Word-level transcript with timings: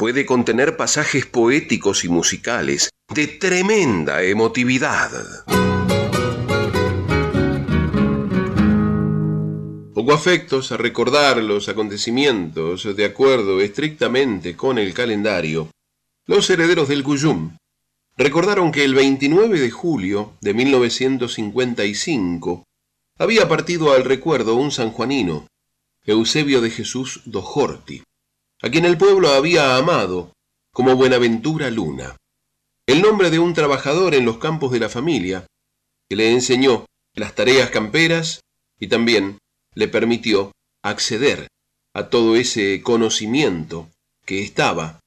puede 0.00 0.24
contener 0.24 0.78
pasajes 0.78 1.26
poéticos 1.26 2.06
y 2.06 2.08
musicales 2.08 2.88
de 3.14 3.26
tremenda 3.26 4.22
emotividad. 4.22 5.10
Pongo 9.92 10.14
afectos 10.14 10.72
a 10.72 10.78
recordar 10.78 11.42
los 11.42 11.68
acontecimientos 11.68 12.96
de 12.96 13.04
acuerdo 13.04 13.60
estrictamente 13.60 14.56
con 14.56 14.78
el 14.78 14.94
calendario. 14.94 15.68
Los 16.24 16.48
herederos 16.48 16.88
del 16.88 17.02
Cuyum 17.02 17.58
recordaron 18.16 18.72
que 18.72 18.84
el 18.84 18.94
29 18.94 19.60
de 19.60 19.70
julio 19.70 20.32
de 20.40 20.54
1955 20.54 22.64
había 23.18 23.46
partido 23.50 23.92
al 23.92 24.04
recuerdo 24.04 24.54
un 24.54 24.70
sanjuanino, 24.70 25.46
Eusebio 26.06 26.62
de 26.62 26.70
Jesús 26.70 27.20
Dojorti, 27.26 28.02
a 28.62 28.70
quien 28.70 28.84
el 28.84 28.98
pueblo 28.98 29.30
había 29.30 29.76
amado 29.76 30.32
como 30.72 30.96
Buenaventura 30.96 31.70
Luna, 31.70 32.16
el 32.86 33.02
nombre 33.02 33.30
de 33.30 33.38
un 33.38 33.54
trabajador 33.54 34.14
en 34.14 34.24
los 34.24 34.38
campos 34.38 34.72
de 34.72 34.80
la 34.80 34.88
familia, 34.88 35.46
que 36.08 36.16
le 36.16 36.32
enseñó 36.32 36.86
las 37.14 37.34
tareas 37.34 37.70
camperas 37.70 38.40
y 38.78 38.88
también 38.88 39.38
le 39.74 39.88
permitió 39.88 40.52
acceder 40.82 41.48
a 41.94 42.08
todo 42.08 42.36
ese 42.36 42.82
conocimiento 42.82 43.88
que 44.24 44.42
estaba 44.42 45.00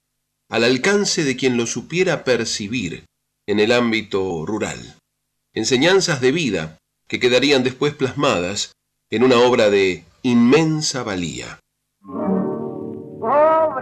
al 0.49 0.63
alcance 0.63 1.23
de 1.23 1.35
quien 1.35 1.57
lo 1.57 1.65
supiera 1.65 2.23
percibir 2.23 3.05
en 3.47 3.59
el 3.59 3.71
ámbito 3.71 4.45
rural. 4.45 4.97
Enseñanzas 5.53 6.21
de 6.21 6.31
vida 6.31 6.77
que 7.07 7.19
quedarían 7.19 7.63
después 7.63 7.93
plasmadas 7.93 8.71
en 9.09 9.23
una 9.23 9.37
obra 9.39 9.69
de 9.69 10.03
inmensa 10.23 11.03
valía. 11.03 11.59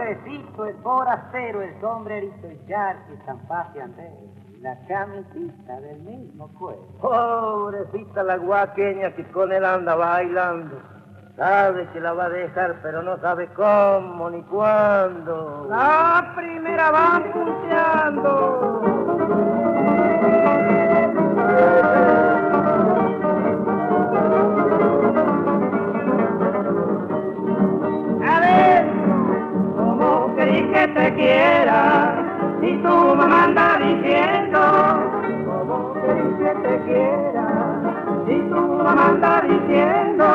Pobrecito 0.02 0.66
el 0.66 0.74
forastero, 0.82 1.62
el 1.62 1.80
sombrerito, 1.80 2.48
el 2.48 2.58
charque, 2.66 3.16
San 3.24 3.38
la 4.60 4.76
camisita 4.88 5.80
del 5.80 6.00
mismo 6.00 6.48
cuerpo. 6.58 6.98
Pobrecita 7.00 8.24
la 8.24 8.36
guaqueña 8.36 9.14
que 9.14 9.24
con 9.28 9.52
él 9.52 9.64
anda 9.64 9.94
bailando. 9.94 10.76
Sabe 11.36 11.88
que 11.92 12.00
la 12.00 12.14
va 12.14 12.24
a 12.24 12.30
dejar, 12.30 12.80
pero 12.82 13.00
no 13.02 13.16
sabe 13.20 13.46
cómo 13.54 14.28
ni 14.28 14.42
cuándo. 14.42 15.68
La 15.70 16.32
primera 16.34 16.90
va 16.90 17.22
punteando. 17.32 18.82
Que 30.82 30.88
te 30.88 31.14
quiera? 31.14 32.14
Si 32.60 32.72
tu 32.78 33.14
mamá 33.14 33.44
anda 33.44 33.78
diciendo, 33.78 34.60
como 35.44 35.94
que 35.94 36.54
te 36.62 36.74
quiera. 36.86 37.46
Si 38.26 38.34
tu 38.50 38.60
mamá 38.82 39.06
anda 39.10 39.42
diciendo, 39.42 40.26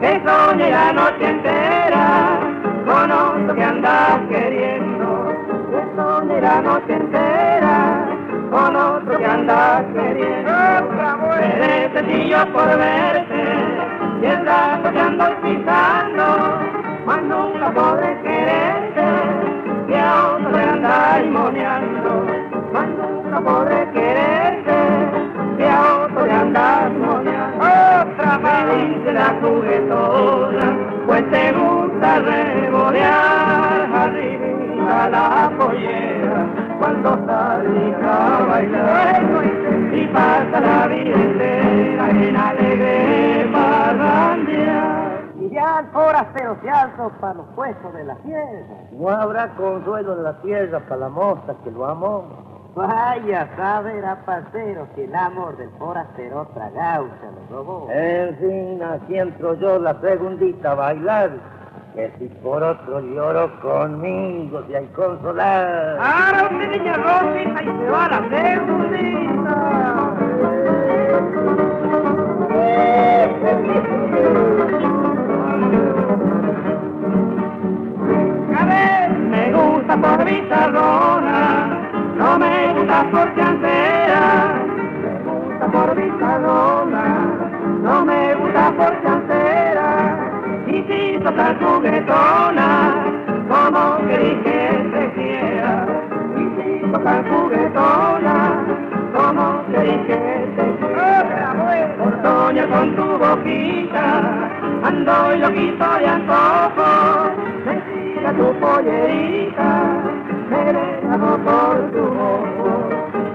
que 0.00 0.20
soñé 0.26 0.70
la 0.70 0.92
noche 0.92 1.24
entera, 1.26 2.38
con 2.84 3.10
otro 3.10 3.54
que 3.54 3.64
andas 3.64 4.20
queriendo. 4.28 5.32
Que 5.70 5.80
soñé 5.96 6.40
la 6.42 6.60
noche 6.60 6.92
entera, 6.92 8.06
con 8.50 8.76
otro 8.76 9.18
que 9.18 9.24
andas 9.24 9.84
queriendo. 9.94 10.52
Me 11.94 12.28
yo 12.28 12.52
por 12.52 12.66
verte, 12.66 13.44
y 14.20 14.26
el 14.26 14.46
rato 14.46 14.92
que 14.92 15.00
ando 15.00 15.24
pisando, 15.42 16.24
más 17.06 17.22
nunca 17.22 17.70
podré 17.70 18.20
quererte 18.22 18.81
andáis 20.84 21.30
más 22.72 22.88
nunca 22.88 23.40
podré 23.40 23.88
quererte, 23.92 24.72
que 25.56 25.68
a 25.68 26.04
otro 26.04 26.26
le 26.26 26.32
andáis 26.32 26.98
moneando. 26.98 27.56
Otra 27.56 28.38
dice 28.74 29.12
la 29.12 29.34
juguetona, 29.40 30.76
pues 31.06 31.30
te 31.30 31.52
gusta 31.52 32.18
revolear. 32.20 33.88
Arriba 33.94 35.08
la 35.10 35.52
pollera, 35.56 36.46
cuando 36.78 37.26
salís 37.26 37.94
a 38.02 38.44
bailar, 38.48 39.22
y 39.92 40.06
pasa 40.06 40.60
la 40.60 40.86
vida 40.88 41.14
entera 41.14 42.10
en 42.10 42.36
alegre 42.36 43.48
parrandear 43.52 45.01
ya 45.62 45.80
el 45.80 45.86
forastero 45.88 46.56
se 46.62 46.70
alzo 46.70 47.12
para 47.20 47.34
los 47.34 47.46
puestos 47.54 47.94
de 47.94 48.04
la 48.04 48.16
tierra. 48.16 48.64
No 48.92 49.08
habrá 49.08 49.48
consuelo 49.54 50.14
en 50.14 50.24
la 50.24 50.40
tierra 50.42 50.80
para 50.80 51.02
la 51.02 51.08
moza 51.08 51.54
que 51.62 51.70
lo 51.70 51.86
amó. 51.86 52.24
Vaya 52.74 53.48
saber 53.56 54.04
a 54.04 54.16
parcero 54.24 54.88
que 54.94 55.04
el 55.04 55.14
amor 55.14 55.56
del 55.58 55.70
forastero 55.78 56.40
otra 56.42 56.70
gaucha 56.70 57.30
lo 57.50 57.56
robó. 57.56 57.88
En 57.90 58.36
fin, 58.38 58.82
así 58.82 59.18
entro 59.18 59.54
yo 59.54 59.78
la 59.78 60.00
segundita 60.00 60.72
a 60.72 60.74
bailar. 60.74 61.30
Que 61.94 62.10
si 62.18 62.28
por 62.42 62.62
otro 62.62 63.00
lloro 63.00 63.60
conmigo 63.60 64.62
si 64.66 64.74
hay 64.74 64.86
consolar. 64.96 65.98
Ahora 66.00 66.48
usted 66.50 66.70
niña 66.70 66.96
Rosita 66.96 67.62
y 67.62 67.66
se 67.66 67.90
va 67.90 68.04
a 68.06 68.08
la 68.08 68.28
segundita. 68.30 69.72
Gusta 79.92 80.16
por 80.16 80.24
bizarrona, 80.24 81.78
no 82.16 82.38
me 82.38 82.72
gusta 82.72 83.04
por 83.10 83.34
chancera. 83.34 84.54
Me 85.02 85.18
gusta 85.38 85.66
por 85.66 85.94
no 87.82 88.04
me 88.04 88.34
gusta 88.34 88.72
por 88.72 89.02
chancera. 89.02 90.18
Y 90.66 90.82
si 90.84 91.18
toca 91.22 91.54
juguetona, 91.60 92.94
como 93.48 93.98
que 94.08 94.38
se 94.92 95.12
quiera. 95.14 95.86
Y 96.36 96.42
si 96.56 96.92
toca 96.92 97.22
juguetona, 97.28 98.36
como 99.14 99.66
querís 99.72 100.06
que 100.06 100.20
se 100.56 100.66
quiera. 100.86 101.52
Por 101.98 102.68
con 102.70 102.96
tu 102.96 103.18
boquita, 103.18 104.04
ando 104.84 105.34
y 105.34 105.38
lo 105.38 105.52
quito 105.52 105.98
de 105.98 106.06
antojo 106.06 106.81
tu 108.42 108.52
pollerita, 108.58 109.70
me 110.50 110.62
dejo 110.76 111.32
por 111.46 111.76
tu 111.94 112.04
ojo. 112.32 112.70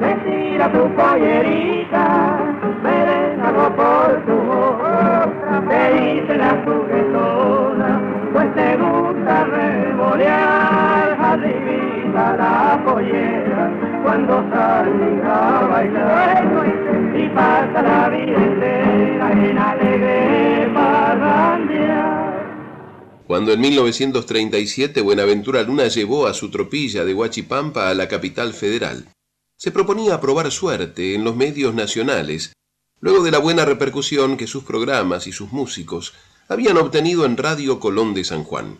Me 0.01 0.11
tira 0.23 0.69
tu 0.71 0.83
pollerita, 0.97 2.05
me 2.83 2.95
dejo 3.09 3.65
por 3.79 4.09
tu 4.27 4.37
ojo. 4.63 4.91
Te 5.69 5.81
dice 5.93 6.37
la 6.37 6.51
juguetona, 6.63 7.91
pues 8.33 8.53
te 8.55 8.69
gusta 8.77 9.45
revolear 9.45 11.17
arribita 11.29 12.25
la 12.41 12.79
pollera 12.85 13.69
cuando 14.03 14.43
salís 14.51 15.23
a 15.23 15.67
bailar 15.71 16.43
y 17.15 17.29
pasa 17.29 17.81
la 17.81 18.09
vida 18.09 18.37
entera 18.37 19.31
en 19.31 19.57
alegre 19.57 20.69
parrandear. 20.73 22.16
Cuando 23.27 23.51
en 23.51 23.59
1937 23.59 25.01
Buenaventura 25.01 25.61
Luna 25.61 25.89
llevó 25.89 26.27
a 26.27 26.33
su 26.33 26.49
tropilla 26.49 27.03
de 27.03 27.13
Huachipampa 27.13 27.89
a 27.89 27.93
la 27.93 28.07
capital 28.07 28.53
federal, 28.53 29.09
se 29.57 29.69
proponía 29.69 30.21
probar 30.21 30.49
suerte 30.49 31.13
en 31.13 31.25
los 31.25 31.35
medios 31.35 31.75
nacionales, 31.75 32.53
luego 33.01 33.25
de 33.25 33.31
la 33.31 33.39
buena 33.39 33.65
repercusión 33.65 34.37
que 34.37 34.47
sus 34.47 34.63
programas 34.63 35.27
y 35.27 35.33
sus 35.33 35.51
músicos 35.51 36.13
habían 36.47 36.77
obtenido 36.77 37.25
en 37.25 37.35
Radio 37.35 37.81
Colón 37.81 38.13
de 38.13 38.23
San 38.23 38.45
Juan. 38.45 38.79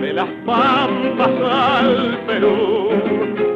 De 0.00 0.12
las 0.12 0.28
pampas 0.44 1.28
al 1.28 2.18
Perú 2.26 3.51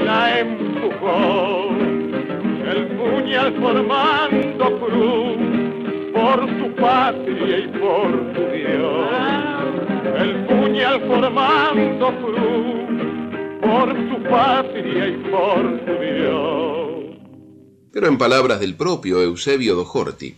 la 0.00 0.40
empujó, 0.40 1.70
el 2.72 2.86
puñal 2.96 3.54
formando 3.60 4.80
cruz, 4.80 5.38
por 6.12 6.48
su 6.58 6.74
patria 6.76 7.58
y 7.58 7.68
por 7.68 8.10
su 8.34 8.42
Dios, 8.52 9.08
el 10.18 10.46
puñal 10.46 11.00
formando 11.06 12.06
cruz 12.18 12.84
por 13.60 13.94
su 14.08 14.22
patria 14.28 15.08
y 15.08 15.16
por 15.30 15.80
su 15.84 15.92
Dios. 16.00 17.18
Pero 17.92 18.08
en 18.08 18.18
palabras 18.18 18.60
del 18.60 18.74
propio 18.74 19.22
Eusebio 19.22 19.74
Dojorti, 19.74 20.36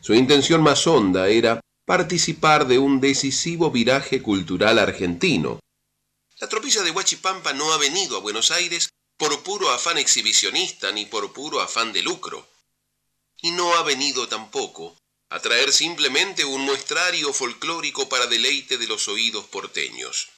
su 0.00 0.14
intención 0.14 0.62
más 0.62 0.86
honda 0.86 1.28
era 1.28 1.60
participar 1.84 2.66
de 2.66 2.78
un 2.78 3.00
decisivo 3.00 3.70
viraje 3.70 4.22
cultural 4.22 4.78
argentino. 4.78 5.58
La 6.38 6.48
tropilla 6.48 6.82
de 6.82 6.90
Huachipampa 6.90 7.52
no 7.52 7.72
ha 7.72 7.78
venido 7.78 8.16
a 8.16 8.20
Buenos 8.20 8.50
Aires 8.50 8.90
por 9.16 9.42
puro 9.42 9.70
afán 9.70 9.98
exhibicionista 9.98 10.90
ni 10.92 11.06
por 11.06 11.32
puro 11.32 11.60
afán 11.60 11.92
de 11.92 12.02
lucro. 12.02 12.48
Y 13.40 13.50
no 13.52 13.74
ha 13.74 13.82
venido 13.82 14.28
tampoco 14.28 14.96
a 15.30 15.40
traer 15.40 15.72
simplemente 15.72 16.44
un 16.44 16.62
muestrario 16.62 17.32
folclórico 17.32 18.08
para 18.08 18.26
deleite 18.26 18.76
de 18.76 18.86
los 18.86 19.08
oídos 19.08 19.46
porteños. 19.46 20.28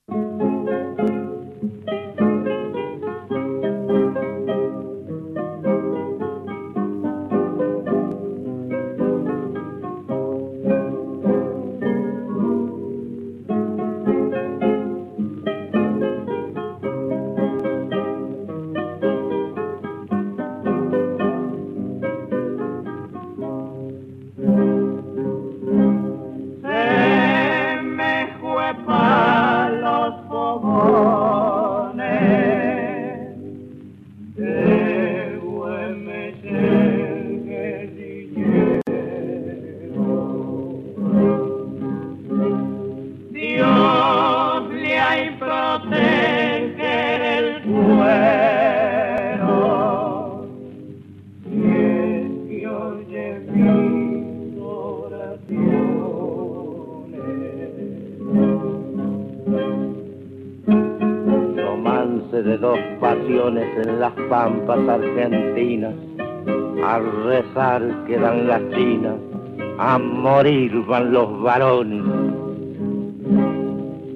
A 69.94 69.98
morir 69.98 70.84
van 70.86 71.12
los 71.12 71.40
varones. 71.40 72.02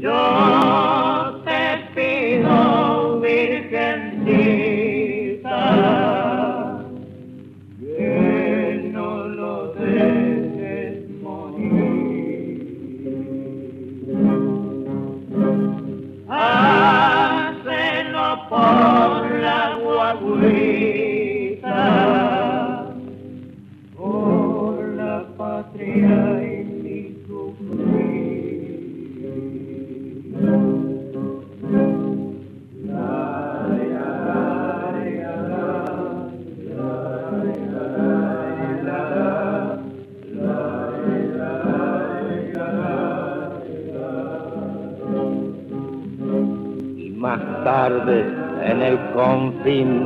Yo 0.00 0.87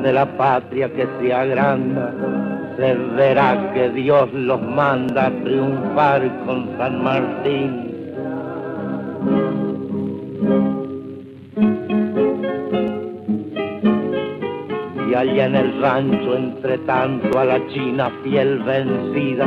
de 0.03 0.13
la 0.13 0.27
patria 0.37 0.93
que 0.93 1.07
se 1.21 1.33
agranda, 1.33 2.13
se 2.77 2.95
verá 2.95 3.73
que 3.73 3.89
Dios 3.91 4.33
los 4.33 4.61
manda 4.61 5.27
a 5.27 5.31
triunfar 5.31 6.23
con 6.45 6.77
San 6.77 7.05
Martín. 7.05 7.89
Y 15.09 15.15
allá 15.15 15.47
en 15.47 15.55
el 15.55 15.81
rancho, 15.81 16.37
entre 16.37 16.79
tanto, 16.79 17.39
a 17.39 17.45
la 17.45 17.67
china 17.69 18.11
fiel 18.25 18.59
vencida, 18.61 19.47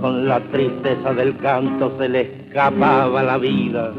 con 0.00 0.28
la 0.28 0.38
tristeza 0.52 1.12
del 1.12 1.36
canto 1.38 1.92
se 1.98 2.08
le 2.08 2.20
escapaba 2.20 3.22
la 3.22 3.38
vida. 3.38 3.92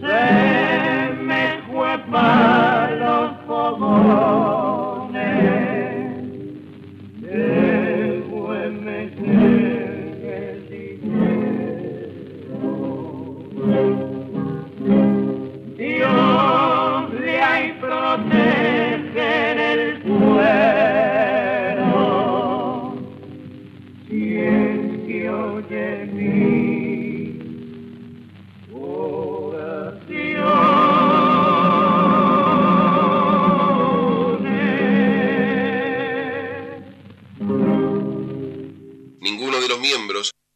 Se 0.00 1.24
me 1.24 1.58
fue 1.66 1.98
para 2.12 2.90
los 2.96 3.32
fogones. 3.46 4.63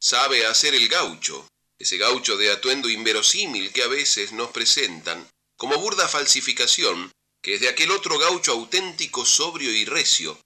Sabe 0.09 0.47
hacer 0.47 0.75
el 0.75 0.89
gaucho, 0.89 1.47
ese 1.79 1.99
gaucho 1.99 2.39
de 2.39 2.51
atuendo 2.51 2.89
inverosímil 2.89 3.71
que 3.75 3.83
a 3.83 3.89
veces 3.89 4.33
nos 4.33 4.49
presentan 4.53 5.29
como 5.59 5.77
burda 5.77 6.09
falsificación, 6.09 7.13
que 7.43 7.55
es 7.55 7.61
de 7.61 7.69
aquel 7.69 7.91
otro 7.91 8.19
gaucho 8.19 8.53
auténtico, 8.53 9.27
sobrio 9.27 9.71
y 9.71 9.85
recio, 9.85 10.41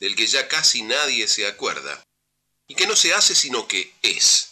del 0.00 0.16
que 0.16 0.26
ya 0.26 0.48
casi 0.48 0.82
nadie 0.82 1.28
se 1.28 1.46
acuerda, 1.46 2.02
y 2.66 2.74
que 2.74 2.88
no 2.88 2.96
se 2.96 3.14
hace 3.14 3.36
sino 3.36 3.68
que 3.68 3.94
es. 4.02 4.50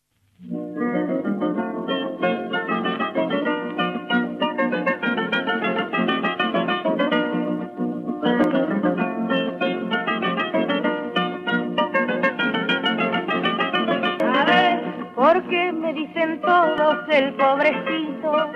El 17.12 17.34
pobrecito, 17.34 18.50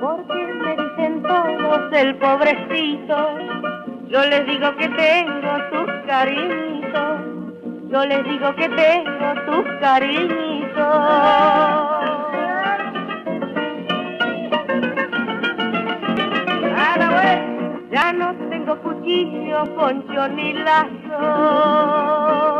porque 0.00 0.46
me 0.62 0.76
dicen 0.76 1.22
todos 1.22 1.92
el 1.92 2.16
pobrecito. 2.16 3.38
Yo 4.08 4.24
les 4.24 4.46
digo 4.46 4.76
que 4.76 4.88
tengo 4.88 5.52
tus 5.72 5.90
cariñitos, 6.06 7.20
yo 7.88 8.04
les 8.04 8.24
digo 8.24 8.54
que 8.54 8.68
tengo 8.68 9.34
tus 9.46 9.64
cariñitos. 9.80 10.52
Ya 17.90 18.10
no 18.10 18.34
tengo 18.48 18.78
cuchillo, 18.78 19.64
poncho 19.76 20.28
ni 20.28 20.54
lazo. 20.54 22.51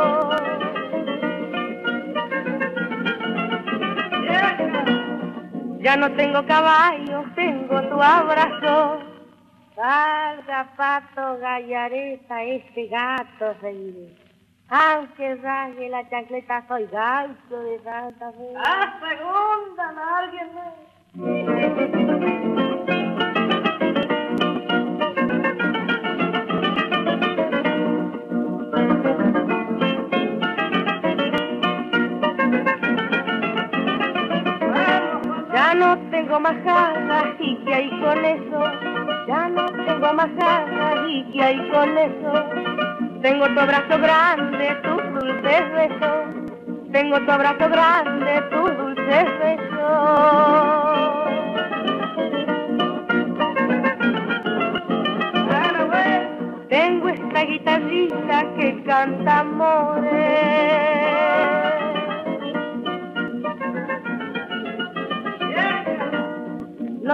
Ya 5.83 5.97
no 5.97 6.13
tengo 6.13 6.47
caballos, 6.47 7.25
tengo 7.35 7.83
tu 7.83 8.01
abrazo. 8.01 9.01
Salga, 9.75 10.69
pato, 10.77 11.39
gallareta, 11.39 12.43
este 12.45 12.87
gato 12.87 13.53
reiré. 13.61 14.15
Aunque 14.69 15.35
raje 15.37 15.89
la 15.89 16.09
chancleta, 16.09 16.65
soy 16.69 16.87
gaucho 16.87 17.63
de 17.65 17.81
Santa 17.81 18.31
Fe. 18.31 18.55
¡Ah, 18.65 19.01
segunda, 19.01 19.93
alguien 20.19 20.51
Ya 35.53 35.75
no 35.75 35.99
tengo 36.11 36.41
ganas 36.41 37.27
y 37.39 37.57
que 37.65 37.75
hay 37.75 37.91
con 38.01 38.25
eso. 38.25 38.73
Ya 39.29 39.49
no 39.49 39.67
tengo 39.67 40.01
ganas 40.01 41.09
y 41.09 41.25
que 41.33 41.43
hay 41.43 41.71
con 41.71 41.99
eso. 41.99 42.45
Tengo 43.21 43.47
tu 43.49 43.61
abrazo 43.61 43.99
grande, 43.99 44.75
tus 44.83 45.03
dulces 45.15 45.73
besos. 45.75 46.25
Tengo 46.91 47.21
tu 47.21 47.31
abrazo 47.31 47.69
grande, 47.69 48.43
tus 48.51 48.77
dulces 48.79 49.27
besos. 49.41 50.73
Tengo 56.69 57.09
esta 57.11 57.45
guitarrita 57.45 58.55
que 58.57 58.83
canta 58.85 59.41
amores. 59.41 61.02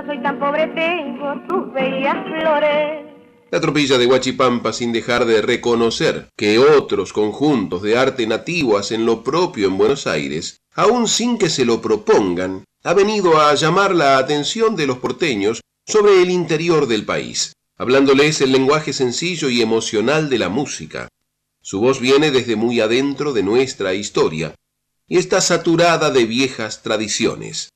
Soy 0.09 0.23
tan 0.23 0.39
pobre, 0.39 0.67
tengo 0.69 1.35
flores. 1.47 3.05
La 3.51 3.61
tropilla 3.61 3.99
de 3.99 4.07
Huachipampa, 4.07 4.73
sin 4.73 4.91
dejar 4.91 5.27
de 5.27 5.43
reconocer 5.43 6.29
que 6.35 6.59
otros 6.59 7.13
conjuntos 7.13 7.83
de 7.83 7.99
arte 7.99 8.27
nativo 8.27 8.79
hacen 8.79 9.05
lo 9.05 9.23
propio 9.23 9.69
en 9.69 9.77
Buenos 9.77 10.07
Aires, 10.07 10.63
aún 10.75 11.09
sin 11.09 11.37
que 11.37 11.51
se 11.51 11.67
lo 11.67 11.83
propongan, 11.83 12.65
ha 12.85 12.95
venido 12.95 13.39
a 13.39 13.55
llamar 13.55 13.95
la 13.95 14.17
atención 14.17 14.77
de 14.77 14.87
los 14.87 14.99
porteños 14.99 15.61
sobre 15.87 16.23
el 16.23 16.31
interior 16.31 16.87
del 16.87 17.05
país, 17.05 17.53
hablándoles 17.77 18.41
el 18.41 18.53
lenguaje 18.53 18.95
sencillo 18.95 19.51
y 19.51 19.61
emocional 19.61 20.31
de 20.31 20.39
la 20.39 20.49
música. 20.49 21.09
Su 21.61 21.81
voz 21.81 22.01
viene 22.01 22.31
desde 22.31 22.57
muy 22.57 22.81
adentro 22.81 23.35
de 23.35 23.43
nuestra 23.43 23.93
historia 23.93 24.55
y 25.07 25.19
está 25.19 25.43
saturada 25.43 26.11
de 26.11 26.25
viejas 26.25 26.83
tradiciones. 26.83 27.69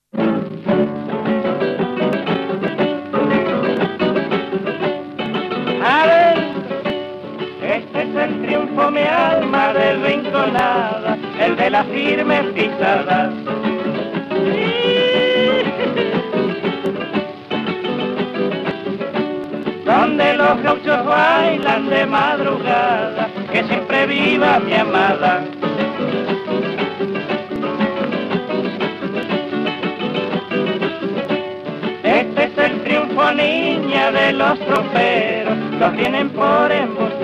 Mi 8.92 9.00
alma 9.00 9.72
desrinconada, 9.72 11.16
el 11.40 11.56
de 11.56 11.70
las 11.70 11.86
firmes 11.86 12.44
pisadas. 12.54 13.30
Donde 19.84 20.34
los 20.34 20.62
gauchos 20.62 21.06
bailan 21.06 21.88
de 21.88 22.06
madrugada, 22.06 23.28
que 23.50 23.64
siempre 23.64 24.06
viva 24.06 24.58
mi 24.60 24.74
amada. 24.74 25.42
Este 32.04 32.44
es 32.44 32.58
el 32.58 32.82
triunfo, 32.82 33.32
niña, 33.32 34.10
de 34.10 34.32
los 34.34 34.58
troperos, 34.60 35.56
los 35.78 35.96
tienen 35.96 36.28
por 36.30 36.70
embusteros 36.70 37.21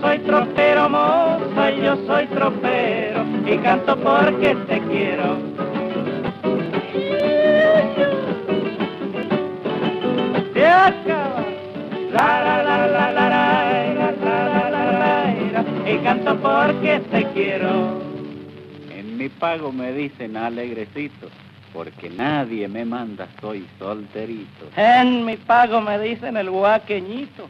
soy 0.00 0.18
tropero, 0.20 0.88
moza, 0.88 1.70
yo 1.70 1.96
soy 2.06 2.26
tropero, 2.28 3.24
y 3.46 3.58
canto 3.58 3.96
porque 3.96 4.54
te 4.66 4.80
quiero. 4.82 5.38
Se 10.54 10.66
acaba, 10.66 11.44
la 12.12 12.44
la 12.44 12.62
la 12.62 12.86
la 12.86 13.12
la 13.12 13.28
la 13.28 14.12
la 14.12 14.70
la 14.70 14.92
la 14.92 15.90
y 15.90 15.98
canto 15.98 16.36
porque 16.36 17.00
te 17.10 17.24
quiero. 17.32 18.00
En 18.96 19.16
mi 19.16 19.28
pago 19.28 19.72
me 19.72 19.92
dicen 19.92 20.36
alegrecito 20.36 21.28
porque 21.72 22.10
nadie 22.10 22.66
me 22.68 22.84
manda, 22.84 23.28
soy 23.40 23.66
solterito. 23.78 24.66
En 24.76 25.24
mi 25.24 25.36
pago 25.36 25.80
me 25.80 25.98
dicen 25.98 26.36
el 26.36 26.50
guaqueñito, 26.50 27.46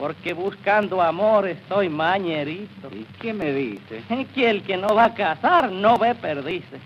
porque 0.00 0.32
buscando 0.32 1.00
amor 1.02 1.46
estoy 1.46 1.90
mañerito. 1.90 2.88
¿Y 2.90 3.04
qué 3.20 3.34
me 3.34 3.52
dice? 3.52 4.02
Que 4.34 4.48
el 4.48 4.62
que 4.62 4.78
no 4.78 4.94
va 4.94 5.04
a 5.04 5.14
casar 5.14 5.70
no 5.70 5.98
ve 5.98 6.14
perdice. 6.14 6.78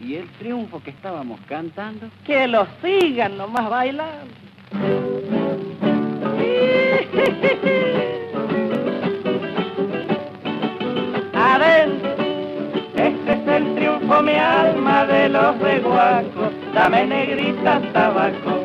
¿Y 0.00 0.14
el 0.14 0.26
triunfo 0.38 0.82
que 0.82 0.88
estábamos 0.90 1.38
cantando? 1.46 2.08
Que 2.24 2.48
lo 2.48 2.66
sigan 2.82 3.36
nomás 3.36 3.68
bailando. 3.68 4.32
Adentro, 11.34 12.14
este 12.96 13.32
es 13.32 13.46
el 13.46 13.74
triunfo, 13.74 14.22
mi 14.22 14.36
alma 14.36 15.04
de 15.04 15.28
los 15.28 15.58
reguacos, 15.58 16.54
dame 16.72 17.06
negrita 17.06 17.82
tabaco. 17.92 18.63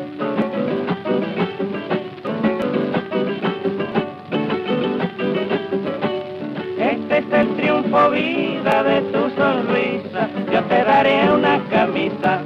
El 7.90 7.96
triunfo, 7.96 8.10
vida 8.10 8.82
de 8.84 9.00
tu 9.12 9.30
sonrisa, 9.30 10.28
yo 10.52 10.62
te 10.64 10.84
daré 10.84 11.32
una 11.32 11.60
camisa. 11.70 12.40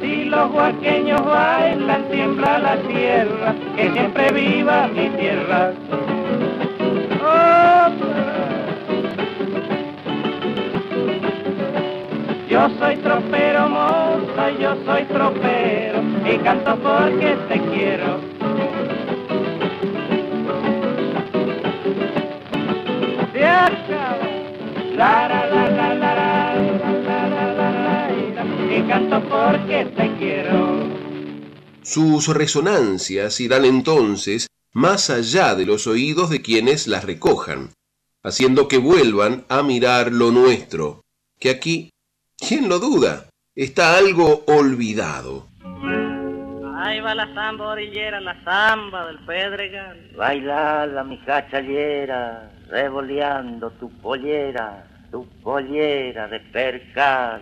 Si 0.00 0.24
los 0.24 0.50
huaqueños 0.52 1.24
bailan, 1.24 2.04
tiembla 2.10 2.58
la 2.58 2.76
tierra, 2.76 3.54
que 3.76 3.90
siempre 3.92 4.32
viva 4.32 4.88
mi 4.88 5.08
tierra. 5.10 5.72
Yo 12.48 12.68
soy 12.78 12.96
tropero, 12.96 13.68
moza, 13.68 14.50
yo 14.60 14.76
soy 14.84 15.04
tropero, 15.04 16.02
y 16.26 16.36
canto 16.38 16.76
porque 16.76 17.36
te 17.48 17.60
quiero. 17.72 18.31
Canto 28.92 29.22
porque 29.26 29.86
te 29.96 30.14
quiero. 30.18 30.86
Sus 31.82 32.28
resonancias 32.28 33.40
irán 33.40 33.64
entonces 33.64 34.48
más 34.74 35.08
allá 35.08 35.54
de 35.54 35.64
los 35.64 35.86
oídos 35.86 36.28
de 36.28 36.42
quienes 36.42 36.86
las 36.86 37.04
recojan, 37.04 37.70
haciendo 38.22 38.68
que 38.68 38.76
vuelvan 38.76 39.46
a 39.48 39.62
mirar 39.62 40.12
lo 40.12 40.30
nuestro, 40.30 41.00
que 41.40 41.48
aquí, 41.48 41.88
¿quién 42.36 42.68
lo 42.68 42.80
duda? 42.80 43.28
Está 43.54 43.96
algo 43.96 44.44
olvidado. 44.46 45.48
Ahí 46.76 47.00
va 47.00 47.14
la 47.14 47.32
samba 47.32 47.68
orillera, 47.68 48.20
la 48.20 48.44
samba 48.44 49.06
del 49.06 49.24
Pedregal. 49.24 50.12
Baila 50.18 50.86
la 50.86 51.02
mi 51.02 51.18
cachallera, 51.20 52.52
revoleando 52.68 53.70
tu 53.80 53.88
pollera, 54.02 54.84
tu 55.10 55.26
pollera 55.42 56.28
de 56.28 56.40
percal. 56.40 57.40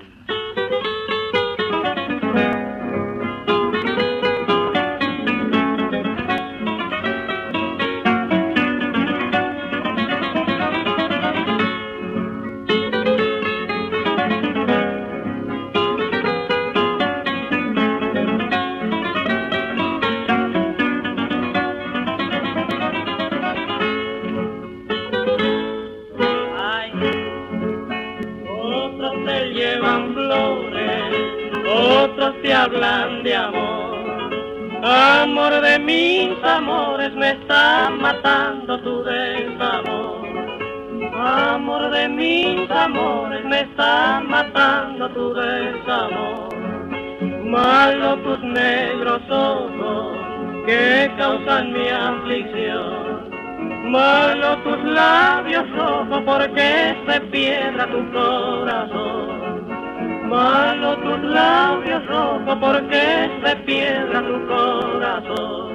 Amores, 36.61 37.15
me 37.15 37.31
está 37.31 37.91
matando 37.91 38.79
tu 38.81 39.03
desamor. 39.03 40.29
Amor 41.15 41.91
de 41.91 42.09
mis 42.09 42.71
amores, 42.71 43.43
me 43.47 43.61
está 43.61 44.21
matando 44.21 45.09
tu 45.11 45.33
desamor. 45.35 46.49
Malo 47.45 48.17
tus 48.19 48.41
negros 48.43 49.23
ojos 49.31 50.19
que 50.67 51.11
causan 51.17 51.73
mi 51.73 51.89
aflicción. 51.89 53.31
Malo 53.91 54.59
tus 54.59 54.81
labios 54.85 55.65
rojos 55.77 56.23
porque 56.27 56.95
se 57.07 57.21
piedra 57.33 57.87
tu 57.87 58.01
corazón. 58.13 59.29
Malo 60.29 60.97
tus 60.99 61.21
labios 61.23 62.07
rojos 62.07 62.57
porque 62.61 63.31
se 63.43 63.57
piedra 63.69 64.21
tu 64.21 64.47
corazón. 64.47 65.70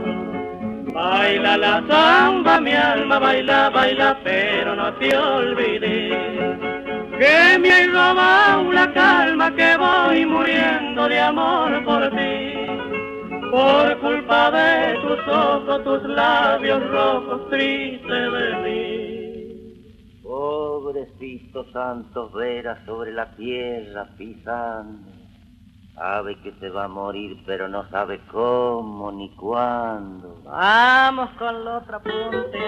Baila 0.96 1.58
la 1.58 1.84
samba, 1.90 2.62
mi 2.62 2.72
alma, 2.72 3.20
baila, 3.20 3.70
baila, 3.70 4.18
pero 4.24 4.76
no 4.78 4.94
te 4.94 5.14
olvides 5.18 6.58
que 7.20 7.60
me 7.60 7.70
hay 7.70 7.88
robado 7.88 8.72
la 8.72 8.94
calma 8.94 9.54
que 9.54 9.76
voy 9.76 10.26
muriendo 10.26 11.10
de 11.10 11.20
amor 11.20 11.84
por 11.84 12.10
ti. 12.12 12.54
Por 13.52 14.00
culpa 14.00 14.52
de 14.52 14.98
tus 15.02 15.20
ojos, 15.28 15.84
tus 15.84 16.04
labios 16.04 16.82
rojos, 16.90 17.50
triste 17.50 18.14
de 18.14 18.56
mí. 18.64 20.22
Pobrecito 20.24 21.66
Santos 21.74 22.32
Vera 22.34 22.84
sobre 22.86 23.12
la 23.12 23.36
tierra 23.36 24.08
pisando. 24.18 25.15
Sabe 25.96 26.36
que 26.42 26.52
se 26.60 26.70
va 26.70 26.86
a 26.86 26.88
morir, 26.90 27.42
pero 27.46 27.70
no 27.70 27.90
sabe 27.90 28.20
cómo 28.32 29.12
ni 29.14 29.30
cuándo. 29.30 30.42
Vamos 30.44 31.30
con 31.40 31.64
la 31.64 31.78
otra 31.78 32.00
punta. 32.00 32.60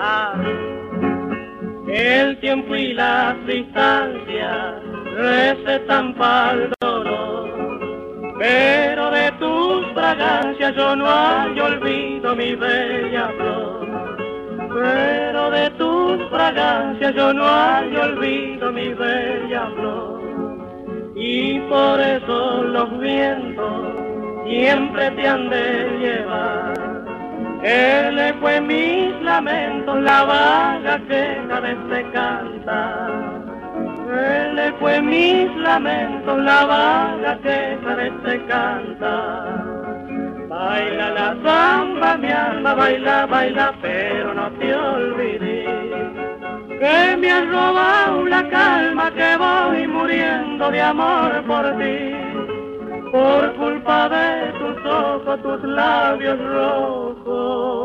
Ah, 0.00 0.34
el 1.88 2.40
tiempo 2.40 2.74
y 2.74 2.94
las 2.94 3.46
distancias 3.46 4.82
recetan 5.14 6.14
para 6.14 6.52
el 6.52 6.72
dolor, 6.80 8.38
yo 10.76 10.96
no 10.96 11.06
hay 11.08 11.58
olvido 11.60 12.34
mi 12.36 12.54
bella 12.54 13.30
flor. 13.36 13.88
Pero 14.72 15.50
de 15.50 15.70
tus 15.70 16.28
fragancias 16.28 17.14
yo 17.14 17.32
no 17.32 17.44
hay 17.44 17.96
olvido 17.96 18.72
mi 18.72 18.94
bella 18.94 19.70
flor. 19.76 20.20
Y 21.16 21.58
por 21.60 22.00
eso 22.00 22.62
los 22.64 22.98
vientos 22.98 23.92
siempre 24.46 25.10
te 25.12 25.28
han 25.28 25.48
de 25.50 25.98
llevar. 25.98 26.74
Él 27.62 28.34
fue 28.40 28.60
mis 28.60 29.20
lamentos, 29.22 30.00
la 30.00 30.24
vaga 30.24 30.98
queja 31.08 31.60
de 31.60 31.72
este 31.72 32.10
cantar. 32.12 33.10
Él 34.10 34.74
fue 34.78 35.02
mis 35.02 35.54
lamentos, 35.56 36.38
la 36.38 36.64
vaga 36.64 37.38
queja 37.42 37.96
de 37.96 38.08
este 38.08 38.46
cantar. 38.46 39.67
Baila 40.58 41.10
la 41.10 41.28
samba, 41.44 42.16
mi 42.16 42.30
alma, 42.32 42.74
baila, 42.74 43.26
baila, 43.26 43.72
pero 43.80 44.34
no 44.34 44.50
te 44.58 44.74
olvides 44.74 45.68
que 46.80 47.16
me 47.16 47.30
has 47.30 47.46
robado 47.48 48.24
la 48.24 48.42
calma 48.48 49.08
que 49.12 49.36
voy 49.36 49.86
muriendo 49.86 50.68
de 50.72 50.80
amor 50.80 51.44
por 51.46 51.64
ti. 51.78 52.12
Por 53.12 53.54
culpa 53.54 54.08
de 54.08 54.52
tus 54.58 54.84
ojos, 54.84 55.42
tus 55.42 55.62
labios 55.62 56.38
rojos. 56.40 57.78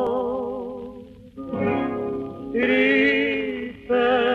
Triste 2.53 4.32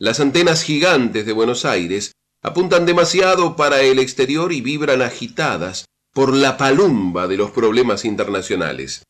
Las 0.00 0.20
antenas 0.20 0.62
gigantes 0.62 1.26
de 1.26 1.32
Buenos 1.32 1.64
Aires 1.64 2.12
apuntan 2.40 2.86
demasiado 2.86 3.56
para 3.56 3.82
el 3.82 3.98
exterior 3.98 4.52
y 4.52 4.60
vibran 4.60 5.02
agitadas 5.02 5.86
por 6.14 6.32
la 6.32 6.56
palumba 6.56 7.26
de 7.26 7.36
los 7.36 7.50
problemas 7.50 8.04
internacionales. 8.04 9.02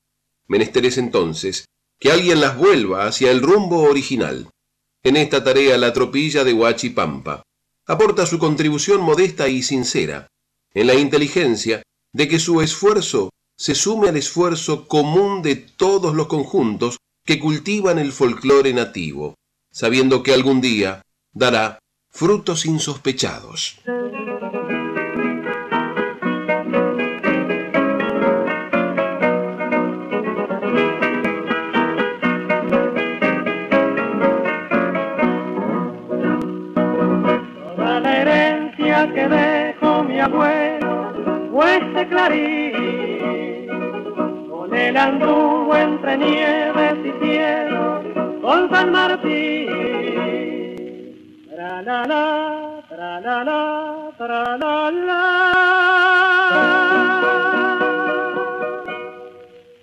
Menester 0.47 0.87
es 0.87 0.97
entonces 0.97 1.67
que 2.01 2.11
alguien 2.11 2.41
las 2.41 2.57
vuelva 2.57 3.07
hacia 3.07 3.31
el 3.31 3.43
rumbo 3.43 3.83
original. 3.83 4.49
En 5.03 5.19
esta 5.19 5.45
tarea 5.45 5.77
la 5.77 5.93
tropilla 5.93 6.43
de 6.43 6.55
Huachipampa 6.55 7.43
aporta 7.87 8.25
su 8.25 8.39
contribución 8.39 9.03
modesta 9.03 9.47
y 9.47 9.63
sincera, 9.63 10.29
en 10.73 10.87
la 10.87 10.95
inteligencia 10.95 11.83
de 12.15 12.29
que 12.29 12.39
su 12.39 12.63
esfuerzo 12.63 13.29
se 13.59 13.75
sume 13.75 14.09
al 14.09 14.17
esfuerzo 14.17 14.89
común 14.89 15.43
de 15.43 15.57
todos 15.57 16.15
los 16.15 16.29
conjuntos 16.29 16.97
que 17.27 17.39
cultivan 17.39 17.99
el 17.99 18.13
folclore 18.13 18.73
nativo, 18.73 19.35
sabiendo 19.79 20.25
que 20.25 20.35
algún 20.35 20.61
día 20.61 21.03
dará 21.33 21.79
frutos 22.11 22.67
insospechados. 22.67 23.79
Toda 37.77 38.01
la 38.01 38.21
herencia 38.21 39.15
que 39.15 39.29
dejó 39.29 40.03
mi 40.03 40.19
abuelo 40.19 41.13
fue 41.53 41.77
este 41.77 42.09
clarín. 42.09 43.69
Con 44.51 44.75
él 44.75 44.97
anduvo 44.97 45.77
entre 45.77 46.19
nieves 46.19 46.97
y 47.05 47.25
cielos 47.25 48.08
con 48.49 48.71
San 48.71 48.91
Martín. 48.91 49.67
Tra 51.55 51.83
la 51.83 52.07
la, 52.07 52.27
tra 52.89 53.21
la 53.21 53.45
la, 53.45 54.11
tra 54.17 54.57
la 54.57 54.91
la. 55.09 55.23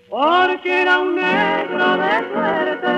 Porque 0.10 0.82
era 0.82 0.98
un 0.98 1.16
negro 1.16 1.88
de 2.04 2.14
suerte 2.32 2.96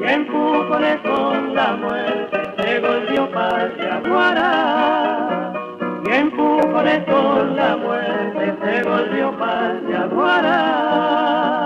y 0.00 0.04
en 0.14 0.22
con 0.26 1.54
la 1.54 1.68
muerte 1.82 2.38
se 2.58 2.80
volvió 2.80 3.30
patria 3.30 4.00
guará. 4.04 5.52
Y 6.06 6.10
en 6.10 6.30
con 6.30 7.54
la 7.54 7.76
muerte 7.76 8.44
se 8.62 8.82
volvió 8.82 9.30
patria 9.38 10.06
guará. 10.06 11.59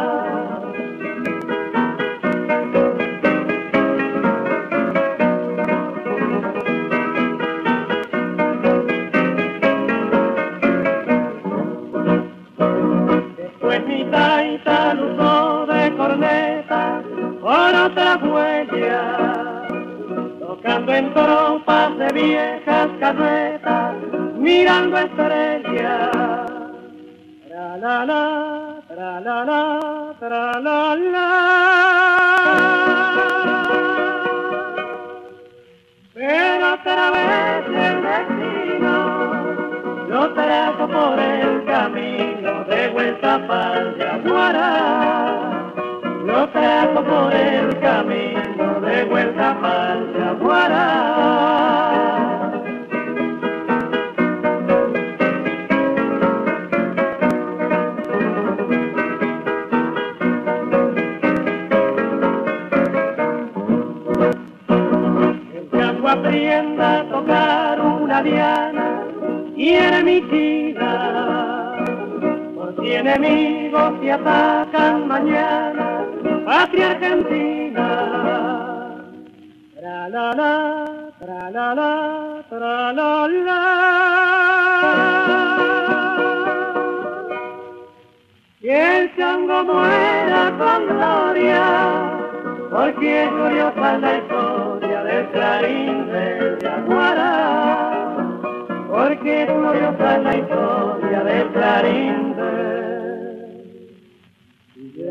Por 17.41 17.75
otra 17.75 18.17
huella, 18.23 19.67
tocando 20.41 20.95
en 20.95 21.13
tropas 21.15 21.99
de 21.99 22.09
viejas 22.13 22.89
carretas, 23.01 23.95
mirando 24.37 24.99
estrellas. 24.99 26.11
Tra 27.49 27.77
la 27.77 28.05
la, 28.05 28.81
tra 28.89 29.21
la 29.21 29.45
la, 29.45 30.15
tra 30.19 30.61
la 30.61 30.95
la. 30.97 31.29
Pero 36.15 36.75
otra 36.75 37.11
vez 37.11 37.67
el 37.67 38.03
destino 38.03 38.95
lo 40.09 40.33
trajo 40.35 40.89
por 40.89 41.19
el 41.19 41.65
camino 41.65 42.65
de 42.65 42.89
vuelta 42.89 43.47
para 43.47 43.97
Yaguará. 43.99 45.54
Trajo 46.35 47.01
por 47.05 47.33
el 47.33 47.79
camino 47.79 48.81
de 48.81 49.05
vuelta 49.05 49.57
para 49.61 50.01
Yaguará. 50.19 50.91
El 65.55 65.65
Yagu 65.73 66.09
aprienda 66.09 66.99
a 66.99 67.05
tocar 67.11 67.81
una 67.81 68.23
diana 68.23 69.05
y 69.57 69.69
eremitina. 69.75 70.93
Por 72.57 72.75
si 72.81 72.93
enemigos 72.93 73.93
se 74.03 74.13
atacan 74.13 75.07
mañana, 75.07 75.84
patria 76.45 76.91
argentina. 76.91 77.89
Tra 79.75 80.09
la 80.09 80.35
la, 80.41 80.53
tra 81.19 81.51
la 81.51 81.75
la, 81.75 81.93
tra 82.49 82.93
la 82.93 83.29
la. 83.29 83.63
Y 88.61 88.69
el 88.69 89.15
chango 89.17 89.65
muera 89.65 90.53
con 90.59 90.87
gloria, 90.87 91.65
porque 92.71 93.25
es 93.25 93.31
gloriosa 93.31 93.99
la 93.99 94.17
historia 94.19 95.03
del 95.05 95.27
clarín 95.29 96.07
del 96.13 96.59
Yaguará 96.61 97.95
porque 98.95 99.43
es 99.43 99.49
gloriosa 99.49 100.19
la 100.19 100.37
historia 100.37 101.25
del 101.25 101.49
clarín 101.49 102.37
de 102.37 102.94
El 105.05 105.11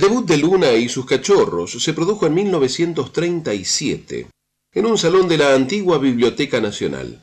debut 0.00 0.24
de 0.24 0.36
Luna 0.36 0.72
y 0.72 0.88
sus 0.88 1.04
cachorros 1.04 1.72
se 1.72 1.92
produjo 1.92 2.26
en 2.26 2.34
1937 2.34 4.28
en 4.72 4.86
un 4.86 4.96
salón 4.96 5.26
de 5.26 5.38
la 5.38 5.54
antigua 5.54 5.98
Biblioteca 5.98 6.60
Nacional. 6.60 7.22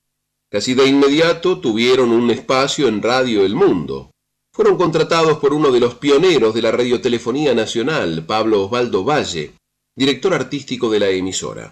Casi 0.50 0.74
de 0.74 0.86
inmediato 0.86 1.62
tuvieron 1.62 2.12
un 2.12 2.30
espacio 2.30 2.90
en 2.90 3.02
Radio 3.02 3.46
El 3.46 3.56
Mundo. 3.56 4.11
Fueron 4.54 4.76
contratados 4.78 5.38
por 5.38 5.54
uno 5.54 5.72
de 5.72 5.80
los 5.80 5.96
pioneros 5.96 6.54
de 6.54 6.62
la 6.62 6.72
radiotelefonía 6.72 7.56
nacional, 7.56 8.26
Pablo 8.28 8.66
Osvaldo 8.66 9.06
Valle, 9.06 9.52
director 9.96 10.34
artístico 10.34 10.90
de 10.90 11.00
la 11.00 11.08
emisora. 11.08 11.72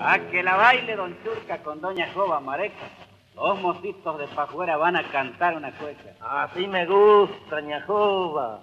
A 0.00 0.18
que 0.30 0.42
la 0.42 0.56
baile 0.56 0.96
Don 0.96 1.14
Churca 1.22 1.62
con 1.62 1.82
Doña 1.82 2.10
Jova 2.14 2.40
Mareca. 2.40 2.88
Los 3.34 3.60
mocitos 3.60 4.18
de 4.18 4.28
Pajuera 4.28 4.78
van 4.78 4.96
a 4.96 5.10
cantar 5.10 5.54
una 5.56 5.76
cueca. 5.76 6.16
Así 6.22 6.66
me 6.66 6.86
gusta, 6.86 7.60
ñajova. 7.60 8.62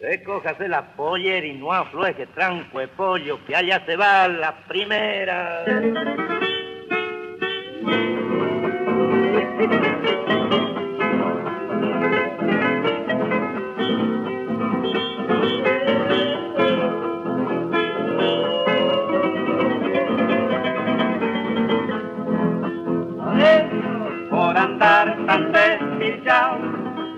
Recójase 0.00 0.66
la 0.66 0.96
pollera 0.96 1.46
y 1.46 1.52
no 1.52 1.72
afloje 1.72 2.26
tranco 2.34 2.80
de 2.80 2.88
pollo, 2.88 3.38
que 3.46 3.54
allá 3.54 3.84
se 3.86 3.94
va 3.94 4.26
la 4.26 4.66
primera. 4.66 5.64
Andar 24.76 25.16
tan 25.26 25.52
despilchado, 25.52 26.58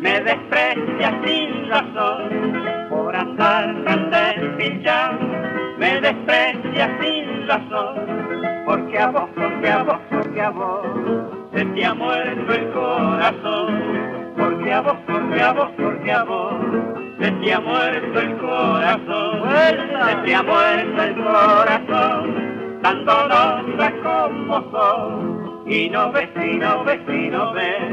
me 0.01 0.21
desprecia 0.21 1.21
sin 1.25 1.69
razón. 1.69 2.89
Por 2.89 3.17
andar 3.17 3.75
tan 3.85 4.11
despilchado, 4.11 5.19
me 5.77 6.01
desprecia 6.01 6.99
sin 7.01 7.49
razón. 7.49 8.65
Porque 8.65 8.99
a 8.99 9.09
vos, 9.09 9.29
porque 9.35 9.71
a 9.71 9.83
vos, 9.83 9.99
porque 10.09 10.41
a 10.41 10.51
vos, 10.51 10.87
se 11.53 11.65
te 11.65 11.85
ha 11.85 11.95
muerto 11.95 12.53
el 12.53 12.71
corazón. 12.71 14.35
Porque 14.37 14.73
a 14.73 14.81
vos, 14.81 14.97
porque 15.07 15.43
a 15.43 15.53
vos, 15.53 15.69
porque 15.77 16.13
a 16.13 16.25
vos, 16.25 16.55
se 17.19 17.31
te 17.33 17.53
ha 17.53 17.61
muerto 17.61 18.21
el 18.21 18.37
corazón. 18.39 19.43
Se 20.07 20.15
te 20.25 20.35
ha 20.35 20.43
muerto 20.45 21.03
el 21.03 21.15
corazón, 21.25 22.81
tan 22.83 23.05
dolorosa 23.05 23.93
como 24.05 24.71
sos. 24.71 25.48
Y 25.71 25.91
no 25.91 26.11
ves, 26.11 26.31
y 26.35 26.57
no 26.57 26.83
ves, 26.83 27.01
y 27.07 27.29
no 27.29 27.53
ves, 27.53 27.93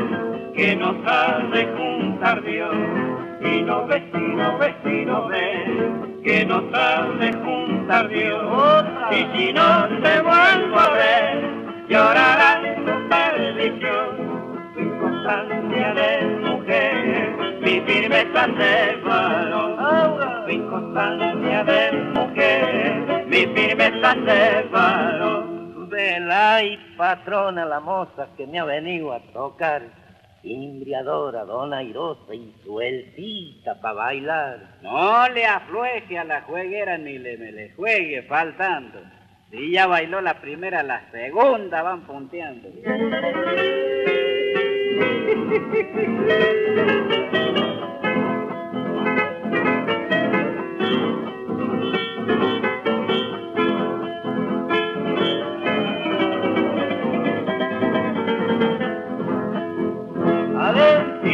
que 0.55 0.77
nos 0.77 0.95
ha 1.05 1.41
juntar 1.75 2.41
Dios. 2.41 2.73
Y 3.41 3.61
no 3.63 3.85
ves, 3.85 4.01
y 4.13 4.17
no 4.17 4.57
ves, 4.57 4.75
y 4.85 5.05
no 5.05 5.27
ves, 5.27 5.69
que 6.23 6.45
nos 6.45 6.63
ha 6.73 7.05
juntar 7.43 8.07
Dios. 8.07 8.85
Y 9.11 9.37
si 9.37 9.51
no 9.51 9.89
te 10.01 10.21
vuelvo 10.21 10.79
a 10.79 10.89
ver, 10.91 11.49
llorarás 11.89 12.61
tu 12.85 13.09
perdición. 13.09 14.25
Inconstancia 14.77 15.93
de 15.95 16.25
mujer, 16.49 17.59
mi 17.61 17.81
firmeza 17.81 18.47
de 18.47 19.01
varón. 19.03 20.45
Tu 20.45 20.51
inconstancia 20.53 21.63
de 21.65 21.91
mujer, 22.13 23.25
mi 23.27 23.45
firmeza 23.53 24.15
de 24.15 24.69
varón. 24.71 25.54
Vela 25.95 26.61
y 26.61 26.75
patrona 26.97 27.63
la 27.63 27.79
moza 27.79 28.27
que 28.35 28.45
me 28.45 28.59
ha 28.59 28.65
venido 28.65 29.13
a 29.13 29.21
tocar. 29.31 29.81
Imbriadora, 30.43 31.45
dona 31.45 31.77
airosa 31.77 32.35
y 32.35 32.53
sueltita 32.65 33.79
para 33.79 33.93
bailar. 33.93 34.59
No 34.81 35.29
le 35.29 35.45
aflueje 35.45 36.19
a 36.19 36.25
la 36.25 36.41
jueguera 36.41 36.97
ni 36.97 37.17
le, 37.17 37.37
me 37.37 37.53
le 37.53 37.71
juegue 37.75 38.23
faltando. 38.23 38.99
Si 39.49 39.71
ya 39.71 39.87
bailó 39.87 40.19
la 40.19 40.41
primera, 40.41 40.83
la 40.83 41.09
segunda 41.11 41.81
van 41.81 42.01
punteando. 42.01 42.67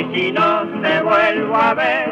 y 0.02 0.16
si 0.16 0.32
no 0.32 0.64
te 0.82 1.02
vuelvo 1.04 1.56
a 1.56 1.74
ver, 1.76 2.10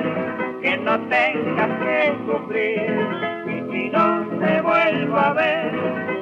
que 0.62 0.78
no 0.78 1.00
tengas 1.08 1.70
que 1.80 2.14
sufrir. 2.26 3.08
Y 3.48 3.72
si 3.72 3.90
no 3.90 4.28
te 4.40 4.62
vuelvo 4.62 5.18
a 5.18 5.34
ver, 5.34 5.72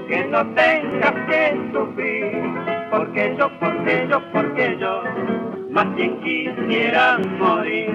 que 0.08 0.23
no 0.25 0.45
tengas 0.53 1.13
que 1.27 1.58
sufrir. 1.73 2.41
Porque 2.89 3.36
yo, 3.38 3.49
porque 3.60 4.08
yo, 4.10 4.21
porque 4.32 4.77
yo, 4.80 5.03
más 5.69 5.93
bien 5.95 6.17
quisiera 6.21 7.17
morir. 7.38 7.93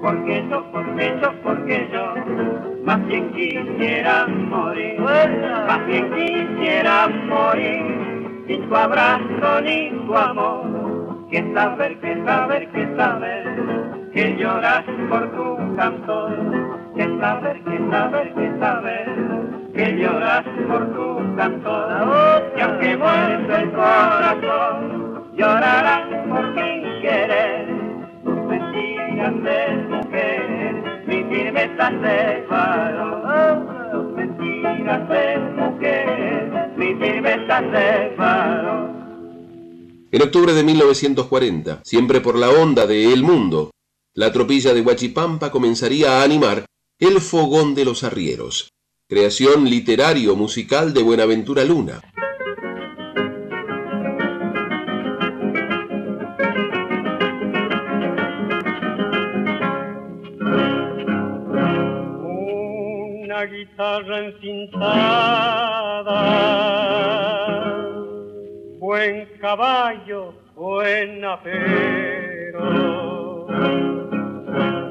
Porque 0.00 0.44
yo, 0.50 0.64
porque 0.72 1.14
yo, 1.20 1.32
porque 1.42 1.88
yo, 1.92 2.14
más 2.82 3.06
bien 3.08 3.30
quisiera 3.32 4.26
morir. 4.26 4.98
Más 5.00 5.86
bien 5.86 6.10
quisiera 6.14 7.08
morir, 7.08 8.44
sin 8.46 8.68
tu 8.68 8.74
abrazo 8.74 9.60
ni 9.62 9.90
tu 9.90 10.16
amor 10.16 10.71
que 11.32 11.54
saber, 11.54 11.98
que 12.00 12.24
saber, 12.26 12.68
que 12.72 12.94
saber, 12.94 13.44
que 14.12 14.36
lloras 14.36 14.84
por 15.08 15.30
tu 15.32 15.76
cantor, 15.76 16.30
que 16.94 17.18
saber, 17.18 17.64
que 17.64 17.78
saber, 17.90 18.34
que 18.34 18.58
saber, 18.60 19.08
que 19.74 19.96
lloras 19.96 20.44
por 20.68 20.92
tu 20.92 21.36
cantor, 21.36 22.52
y 22.54 22.60
aunque 22.60 22.96
muerto 22.98 23.56
el 23.56 23.72
corazón, 23.72 25.24
llorarán 25.34 26.28
por 26.28 26.46
mi 26.52 27.00
querer, 27.00 27.66
tus 28.24 28.36
mentiras 28.36 29.42
de 29.42 29.76
mujer, 29.88 31.02
mi 31.06 31.24
firmeza 31.34 31.90
de 31.92 32.46
varón, 32.50 33.68
tus 33.90 34.12
mentiras 34.16 35.08
de 35.08 35.38
mujer, 35.56 36.72
mi 36.76 36.94
firmeza 36.96 37.62
de 37.62 38.14
varón. 38.18 38.91
En 40.14 40.20
octubre 40.20 40.52
de 40.52 40.62
1940, 40.62 41.80
siempre 41.84 42.20
por 42.20 42.38
la 42.38 42.50
onda 42.50 42.86
de 42.86 43.14
El 43.14 43.22
Mundo, 43.22 43.70
la 44.12 44.30
tropilla 44.30 44.74
de 44.74 44.82
Huachipampa 44.82 45.50
comenzaría 45.50 46.20
a 46.20 46.22
animar 46.22 46.66
El 46.98 47.18
Fogón 47.18 47.74
de 47.74 47.86
los 47.86 48.04
Arrieros, 48.04 48.68
creación 49.08 49.64
literario-musical 49.64 50.92
de 50.92 51.02
Buenaventura 51.02 51.64
Luna. 51.64 52.02
Una 63.24 63.46
guitarra 63.46 64.26
encintada 64.26 65.72
buen 68.92 69.24
caballo, 69.40 70.34
buen 70.54 71.24
apero. 71.24 72.66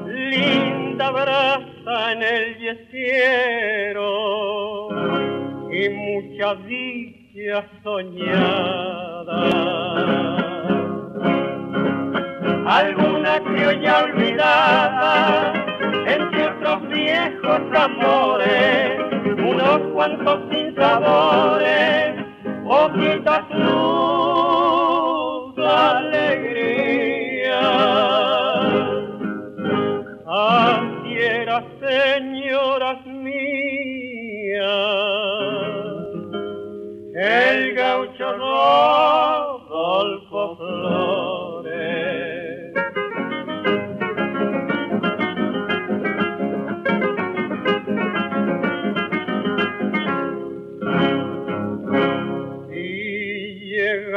Linda 0.08 1.10
brasa 1.12 2.12
en 2.12 2.22
el 2.22 2.58
yesiero 2.58 4.08
y 5.70 5.88
mucha 5.88 6.56
dicha 6.66 7.64
soñada. 7.84 9.40
Alguna 12.66 13.40
criolla 13.44 14.02
olvidada 14.02 15.52
entre 16.08 16.48
otros 16.48 16.88
viejos 16.88 17.60
amores, 17.72 18.98
unos 19.38 19.78
cuantos 19.92 20.40
sin 20.50 20.74
sabores 22.62 22.62
poquita 22.62 23.46
luz, 23.50 25.58
alegría. 25.58 27.60
Así 30.26 31.18
era, 31.18 31.64
señoras 31.80 33.04
mías, 33.06 33.32
el 37.14 37.74
gaucho 37.74 38.32
Rodolfo 38.38 40.56
Flores. 40.56 41.31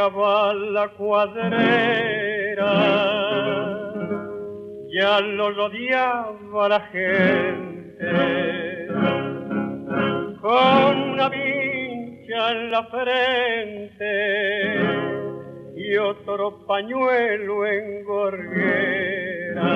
Llegaba 0.05 0.53
la 0.53 0.87
cuadrera, 0.89 1.53
ya 4.87 5.19
lo 5.21 5.51
rodeaba 5.51 6.69
la 6.69 6.79
gente, 6.91 8.07
con 10.41 11.01
una 11.11 11.29
vincha 11.29 12.51
en 12.51 12.71
la 12.71 12.83
frente 12.83 14.05
y 15.75 15.97
otro 15.97 16.65
pañuelo 16.67 17.65
en 17.65 18.03
gorguera. 18.05 19.71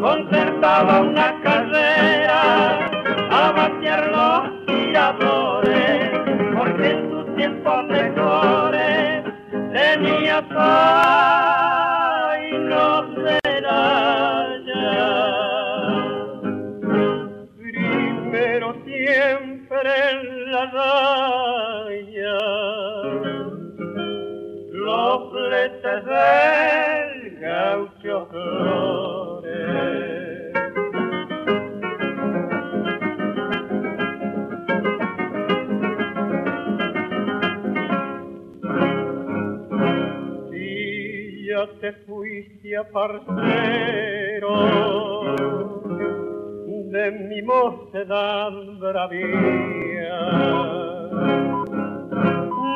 Concertaba 0.00 1.00
una 1.00 1.40
carrera 1.42 2.88
a 3.30 3.52
vaciar 3.52 4.10
los 4.10 4.66
tiradores 4.66 5.63
tiempos 7.36 7.84
mejores 7.86 9.24
tenía 9.72 10.42
paz 10.48 12.38
y 12.50 12.52
no 12.58 13.14
ya. 14.66 15.04
Primero 17.56 18.74
siempre 18.84 19.90
en 20.10 20.52
la 20.52 20.64
raya, 20.66 22.38
los 24.70 25.32
fletes 25.32 26.04
del 26.04 27.40
gaucho 27.40 28.28
Flores. 28.30 30.23
Fuiste 42.74 42.76
a 42.76 42.84
parcero 42.84 44.54
de 46.90 47.10
mi 47.28 47.42
mocedad 47.42 48.50
bravía. 48.78 50.20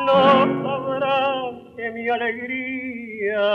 No 0.05 0.63
sabrás 0.63 1.55
que 1.75 1.91
mi 1.91 2.09
alegría 2.09 3.47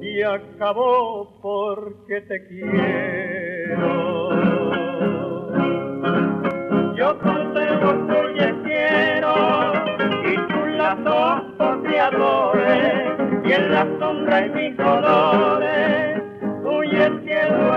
se 0.00 0.24
acabó 0.24 1.38
porque 1.42 2.20
te 2.22 2.46
quiero. 2.46 3.88
Yo 6.96 7.18
conservo 7.20 7.92
tu 8.08 8.18
quiero 8.64 9.32
y 10.24 10.36
tú 10.48 10.66
las 10.76 11.04
dos 11.04 11.42
poteadores 11.58 12.67
y 13.48 13.52
en 13.52 13.72
la 13.72 13.86
sombra 13.98 14.46
y 14.46 14.50
mis 14.50 14.76
colores, 14.76 16.22
huye 16.64 17.04
el 17.06 17.22
cielo 17.22 17.67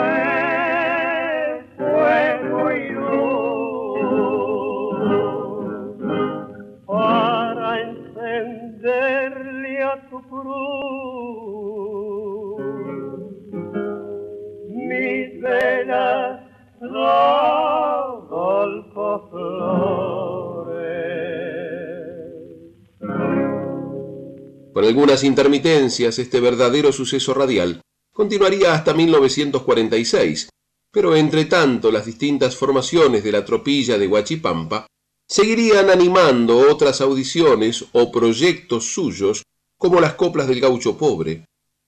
algunas 24.92 25.24
intermitencias, 25.24 26.20
este 26.20 26.42
verdadero 26.42 26.92
suceso 26.92 27.34
radial 27.34 27.80
continuaría 28.12 28.74
hasta 28.74 28.94
1946, 28.94 30.50
pero 30.92 31.16
entre 31.16 31.46
tanto 31.46 31.94
las 31.94 32.06
distintas 32.06 32.58
formaciones 32.58 33.24
de 33.24 33.32
la 33.32 33.46
tropilla 33.46 33.98
de 33.98 34.06
Huachipampa 34.06 34.88
seguirían 35.26 35.90
animando 35.90 36.70
otras 36.70 37.00
audiciones 37.00 37.86
o 37.94 38.12
proyectos 38.12 38.94
suyos 38.94 39.44
como 39.78 40.02
las 40.02 40.16
coplas 40.16 40.50
del 40.50 40.60
gaucho 40.60 40.98
pobre, 40.98 41.46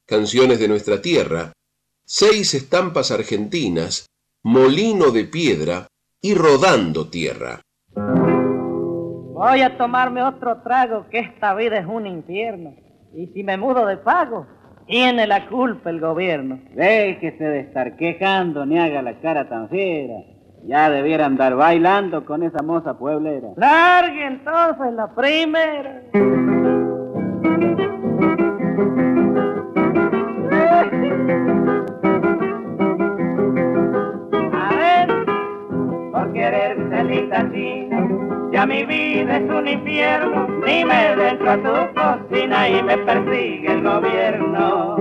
canciones 0.07 0.59
de 0.59 0.69
nuestra 0.69 1.01
tierra, 1.01 1.51
seis 2.05 2.53
estampas 2.53 3.11
argentinas, 3.11 4.05
molino 4.43 5.11
de 5.11 5.25
piedra 5.25 5.87
y 6.21 6.35
rodando 6.35 7.09
tierra. 7.09 7.59
Voy 7.93 9.61
a 9.61 9.77
tomarme 9.77 10.23
otro 10.23 10.61
trago, 10.61 11.05
que 11.09 11.19
esta 11.19 11.53
vida 11.53 11.77
es 11.77 11.85
un 11.85 12.07
infierno. 12.07 12.92
Y 13.15 13.27
si 13.27 13.43
me 13.43 13.57
mudo 13.57 13.85
de 13.85 13.97
pago, 13.97 14.47
tiene 14.87 15.27
la 15.27 15.47
culpa 15.47 15.89
el 15.89 15.99
gobierno. 15.99 16.59
Déjese 16.73 17.43
de 17.43 17.59
estar 17.59 17.95
quejando 17.95 18.65
ni 18.65 18.79
haga 18.79 19.01
la 19.01 19.19
cara 19.19 19.47
tan 19.47 19.69
fiera. 19.69 20.15
Ya 20.65 20.89
debiera 20.89 21.25
andar 21.25 21.55
bailando 21.55 22.25
con 22.25 22.41
esa 22.41 22.63
moza 22.63 22.97
pueblera. 22.97 23.49
Largue 23.57 24.25
entonces 24.25 24.93
la 24.93 25.13
primera. 25.13 26.01
Querer 36.33 36.77
salir 36.89 37.33
así, 37.33 37.87
ya 38.51 38.65
mi 38.65 38.83
vida 38.85 39.37
es 39.37 39.49
un 39.49 39.67
infierno, 39.67 40.47
ni 40.65 40.83
me 40.83 41.15
dentro 41.15 41.51
a 41.51 41.57
tu 41.57 41.93
cocina 41.93 42.69
y 42.69 42.83
me 42.83 42.97
persigue 42.97 43.71
el 43.71 43.83
gobierno. 43.83 44.97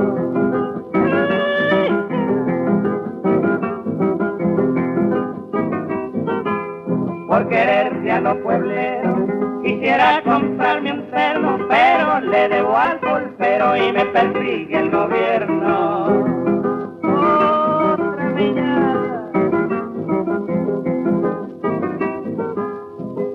Por 7.26 7.48
quererte 7.48 8.10
a 8.10 8.20
los 8.20 8.36
puebleros, 8.38 9.18
quisiera 9.62 10.22
comprarme 10.22 10.92
un 10.92 11.10
cerdo, 11.10 11.58
pero 11.68 12.20
le 12.20 12.48
debo 12.48 12.76
al 12.76 13.00
pulpero 13.00 13.76
y 13.76 13.92
me 13.92 14.04
persigue 14.06 14.78
el 14.78 14.90
gobierno. 14.90 16.31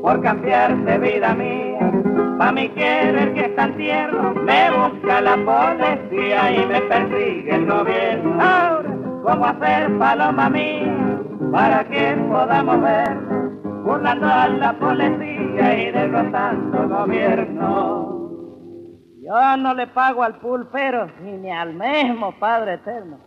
Por 0.08 0.22
cambiar 0.22 0.74
de 0.86 0.98
vida 1.00 1.36
mía. 1.36 1.92
Pa' 2.38 2.54
mi 2.54 2.70
querer 2.70 3.34
que 3.34 3.42
es 3.42 3.56
tan 3.58 3.76
tierno, 3.76 4.34
me 4.36 4.72
busca 4.72 5.20
la 5.20 5.36
policía 5.36 6.50
y 6.50 6.66
me 6.66 6.80
persigue 6.84 7.54
el 7.54 7.66
gobierno. 7.66 8.42
Ahora, 8.42 8.90
¿cómo 9.22 9.46
hacer 9.46 9.98
paloma 10.00 10.50
mía 10.50 11.20
para 11.52 11.84
que 11.84 12.16
podamos 12.32 12.82
ver? 12.82 13.18
Burlando 13.84 14.28
a 14.28 14.48
la 14.48 14.72
policía 14.80 15.78
y 15.78 15.92
derrotando 15.92 16.80
al 16.80 16.88
gobierno. 16.88 18.30
Yo 19.22 19.58
no 19.58 19.74
le 19.74 19.88
pago 19.88 20.24
al 20.24 20.40
pulpero 20.40 21.08
ni 21.22 21.52
al 21.52 21.74
mismo 21.74 22.32
Padre 22.40 22.76
Eterno. 22.76 23.18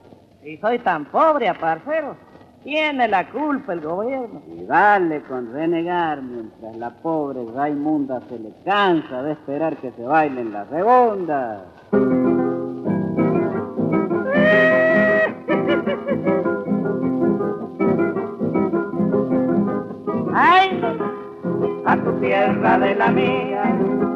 Y 0.42 0.56
soy 0.56 0.78
tan 0.78 1.04
pobre, 1.04 1.52
parcero. 1.60 2.29
Tiene 2.62 3.08
la 3.08 3.26
culpa 3.30 3.72
el 3.72 3.80
gobierno. 3.80 4.42
Y 4.46 4.64
dale 4.66 5.22
con 5.22 5.50
renegar 5.52 6.22
mientras 6.22 6.76
la 6.76 6.90
pobre 6.90 7.40
Raimunda 7.54 8.20
se 8.28 8.38
le 8.38 8.52
cansa 8.64 9.22
de 9.22 9.32
esperar 9.32 9.76
que 9.78 9.90
se 9.92 10.02
bailen 10.02 10.52
la 10.52 10.66
segunda. 10.66 11.64
Ay, 20.32 20.80
a 21.86 21.96
tu 21.96 22.12
tierra 22.20 22.78
de 22.78 22.94
la 22.94 23.08
mía, 23.08 23.64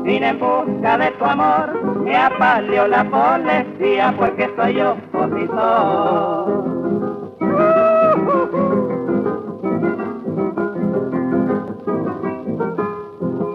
vine 0.02 0.28
en 0.28 0.38
busca 0.38 0.98
de 0.98 1.10
tu 1.12 1.24
amor, 1.24 1.82
me 2.02 2.16
apaleó 2.16 2.86
la 2.86 3.04
policía 3.04 4.14
porque 4.16 4.50
soy 4.56 4.80
opositor. 4.80 6.73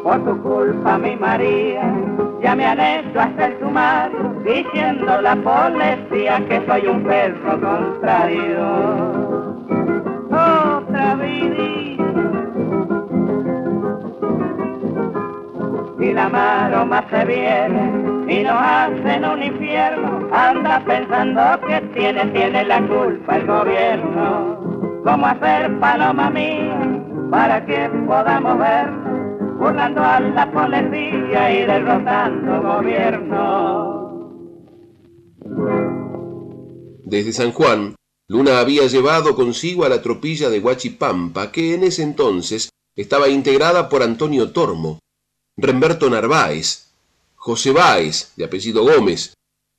Por 0.10 0.26
tu 0.26 0.41
culpa, 0.41 0.98
mi 0.98 1.15
María, 1.15 1.84
ya 2.41 2.56
me 2.56 2.65
han 2.65 2.80
hecho 2.80 3.19
hasta 3.19 3.45
el 3.45 3.60
sumario, 3.60 4.34
diciendo 4.43 5.22
la 5.22 5.36
policía 5.36 6.43
que 6.50 6.65
soy 6.65 6.88
un 6.88 7.04
perro 7.04 7.62
contrario. 7.62 8.58
Otra 10.32 11.13
vidita. 11.13 12.04
Si 16.00 16.12
la 16.12 16.28
maroma 16.28 17.06
se 17.12 17.26
viene 17.26 18.34
y 18.34 18.43
nos 18.45 18.60
hacen 18.60 19.26
un 19.26 19.43
infierno, 19.43 20.28
anda 20.34 20.82
pensando 20.88 21.41
que 21.67 21.82
tiene, 21.93 22.26
tiene 22.32 22.65
la 22.65 22.82
culpa 22.82 23.36
el 23.36 23.45
gobierno. 23.45 24.58
¿Cómo 25.04 25.28
hacer 25.28 25.80
paloma 25.80 26.32
mía 26.32 26.80
para 27.30 27.63
que 27.63 27.88
podamos 28.08 28.58
ver? 28.58 29.09
Burlando 29.60 30.02
a 30.02 30.19
la 30.22 30.50
y 31.52 31.65
derrotando 31.65 32.62
gobierno. 32.62 34.00
Desde 37.04 37.34
San 37.34 37.52
Juan, 37.52 37.95
Luna 38.30 38.60
había 38.60 38.88
llevado 38.88 39.36
consigo 39.36 39.84
a 39.84 39.89
la 39.89 40.02
tropilla 40.02 40.50
de 40.50 40.60
Huachipampa, 40.60 41.52
que 41.52 41.74
en 41.74 41.84
ese 41.84 42.04
entonces 42.04 42.69
estaba 42.95 43.28
integrada 43.28 43.89
por 43.89 44.02
Antonio 44.02 44.52
Tormo, 44.52 45.00
Remberto 45.58 46.10
Narváez, 46.10 46.93
José 47.36 47.72
Báez, 47.72 48.32
de 48.38 48.45
apellido 48.45 48.84
Gómez, 48.84 49.34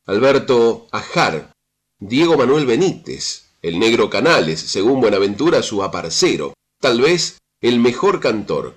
Alberto 0.06 0.88
Ajar, 0.90 1.52
Diego 1.98 2.36
Manuel 2.36 2.66
Benítez, 2.66 3.46
el 3.62 3.78
negro 3.78 4.10
Canales, 4.10 4.60
según 4.60 5.00
Buenaventura 5.00 5.62
su 5.62 5.82
aparcero, 5.82 6.52
tal 6.80 7.00
vez 7.00 7.38
el 7.62 7.78
mejor 7.78 8.20
cantor. 8.20 8.76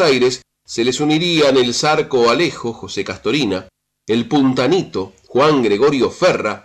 Aires 0.00 0.42
se 0.64 0.84
les 0.84 1.00
unirían 1.00 1.56
el 1.56 1.72
Zarco 1.72 2.30
Alejo, 2.30 2.72
José 2.72 3.02
Castorina, 3.02 3.68
el 4.06 4.28
Puntanito, 4.28 5.14
Juan 5.26 5.62
Gregorio 5.62 6.10
Ferra, 6.10 6.64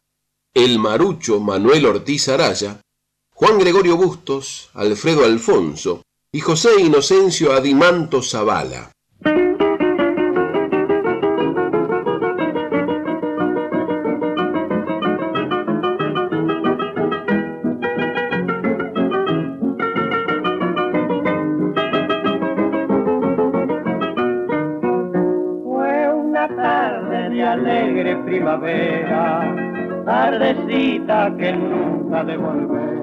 el 0.54 0.78
Marucho 0.78 1.40
Manuel 1.40 1.86
Ortiz 1.86 2.30
Araya, 2.30 2.82
Juan 3.34 3.58
Gregorio 3.58 3.98
Bustos, 3.98 4.70
Alfredo 4.74 5.26
Alfonso 5.26 6.04
y 6.32 6.40
José 6.40 6.80
Inocencio 6.80 7.54
Adimanto 7.54 8.22
Zavala. 8.22 8.93
Tardecita 30.34 31.32
que 31.38 31.54
nunca 31.54 32.24
devolver. 32.24 32.98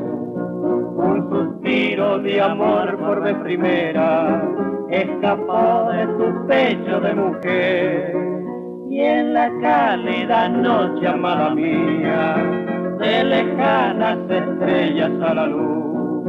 Un 0.97 1.29
suspiro 1.31 2.19
de 2.19 2.41
amor 2.41 2.97
por 2.99 3.23
vez 3.23 3.37
primera, 3.37 4.43
escapó 4.91 5.91
de 5.93 6.07
tu 6.19 6.47
pecho 6.47 7.01
de 7.01 7.15
mujer. 7.15 8.17
Y 8.91 9.01
en 9.01 9.35
la 9.35 9.51
cálida 9.61 10.49
noche, 10.49 11.07
amada 11.07 11.55
mía, 11.55 12.37
de 12.99 13.25
lejanas 13.25 14.19
estrellas 14.29 15.13
a 15.23 15.35
la 15.35 15.47
luz, 15.47 16.25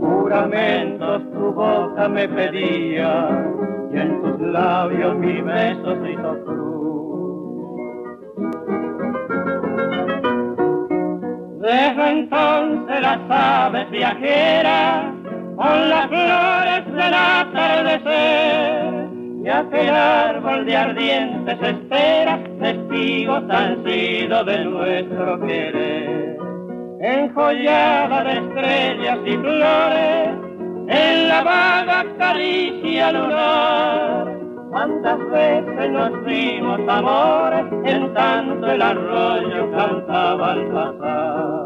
juramentos 0.00 1.22
tu 1.32 1.52
boca 1.52 2.08
me 2.08 2.28
pedía, 2.28 3.44
y 3.92 3.98
en 3.98 4.22
tus 4.22 4.40
labios 4.40 5.16
mi 5.16 5.40
beso 5.40 5.96
se 6.02 6.12
hizo 6.12 6.57
Desde 11.68 12.10
entonces 12.12 13.00
las 13.02 13.18
aves 13.28 13.90
viajeras 13.90 15.12
con 15.54 15.88
las 15.90 16.06
flores 16.06 16.86
del 16.86 17.12
atardecer 17.12 19.08
y 19.44 19.48
aquel 19.50 19.94
árbol 19.94 20.64
de 20.64 20.74
ardientes 20.74 21.58
esperas 21.60 22.40
testigos 22.58 23.42
han 23.50 23.84
sido 23.84 24.44
de 24.44 24.64
nuestro 24.64 25.40
querer. 25.40 26.38
Enjollada 27.02 28.24
de 28.24 28.32
estrellas 28.32 29.18
y 29.26 29.36
flores 29.36 30.28
en 30.88 31.28
la 31.28 31.42
vaga 31.42 32.06
caricia 32.16 33.12
lunar 33.12 34.38
Cuántas 34.70 35.18
veces 35.30 35.90
nos 35.90 36.24
dimos 36.26 36.78
amores, 36.88 37.64
en 37.84 38.12
tanto 38.12 38.66
el 38.66 38.82
arroyo 38.82 39.70
cantaba 39.72 40.52
al 40.52 40.66
pasar. 40.68 41.57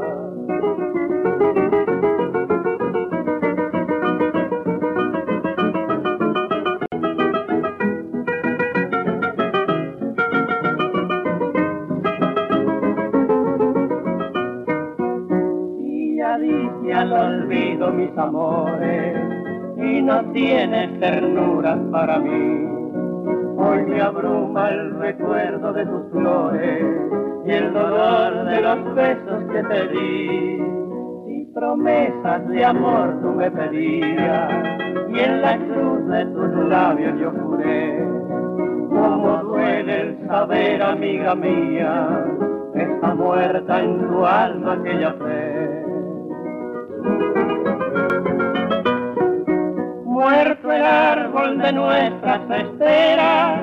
Amores, 18.17 19.17
y 19.77 20.03
no 20.03 20.25
tienes 20.33 21.01
ternuras 21.01 21.79
para 21.91 22.19
mí 22.19 22.73
Hoy 23.65 23.83
me 23.85 24.01
abruma 24.01 24.71
el 24.71 24.99
recuerdo 24.99 25.73
de 25.73 25.87
tus 25.87 26.11
flores 26.11 26.85
y 27.47 27.51
el 27.51 27.73
dolor 27.73 28.45
de 28.47 28.61
los 28.61 28.95
besos 28.95 29.45
que 29.53 29.63
te 29.63 29.89
di. 29.89 30.63
Y 31.29 31.45
promesas 31.55 32.49
de 32.49 32.65
amor 32.65 33.21
tú 33.23 33.29
me 33.29 33.51
pedías 33.51 34.51
y 35.11 35.19
en 35.21 35.43
la 35.43 35.59
cruz 35.59 36.07
de 36.09 36.27
tus 36.27 36.69
labios 36.69 37.21
yo 37.21 37.31
juré. 37.31 38.05
Cómo 38.89 39.43
duele 39.45 40.01
el 40.01 40.27
saber, 40.27 40.83
amiga 40.83 41.35
mía, 41.37 42.27
está 42.75 43.15
muerta 43.15 43.81
en 43.81 44.09
tu 44.09 44.27
alma 44.27 44.73
aquella 44.73 45.13
fe. 45.13 45.52
Muerto 50.23 50.71
el 50.71 50.83
árbol 50.83 51.59
de 51.59 51.73
nuestras 51.73 52.41
esteras, 52.49 53.61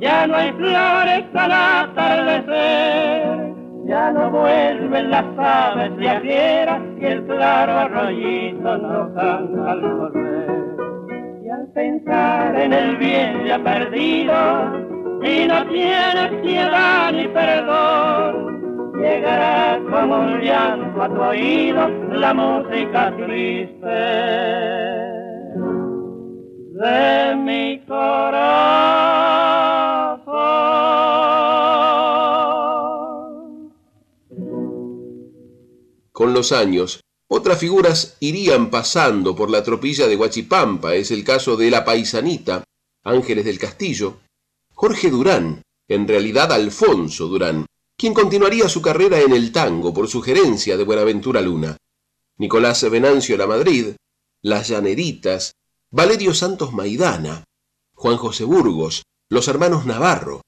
ya 0.00 0.26
no 0.26 0.34
hay 0.34 0.50
flores 0.52 1.24
al 1.34 1.52
atardecer, 1.52 3.54
ya 3.86 4.10
no 4.10 4.30
vuelven 4.30 5.10
las 5.10 5.24
aves 5.38 5.96
viajeras 5.96 6.80
y 7.00 7.04
el 7.04 7.24
claro 7.26 7.78
arroyito 7.78 8.78
no 8.78 9.14
canta 9.14 9.70
al 9.70 9.80
volver. 9.80 10.50
Y 11.44 11.48
al 11.48 11.68
pensar 11.74 12.60
en 12.60 12.72
el 12.72 12.96
bien 12.96 13.44
ya 13.44 13.60
perdido, 13.60 14.34
y 15.22 15.46
no 15.46 15.64
tienes 15.66 16.32
piedad 16.42 17.12
ni 17.12 17.28
perdón, 17.28 18.98
llegará 19.00 19.78
como 19.88 20.22
un 20.22 20.40
llanto 20.40 21.02
a 21.02 21.08
tu 21.08 21.22
oído 21.22 21.88
la 22.10 22.34
música 22.34 23.12
triste 23.16 24.89
de 26.80 27.36
mi 27.36 27.80
corazón. 27.86 28.14
Con 36.10 36.32
los 36.32 36.52
años, 36.52 37.00
otras 37.28 37.58
figuras 37.58 38.16
irían 38.20 38.70
pasando 38.70 39.36
por 39.36 39.50
la 39.50 39.62
tropilla 39.62 40.08
de 40.08 40.16
Huachipampa. 40.16 40.94
Es 40.94 41.10
el 41.10 41.22
caso 41.22 41.58
de 41.58 41.70
La 41.70 41.84
Paisanita, 41.84 42.64
Ángeles 43.04 43.44
del 43.44 43.58
Castillo, 43.58 44.20
Jorge 44.72 45.10
Durán, 45.10 45.60
en 45.86 46.08
realidad 46.08 46.50
Alfonso 46.50 47.26
Durán, 47.26 47.66
quien 47.94 48.14
continuaría 48.14 48.70
su 48.70 48.80
carrera 48.80 49.20
en 49.20 49.34
el 49.34 49.52
tango 49.52 49.92
por 49.92 50.08
sugerencia 50.08 50.78
de 50.78 50.84
Buenaventura 50.84 51.42
Luna. 51.42 51.76
Nicolás 52.38 52.88
Venancio 52.90 53.36
La 53.36 53.46
Madrid, 53.46 53.88
Las 54.40 54.70
Llaneritas, 54.70 55.52
Valerio 55.92 56.34
Santos 56.34 56.72
Maidana, 56.72 57.42
Juan 57.94 58.16
José 58.16 58.44
Burgos, 58.44 59.02
los 59.28 59.48
hermanos 59.48 59.86
Navarro, 59.86 60.42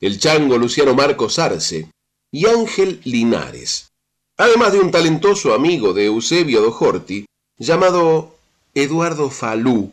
el 0.00 0.18
chango 0.18 0.58
Luciano 0.58 0.92
Marcos 0.92 1.38
Arce 1.38 1.92
y 2.32 2.46
Ángel 2.46 3.00
Linares, 3.04 3.92
además 4.36 4.72
de 4.72 4.80
un 4.80 4.90
talentoso 4.90 5.54
amigo 5.54 5.92
de 5.92 6.06
Eusebio 6.06 6.62
Dojorti 6.62 7.26
llamado 7.56 8.34
Eduardo 8.74 9.30
Falú, 9.30 9.92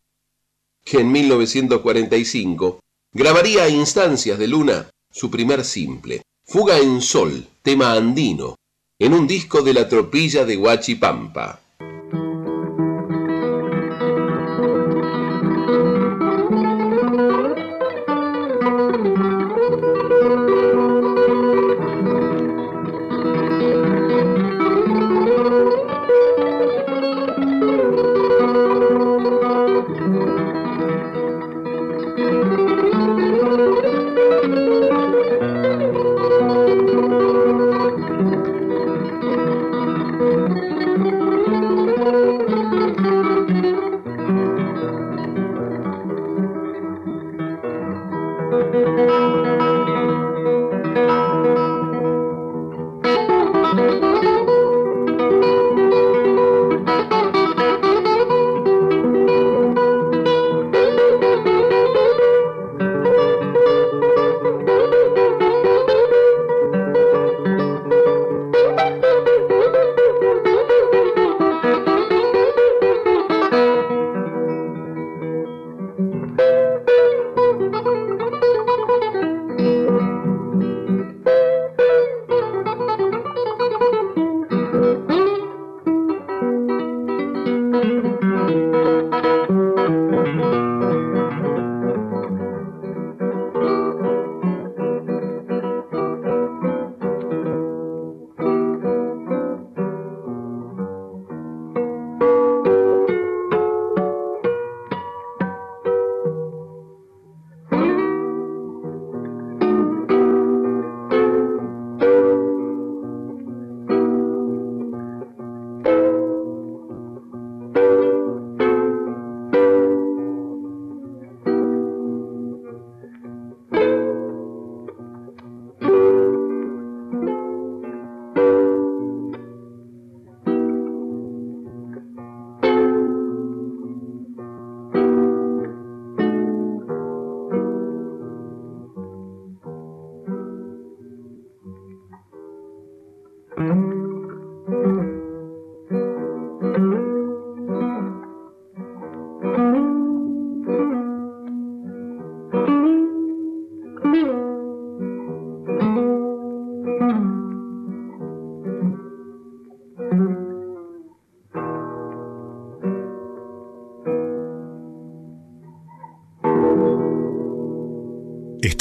que 0.83 1.01
en 1.01 1.11
1945 1.11 2.79
grabaría 3.11 3.65
a 3.65 3.69
instancias 3.69 4.39
de 4.39 4.47
Luna 4.47 4.89
su 5.11 5.29
primer 5.29 5.63
simple, 5.65 6.23
Fuga 6.45 6.79
en 6.79 6.99
Sol, 6.99 7.47
tema 7.61 7.93
andino, 7.93 8.55
en 8.97 9.13
un 9.13 9.27
disco 9.27 9.61
de 9.61 9.75
la 9.75 9.87
tropilla 9.87 10.45
de 10.45 10.57
Huachipampa. 10.57 11.62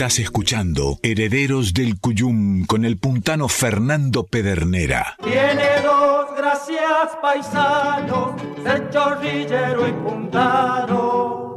Estás 0.02 0.18
escuchando 0.18 0.98
Herederos 1.04 1.74
del 1.74 2.00
Cuyum 2.00 2.66
con 2.66 2.84
el 2.84 2.98
puntano 2.98 3.46
Fernando 3.46 4.26
Pedernera. 4.26 5.14
Tiene 5.22 5.80
dos 5.80 6.36
gracias 6.36 7.16
paisanos, 7.22 8.32
ser 8.64 8.90
chorrillero 8.90 9.86
y 9.86 9.92
puntano. 9.92 11.54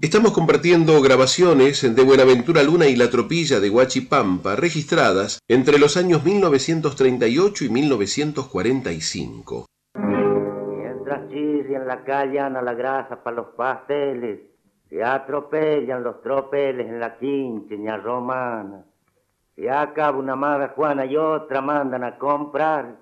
Estamos 0.00 0.30
compartiendo 0.30 1.02
grabaciones 1.02 1.82
de 1.82 2.02
Buenaventura 2.04 2.62
Luna 2.62 2.86
y 2.86 2.94
La 2.94 3.10
Tropilla 3.10 3.58
de 3.58 3.68
Huachipampa 3.68 4.54
registradas 4.54 5.40
entre 5.48 5.80
los 5.80 5.96
años 5.96 6.22
1938 6.22 7.64
y 7.64 7.68
1945. 7.68 9.66
Mientras 9.96 11.28
chirrian 11.30 11.88
la 11.88 12.04
calle 12.04 12.38
a 12.38 12.48
la 12.48 12.74
grasa 12.74 13.24
para 13.24 13.34
los 13.34 13.48
pasteles 13.56 14.55
se 14.96 15.04
atropellan 15.04 16.02
los 16.02 16.22
tropeles 16.22 16.86
en 16.86 16.98
la 16.98 17.18
quinceña 17.18 17.98
romana. 17.98 18.82
Se 19.54 19.70
acaba 19.70 20.16
una 20.16 20.36
madre 20.36 20.68
Juana 20.68 21.04
y 21.04 21.18
otra 21.18 21.60
mandan 21.60 22.02
a 22.02 22.16
comprar. 22.16 22.94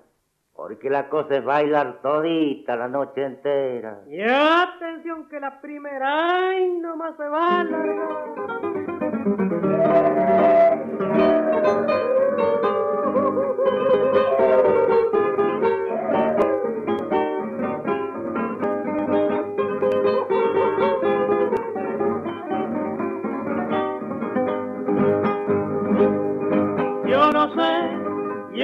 Porque 0.53 0.89
la 0.89 1.07
cosa 1.07 1.37
es 1.37 1.45
bailar 1.45 2.01
todita 2.01 2.75
la 2.75 2.89
noche 2.89 3.23
entera. 3.23 4.01
Y 4.09 4.21
atención 4.21 5.29
que 5.29 5.39
la 5.39 5.61
primera 5.61 6.59
y 6.59 6.79
nomás 6.79 7.15
se 7.15 7.29
va. 7.29 7.65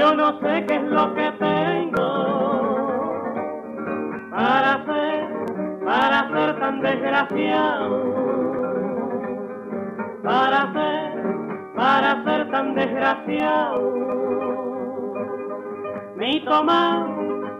Yo 0.02 0.16
no 0.16 0.40
sé 0.40 0.66
qué 0.66 0.78
es 0.78 0.84
lo 0.84 1.14
que 1.14 1.32
tengo 1.34 2.08
para 4.32 4.84
ser, 4.86 5.28
para 5.86 6.30
ser 6.32 6.60
tan 6.60 6.82
desgraciado, 6.82 8.16
para 10.24 10.74
ser, 10.74 11.24
para 11.76 12.24
ser 12.24 12.50
tan 12.50 12.74
desgraciado. 12.74 13.94
Mi 16.16 16.44
toma, 16.46 17.08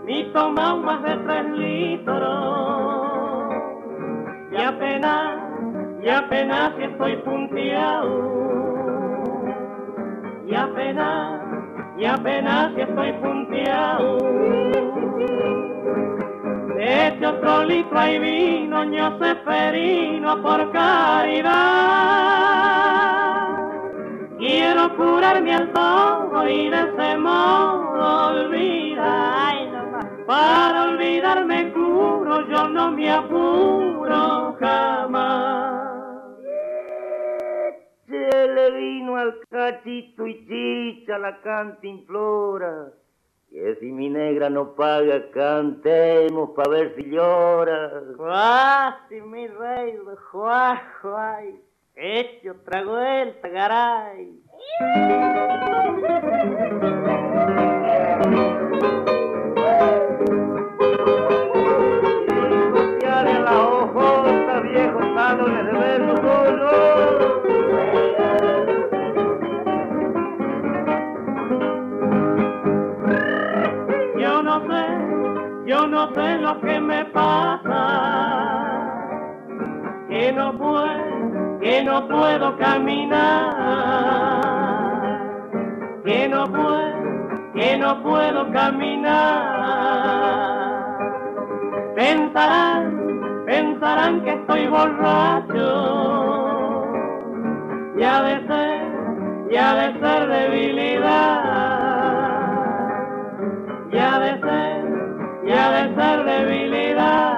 mi 0.06 0.24
toma 0.34 0.78
más 0.78 1.04
de 1.04 1.18
tres 1.18 1.46
litros 1.52 3.54
y 4.52 4.56
apenas, 4.56 5.38
y 6.02 6.10
apenas 6.10 6.74
estoy 6.80 7.18
punteado 7.18 8.32
y 10.48 10.56
apenas 10.56 11.41
y 12.02 12.06
apenas 12.06 12.74
que 12.74 12.82
estoy 12.82 13.14
punteado. 13.14 14.18
De 16.76 17.08
este 17.08 17.28
otro 17.28 17.64
litro 17.66 18.00
hay 18.00 18.18
vino, 18.18 18.84
ño 18.86 19.20
seferino 19.20 20.42
por 20.42 20.72
caridad. 20.72 21.52
Quiero 24.40 24.96
curarme 24.98 25.54
al 25.54 25.72
todo 25.74 26.50
y 26.50 26.70
de 26.72 26.80
ese 26.80 27.18
modo 27.20 28.30
olvidar. 28.30 29.52
Para 30.26 30.84
olvidarme 30.86 31.72
curo, 31.72 32.48
yo 32.50 32.68
no 32.70 32.92
me 32.94 33.12
apuro 33.12 34.56
jamás 34.60 35.71
vino 38.82 39.16
al 39.16 39.40
cachito 39.50 40.26
y 40.26 40.46
chicha 40.48 41.18
la 41.20 41.40
cantinflora. 41.42 42.92
Que 43.50 43.76
si 43.80 43.92
mi 43.92 44.10
negra 44.10 44.50
no 44.50 44.74
paga, 44.76 45.30
cantemos 45.32 46.52
pa' 46.56 46.70
ver 46.70 46.96
si 46.96 47.04
llora. 47.04 48.02
Cuasi 48.18 49.22
mi 49.22 49.48
rey, 49.48 50.00
juá, 50.32 50.82
juay, 51.02 51.60
hecho 51.96 52.56
trago 52.66 52.98
el 52.98 53.40
tagaray. 53.42 54.42
la 63.46 63.68
ojota, 63.68 64.60
viejo, 64.62 65.00
de 65.00 65.74
ver 65.74 66.21
sé 76.14 76.38
lo 76.40 76.60
que 76.62 76.80
me 76.80 77.06
pasa, 77.06 77.84
que 80.10 80.32
no 80.32 80.58
puedo, 80.58 81.60
que 81.60 81.84
no 81.84 82.08
puedo 82.08 82.58
caminar, 82.58 83.56
que 86.04 86.28
no 86.28 86.46
puedo, 86.46 87.54
que 87.54 87.78
no 87.78 88.04
puedo 88.04 88.52
caminar. 88.52 89.62
Pensarán, 91.96 93.44
pensarán 93.46 94.22
que 94.22 94.34
estoy 94.34 94.68
borracho, 94.68 95.68
y 97.98 98.04
ha 98.04 98.22
de 98.24 98.48
ser, 98.48 98.82
y 99.52 99.56
ha 99.58 99.76
de 99.76 100.00
ser 100.00 100.28
debilidad. 100.28 101.51
ser 106.02 106.26
debilidad. 106.26 107.38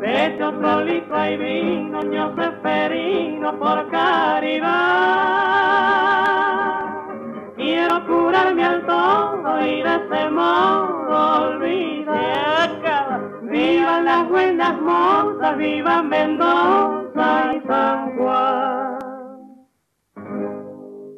Pecho 0.00 0.52
prolijo 0.58 1.14
hay 1.14 1.36
vino, 1.36 2.02
yo 2.12 2.34
preferino 2.34 3.58
por 3.58 3.90
caridad. 3.90 4.72
Quiero 7.56 8.06
curarme 8.06 8.64
al 8.64 8.86
todo 8.86 9.66
y 9.66 9.82
de 9.82 9.94
ese 9.96 10.30
modo 10.30 11.42
olvidar. 11.42 12.70
Vivan 13.42 14.04
las 14.04 14.28
buenas 14.28 14.80
mozas, 14.80 15.56
vivan 15.56 16.08
Mendoza 16.08 17.54
y 17.54 17.66
San 17.66 18.16
Juan. 18.16 18.98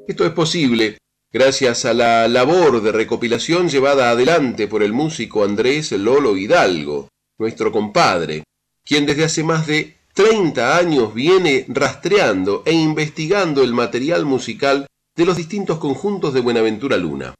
Esto 0.07 0.26
es 0.26 0.30
posible 0.32 0.98
gracias 1.35 1.85
a 1.85 1.93
la 1.93 2.28
labor 2.28 2.80
de 2.80 2.93
recopilación 2.93 3.68
llevada 3.68 4.11
adelante 4.11 4.68
por 4.68 4.85
el 4.85 4.93
músico 4.93 5.43
Andrés 5.43 5.91
Lolo 5.91 6.37
Hidalgo, 6.37 7.09
nuestro 7.39 7.72
compadre, 7.72 8.45
quien 8.85 9.05
desde 9.05 9.24
hace 9.24 9.43
más 9.43 9.66
de 9.66 9.97
30 10.14 10.78
años 10.78 11.12
viene 11.12 11.64
rastreando 11.66 12.62
e 12.64 12.72
investigando 12.72 13.64
el 13.64 13.72
material 13.72 14.24
musical 14.24 14.87
de 15.16 15.26
los 15.26 15.37
distintos 15.37 15.80
conjuntos 15.80 16.35
de 16.35 16.41
Buenaventura 16.41 16.97
Luna. 16.99 17.35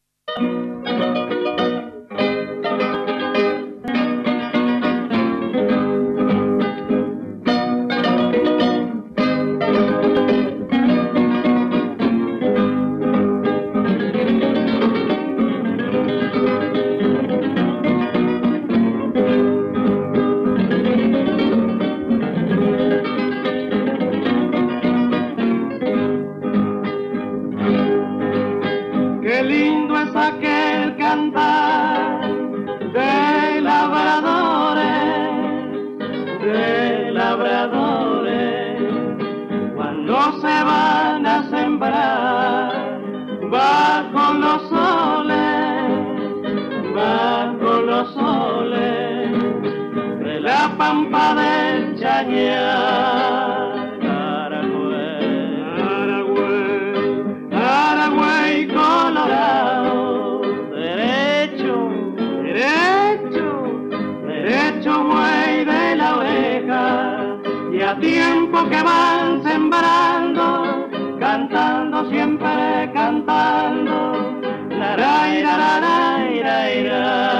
que 68.62 68.82
van 68.82 69.42
sembrando, 69.42 70.88
cantando 71.18 72.09
siempre 72.09 72.90
cantando. 72.94 74.40
Naray, 74.70 75.42
naray, 75.42 76.40
naray, 76.42 77.34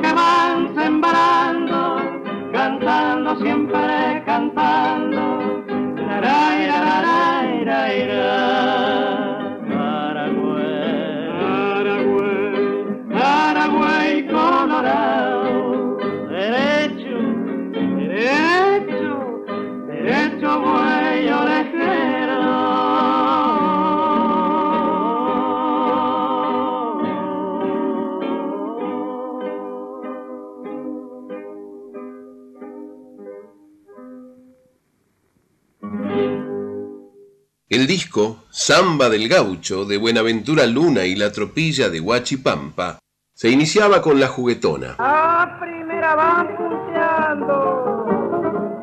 que 0.00 0.12
van 0.12 0.74
sembrando, 0.74 1.98
cantando 2.52 3.36
siempre 3.36 4.17
El 37.70 37.86
disco 37.86 38.44
Samba 38.48 39.10
del 39.10 39.28
Gaucho 39.28 39.84
de 39.84 39.98
Buenaventura 39.98 40.64
Luna 40.64 41.04
y 41.04 41.14
la 41.14 41.30
tropilla 41.30 41.90
de 41.90 42.00
Huachipampa 42.00 42.98
se 43.34 43.50
iniciaba 43.50 44.00
con 44.00 44.18
la 44.18 44.26
juguetona. 44.28 44.96
primera 45.60 46.14
van 46.14 46.48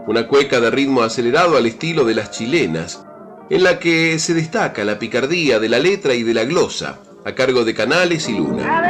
Una 0.05 0.27
cueca 0.27 0.59
de 0.59 0.69
ritmo 0.69 1.01
acelerado 1.01 1.57
al 1.57 1.65
estilo 1.65 2.05
de 2.05 2.13
las 2.13 2.29
chilenas, 2.29 3.03
en 3.49 3.63
la 3.63 3.79
que 3.79 4.19
se 4.19 4.35
destaca 4.35 4.83
la 4.83 4.99
picardía 4.99 5.59
de 5.59 5.69
la 5.69 5.79
letra 5.79 6.13
y 6.13 6.21
de 6.21 6.35
la 6.35 6.43
glosa, 6.43 6.99
a 7.25 7.31
cargo 7.31 7.65
de 7.65 7.73
Canales 7.73 8.29
y 8.29 8.37
Luna. 8.37 8.83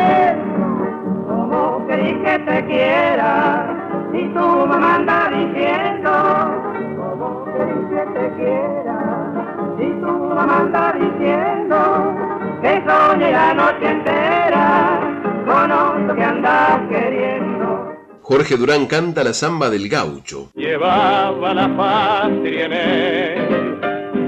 que 1.87 2.39
te 2.39 2.65
quiera, 2.65 4.09
si 4.11 4.27
tú 4.33 4.67
me 4.67 4.77
mandas 4.77 5.29
diciendo, 5.29 6.11
como 6.97 7.45
que 7.45 7.63
te 8.13 8.35
quiera. 8.35 8.94
Si 10.45 10.51
tu 10.51 10.53
mamá 10.53 10.61
anda 10.61 10.93
diciendo 10.93 11.77
que 12.61 12.83
soñé 12.85 13.31
la 13.31 13.53
noche 13.55 13.87
entera 13.89 15.01
con 15.43 15.71
otro 15.71 16.15
que 16.15 16.23
andas 16.23 16.81
queriendo. 16.87 17.95
Jorge 18.21 18.55
Durán 18.55 18.85
canta 18.85 19.23
la 19.23 19.33
samba 19.33 19.71
del 19.71 19.89
gaucho. 19.89 20.49
Llevaba 20.53 21.53
la 21.53 21.67
patria 21.75 22.65
en 22.65 22.73
él, 22.73 23.79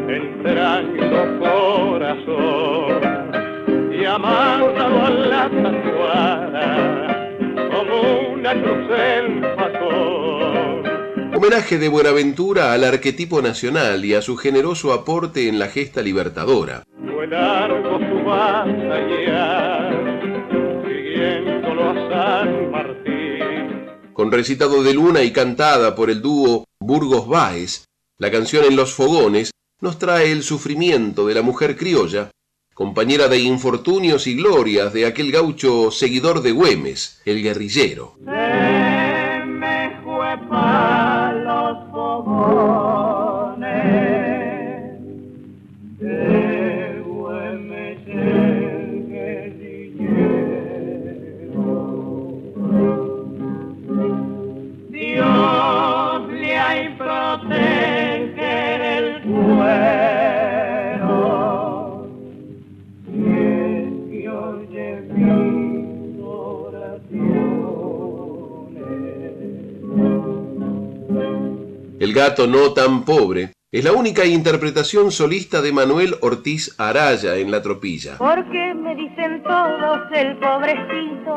entrando 0.07 1.39
corazón 1.39 3.01
y 3.91 4.05
amarrado 4.05 5.05
a 5.05 5.09
la 5.09 5.49
tatuada 5.49 7.29
como 7.71 8.33
una 8.33 8.53
cruz 8.53 9.56
Homenaje 11.39 11.77
de 11.77 11.87
Buenaventura 11.87 12.73
al 12.73 12.83
arquetipo 12.83 13.43
nacional 13.43 14.03
y 14.03 14.15
a 14.15 14.23
su 14.23 14.37
generoso 14.37 14.91
aporte 14.91 15.47
en 15.47 15.59
la 15.59 15.67
gesta 15.67 16.01
libertadora. 16.01 16.81
Con 24.13 24.31
recitado 24.31 24.81
de 24.81 24.95
Luna 24.95 25.21
y 25.21 25.31
cantada 25.31 25.93
por 25.93 26.09
el 26.09 26.23
dúo 26.23 26.65
Burgos 26.79 27.27
Báez, 27.27 27.85
la 28.17 28.31
canción 28.31 28.65
En 28.65 28.75
los 28.75 28.95
Fogones 28.95 29.51
nos 29.79 29.99
trae 29.99 30.31
el 30.31 30.41
sufrimiento 30.41 31.27
de 31.27 31.35
la 31.35 31.43
mujer 31.43 31.77
criolla, 31.77 32.31
compañera 32.73 33.27
de 33.27 33.37
infortunios 33.37 34.25
y 34.25 34.35
glorias 34.35 34.91
de 34.91 35.05
aquel 35.05 35.31
gaucho 35.31 35.91
seguidor 35.91 36.41
de 36.41 36.51
Güemes, 36.51 37.21
el 37.25 37.43
guerrillero. 37.43 38.15
Gato 72.37 72.47
no 72.47 72.73
tan 72.73 73.03
pobre 73.03 73.53
es 73.71 73.83
la 73.83 73.93
única 73.93 74.23
interpretación 74.23 75.11
solista 75.11 75.61
de 75.61 75.71
Manuel 75.71 76.15
Ortiz 76.21 76.75
Araya 76.77 77.35
en 77.35 77.49
La 77.49 77.61
Tropilla. 77.63 78.17
Porque 78.17 78.73
me 78.75 78.95
dicen 78.95 79.41
todos 79.43 80.01
el 80.13 80.37
pobrecito, 80.37 81.35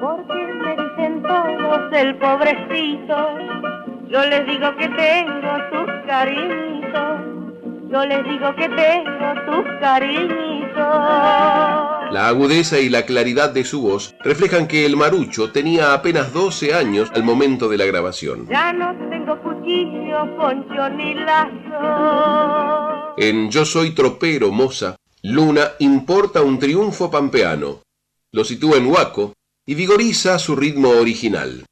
porque 0.00 0.46
me 0.62 0.76
dicen 0.82 1.22
todos 1.22 1.92
el 1.92 2.16
pobrecito. 2.18 3.28
Yo 4.08 4.24
les 4.26 4.46
digo 4.46 4.76
que 4.76 4.88
tengo 4.88 5.52
sus 5.70 5.88
cariñitos, 6.06 7.20
yo 7.90 8.04
les 8.04 8.24
digo 8.24 8.54
que 8.56 8.68
tengo 8.68 9.34
sus 9.46 9.64
cariñitos. 9.80 10.44
La 12.14 12.28
agudeza 12.28 12.78
y 12.78 12.88
la 12.88 13.06
claridad 13.06 13.50
de 13.50 13.64
su 13.64 13.82
voz 13.82 14.14
reflejan 14.20 14.68
que 14.68 14.86
el 14.86 14.96
marucho 14.96 15.50
tenía 15.50 15.94
apenas 15.94 16.32
12 16.32 16.74
años 16.74 17.10
al 17.14 17.24
momento 17.24 17.68
de 17.68 17.78
la 17.78 17.86
grabación. 17.86 18.46
Ya 18.48 18.72
no 18.72 18.94
tengo 19.10 19.36
cuchillo, 19.42 20.03
ni 20.96 21.14
lazo. 21.14 23.14
En 23.16 23.50
Yo 23.50 23.64
soy 23.64 23.90
tropero, 23.90 24.50
moza, 24.50 24.96
Luna 25.22 25.72
importa 25.78 26.42
un 26.42 26.58
triunfo 26.58 27.10
pampeano, 27.10 27.80
lo 28.32 28.44
sitúa 28.44 28.76
en 28.76 28.86
Huaco 28.86 29.32
y 29.66 29.74
vigoriza 29.74 30.38
su 30.38 30.54
ritmo 30.54 30.90
original. 30.90 31.64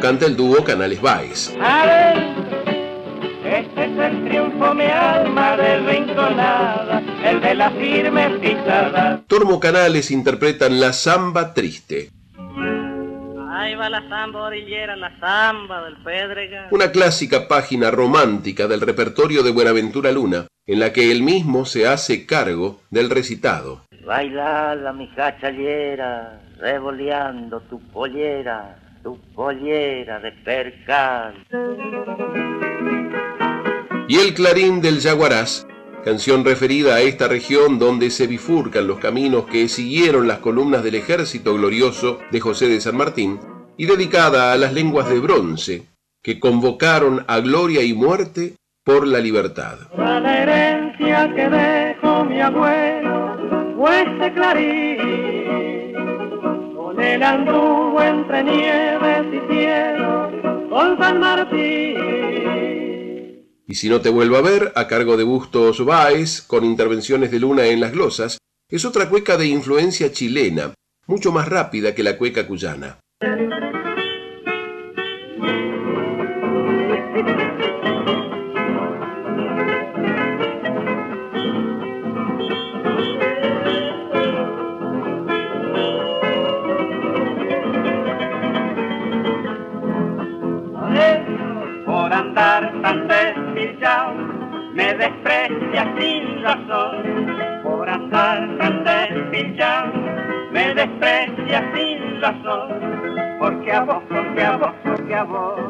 Canta 0.00 0.26
el 0.26 0.36
dúo 0.36 0.62
Canales 0.62 1.02
Baez. 1.02 1.52
Adentro, 1.60 2.62
este 3.44 3.84
es 3.84 3.98
el 3.98 4.28
triunfo, 4.28 4.74
mi 4.74 4.84
alma 4.84 5.56
desrinconada, 5.56 7.02
el 7.24 7.40
de 7.40 7.54
la 7.54 7.70
firme 7.70 8.30
pisada. 8.38 9.24
Tormo 9.26 9.58
Canales 9.58 10.12
interpretan 10.12 10.78
la 10.78 10.92
samba 10.92 11.52
triste, 11.52 12.10
Ahí 13.58 13.74
va 13.74 13.88
la 13.88 14.06
samba 14.06 14.42
orillera, 14.42 14.94
la 14.96 15.18
samba 15.18 15.82
del 15.86 15.96
Pedregal. 16.04 16.68
una 16.72 16.92
clásica 16.92 17.48
página 17.48 17.90
romántica 17.90 18.66
del 18.66 18.82
repertorio 18.82 19.42
de 19.42 19.50
Buenaventura 19.50 20.12
Luna, 20.12 20.46
en 20.66 20.78
la 20.78 20.92
que 20.92 21.10
él 21.10 21.22
mismo 21.22 21.64
se 21.64 21.88
hace 21.88 22.26
cargo 22.26 22.80
del 22.90 23.08
recitado. 23.08 23.80
Baila 24.04 24.74
la 24.74 24.92
mija 24.92 25.40
chayera, 25.40 26.38
revoleando 26.58 27.60
tu 27.62 27.80
pollera, 27.80 28.76
tu 29.02 29.18
pollera 29.34 30.20
de 30.20 30.32
percal. 30.32 31.42
Y 34.06 34.18
el 34.18 34.34
clarín 34.34 34.82
del 34.82 34.98
Yaguarás, 35.00 35.66
canción 36.06 36.44
referida 36.44 36.94
a 36.94 37.00
esta 37.00 37.26
región 37.26 37.80
donde 37.80 38.10
se 38.10 38.28
bifurcan 38.28 38.86
los 38.86 39.00
caminos 39.00 39.46
que 39.46 39.66
siguieron 39.66 40.28
las 40.28 40.38
columnas 40.38 40.84
del 40.84 40.94
ejército 40.94 41.54
glorioso 41.54 42.20
de 42.30 42.38
José 42.38 42.68
de 42.68 42.80
San 42.80 42.96
Martín, 42.96 43.40
y 43.76 43.86
dedicada 43.86 44.52
a 44.52 44.56
las 44.56 44.72
lenguas 44.72 45.08
de 45.08 45.18
bronce, 45.18 45.88
que 46.22 46.38
convocaron 46.38 47.24
a 47.26 47.40
gloria 47.40 47.82
y 47.82 47.92
muerte 47.92 48.54
por 48.84 49.04
la 49.04 49.18
libertad. 49.18 49.78
La 49.98 50.42
herencia 50.42 51.28
que 51.34 51.48
dejó 51.48 52.24
mi 52.24 52.40
abuelo 52.40 53.74
fue 53.76 54.02
ese 54.02 54.32
clarín. 54.32 55.92
Con 56.76 57.00
él 57.00 57.20
anduvo 57.20 58.00
entre 58.00 58.44
nieves 58.44 59.26
y 59.32 59.52
cielos, 59.52 60.30
con 60.70 60.96
San 60.98 61.18
Martín. 61.18 62.35
Y 63.68 63.74
si 63.74 63.88
no 63.88 64.00
te 64.00 64.10
vuelvo 64.10 64.36
a 64.36 64.42
ver, 64.42 64.72
a 64.76 64.86
cargo 64.86 65.16
de 65.16 65.24
Bustos 65.24 65.84
Báez, 65.84 66.40
con 66.40 66.64
intervenciones 66.64 67.32
de 67.32 67.40
Luna 67.40 67.66
en 67.66 67.80
las 67.80 67.92
glosas, 67.92 68.38
es 68.70 68.84
otra 68.84 69.08
cueca 69.08 69.36
de 69.36 69.46
influencia 69.46 70.12
chilena, 70.12 70.72
mucho 71.06 71.32
más 71.32 71.48
rápida 71.48 71.94
que 71.94 72.04
la 72.04 72.16
cueca 72.16 72.46
cuyana. 72.46 73.00
Desprecia 95.06 95.94
sin 95.98 96.42
razón. 96.42 97.62
Por 97.62 97.88
andar 97.88 98.48
tan 98.58 98.84
despilchado, 98.84 99.92
me 100.52 100.74
desprecia 100.74 101.72
sin 101.74 102.20
razón. 102.20 103.36
Porque 103.38 103.72
a 103.72 103.82
vos, 103.82 104.02
porque 104.08 104.42
a 104.42 104.56
vos, 104.56 104.72
porque 104.84 105.14
a 105.14 105.24
vos, 105.24 105.60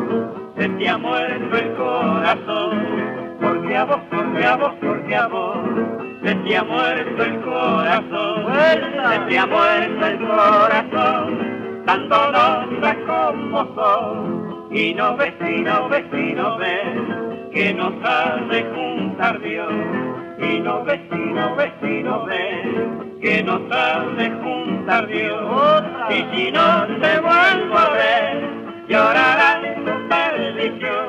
se 0.56 0.68
te 0.68 0.88
ha 0.88 0.98
muerto 0.98 1.56
el 1.56 1.74
corazón. 1.74 3.36
Porque 3.40 3.76
a 3.76 3.84
vos, 3.84 4.00
porque 4.10 4.44
a 4.44 4.56
vos, 4.56 4.72
porque 4.80 5.16
a 5.16 5.26
vos, 5.26 5.58
se 6.22 6.34
te 6.34 6.56
ha 6.56 6.64
muerto 6.64 7.22
el 7.22 7.40
corazón. 7.42 8.46
Se 9.10 9.18
te 9.28 9.38
ha 9.38 9.46
muerto 9.46 10.06
el 10.06 10.18
corazón, 10.18 11.82
tan 11.84 12.08
dolorosa 12.08 12.96
como 13.06 13.74
sos. 13.74 14.70
Y 14.70 14.94
no 14.94 15.16
ves, 15.16 15.34
y 15.40 15.60
no 15.60 15.88
ves, 15.88 16.04
y 16.12 16.32
no 16.34 16.58
ves, 16.58 17.25
que 17.56 17.72
nos 17.72 17.94
ha 18.04 18.36
de 18.50 18.62
juntar 18.64 19.40
Dios. 19.40 19.72
Y 20.38 20.60
no 20.60 20.84
ves, 20.84 21.00
y 21.10 21.32
no 21.32 21.56
ves, 21.56 21.72
y 21.82 22.02
no 22.02 22.26
ves, 22.26 22.66
que 23.22 23.42
nos 23.42 23.62
ha 23.70 24.04
de 24.18 24.30
juntar 24.30 25.08
Dios. 25.08 25.84
Y 26.10 26.36
si 26.36 26.50
no 26.52 26.86
te 27.00 27.18
vuelvo 27.18 27.78
a 27.78 27.90
ver, 27.90 28.50
llorarás 28.90 29.62
tu 29.86 30.08
perdición. 30.08 31.06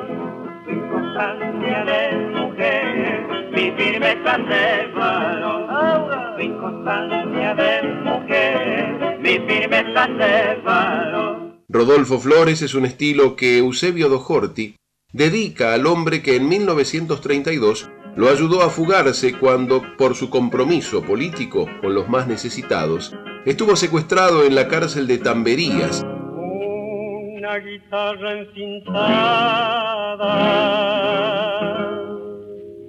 Tu 0.64 0.72
inconstancia 0.72 1.84
de 1.84 2.18
mujer, 2.40 3.50
mi 3.52 3.72
firmeza 3.72 4.38
de 4.38 4.88
varón. 4.96 6.38
Tu 6.38 6.44
inconstancia 6.44 7.56
de 7.56 7.84
mujer, 8.06 9.18
mi 9.20 9.38
firmeza 9.40 10.08
de 10.08 10.62
varón. 10.64 11.58
Rodolfo 11.68 12.20
Flores 12.20 12.62
es 12.62 12.74
un 12.74 12.86
estilo 12.86 13.36
que 13.36 13.58
Eusebio 13.58 14.08
Dojorti 14.08 14.78
dedica 15.14 15.74
al 15.74 15.88
hombre 15.88 16.22
que 16.22 16.36
en 16.36 16.50
1932 16.50 17.90
lo 18.16 18.30
ayudó 18.30 18.62
a 18.62 18.70
fugarse 18.70 19.34
cuando, 19.38 19.82
por 19.98 20.16
su 20.16 20.30
compromiso 20.30 21.02
político 21.04 21.68
con 21.82 21.96
los 21.96 22.10
más 22.10 22.28
necesitados, 22.28 23.16
estuvo 23.46 23.76
secuestrado 23.76 24.44
en 24.44 24.56
la 24.56 24.68
cárcel 24.68 25.08
de 25.08 25.20
Tamberías. 25.20 26.04
Una 26.04 27.58
guitarra 27.60 28.40
encintada, 28.40 28.98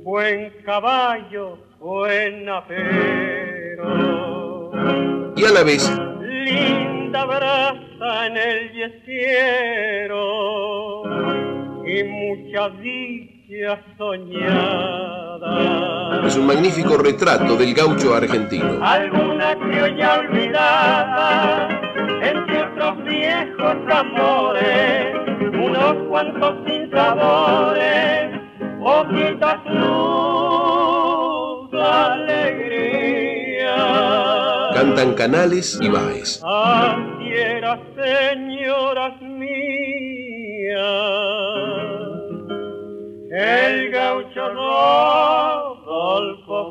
buen 0.03 0.53
caballo, 0.65 1.59
buen 1.79 2.49
apero. 2.49 3.93
Y 5.37 5.45
a 5.45 5.51
la 5.51 5.63
vez 5.63 5.93
linda 6.21 7.25
brasa 7.27 8.27
en 8.27 8.37
el 8.37 8.73
yesiero 8.73 10.19
y 11.89 12.01
es 16.27 16.37
un 16.37 16.47
magnífico 16.47 16.99
retrato 16.99 17.57
del 17.57 17.73
gaucho 17.75 18.15
argentino. 18.15 18.79
Alguna 18.85 19.57
criolla 19.57 20.21
olvidada, 20.21 21.69
entre 22.23 22.63
otros 22.63 23.03
viejos 23.05 23.77
amores, 23.91 25.17
unos 25.55 25.95
cuantos 26.09 26.55
sin 26.67 26.91
sabores, 26.91 28.39
poquita 28.81 29.63
luz, 29.67 31.73
alegría. 31.73 33.09
Cantan 34.75 35.15
Canales 35.15 35.79
y 35.81 35.89
Baez. 35.89 36.43
Así 36.45 37.33
era, 37.33 37.81
señoras 37.97 39.19
mías, 39.23 39.49
el 43.39 43.91
gaucho 43.91 44.49
Rodolfo 44.53 45.93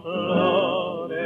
Flores. 0.02 1.18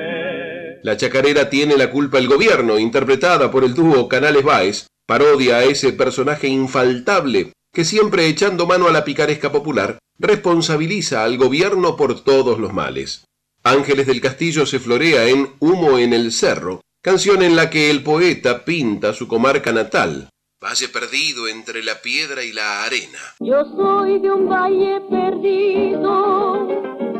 La 0.83 0.97
chacarera 0.97 1.49
tiene 1.49 1.77
la 1.77 1.89
culpa 1.89 2.19
el 2.19 2.27
gobierno, 2.27 2.77
interpretada 2.77 3.49
por 3.49 3.63
el 3.63 3.73
dúo 3.73 4.07
Canales 4.07 4.43
Baez, 4.43 4.85
parodia 5.07 5.55
a 5.57 5.63
ese 5.63 5.93
personaje 5.93 6.47
infaltable 6.47 7.53
que 7.73 7.85
siempre 7.85 8.27
echando 8.27 8.67
mano 8.67 8.87
a 8.87 8.91
la 8.91 9.05
picaresca 9.05 9.51
popular, 9.51 9.97
responsabiliza 10.19 11.23
al 11.23 11.37
gobierno 11.37 11.95
por 11.95 12.21
todos 12.21 12.59
los 12.59 12.73
males. 12.73 13.23
Ángeles 13.63 14.07
del 14.07 14.19
Castillo 14.21 14.65
se 14.65 14.79
florea 14.79 15.29
en 15.29 15.53
Humo 15.59 15.97
en 15.97 16.13
el 16.13 16.33
Cerro, 16.33 16.81
canción 17.01 17.41
en 17.41 17.55
la 17.55 17.69
que 17.69 17.89
el 17.89 18.03
poeta 18.03 18.65
pinta 18.65 19.13
su 19.13 19.29
comarca 19.29 19.71
natal, 19.71 20.29
valle 20.61 20.89
perdido 20.89 21.47
entre 21.47 21.83
la 21.83 21.95
piedra 22.03 22.43
y 22.43 22.51
la 22.53 22.83
arena. 22.83 23.17
Yo 23.39 23.65
soy 23.75 24.19
de 24.19 24.31
un 24.31 24.47
valle 24.47 25.01
perdido 25.09 26.69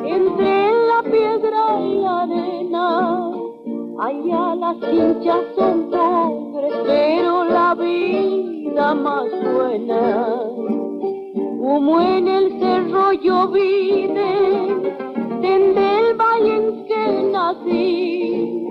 entre 0.06 0.72
la 0.90 1.02
piedra 1.02 1.64
y 1.82 1.96
la 2.04 2.22
arena. 2.22 3.32
Allá 4.00 4.56
las 4.56 4.78
hinchas 4.94 5.44
son 5.56 5.90
pobres, 5.90 6.74
pero 6.86 7.44
la 7.46 7.74
vida 7.74 8.94
más 8.94 9.32
buena. 9.42 10.38
Como 11.64 12.00
en 12.00 12.28
el 12.28 12.60
cerro 12.60 13.14
yo 13.14 13.48
vine, 13.48 14.92
desde 15.42 16.00
el 16.00 16.16
valle 16.16 16.56
en 16.58 16.86
que 16.86 17.24
nací, 17.32 18.62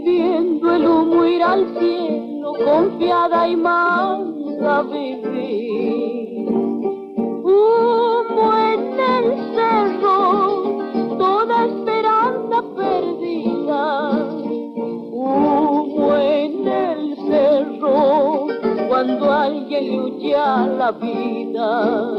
viendo 0.00 0.74
el 0.74 0.86
humo 0.86 1.24
ir 1.26 1.42
al 1.42 1.66
cielo, 1.78 2.52
confiada 2.64 3.48
y 3.48 3.56
mansa 3.56 4.82
viví. 4.82 6.46
Humo 7.42 8.56
en 8.56 9.00
el 9.00 9.54
cerro, 9.54 11.16
toda 11.18 11.66
esperanza 11.66 12.62
perdida. 12.76 14.12
Humo 15.12 16.16
en 16.16 16.68
el 16.68 17.16
cerro, 17.28 18.46
cuando 18.88 19.32
alguien 19.32 19.86
le 19.86 20.00
huye 20.00 20.36
a 20.36 20.66
la 20.66 20.92
vida. 20.92 22.12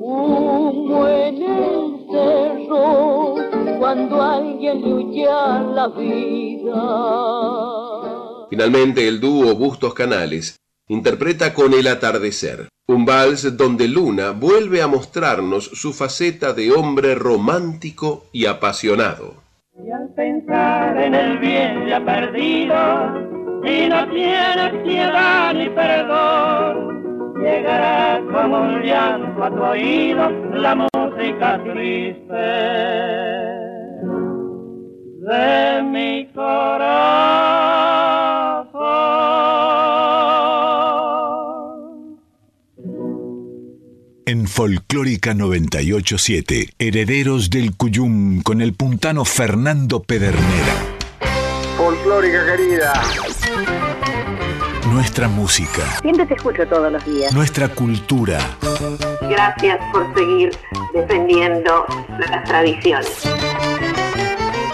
Humo 0.00 1.06
en 1.08 1.42
el 1.42 2.01
cerro, 2.12 3.36
cuando 3.78 4.22
alguien 4.22 4.82
le 4.82 4.94
huye 4.94 5.26
a 5.28 5.60
la 5.62 5.88
vida. 5.88 6.82
Finalmente, 8.50 9.08
el 9.08 9.18
dúo 9.18 9.54
Bustos 9.54 9.94
Canales 9.94 10.56
interpreta 10.88 11.54
con 11.54 11.72
El 11.72 11.86
atardecer, 11.86 12.68
un 12.86 13.06
vals 13.06 13.56
donde 13.56 13.88
Luna 13.88 14.32
vuelve 14.32 14.82
a 14.82 14.88
mostrarnos 14.88 15.64
su 15.64 15.94
faceta 15.94 16.52
de 16.52 16.70
hombre 16.70 17.14
romántico 17.14 18.26
y 18.30 18.44
apasionado. 18.44 19.36
Y 19.82 19.90
al 19.90 20.08
pensar 20.14 21.00
en 21.00 21.14
el 21.14 21.38
bien 21.38 21.86
ya 21.86 22.04
perdido, 22.04 22.74
y 23.64 23.88
no 23.88 24.06
tienes 24.10 24.82
piedad 24.82 25.54
ni 25.54 25.70
perdón, 25.70 27.40
llegará 27.40 28.20
como 28.30 28.60
un 28.60 28.82
llanto 28.82 29.44
a 29.44 29.50
tu 29.50 29.62
oído 29.62 30.28
la 30.52 30.74
música 31.12 31.62
triste 31.62 32.34
de 35.20 35.82
mi 35.84 36.26
corazón. 36.32 36.62
En 44.24 44.46
Folclórica 44.46 45.34
987, 45.34 46.70
Herederos 46.78 47.50
del 47.50 47.76
Cuyum 47.76 48.42
con 48.42 48.60
el 48.62 48.72
puntano 48.74 49.24
Fernando 49.24 50.02
Pedernera. 50.02 50.74
Folclórica 51.76 52.46
querida. 52.46 52.92
Nuestra 54.92 55.26
música, 55.26 55.82
Siempre 56.02 56.26
te 56.26 56.34
escucho 56.34 56.66
todos 56.66 56.92
los 56.92 57.04
días. 57.06 57.32
nuestra 57.32 57.68
cultura, 57.68 58.38
Gracias 59.22 59.78
por 59.90 60.14
seguir 60.14 60.50
defendiendo 60.92 61.86
las 62.18 62.44
tradiciones. 62.44 63.08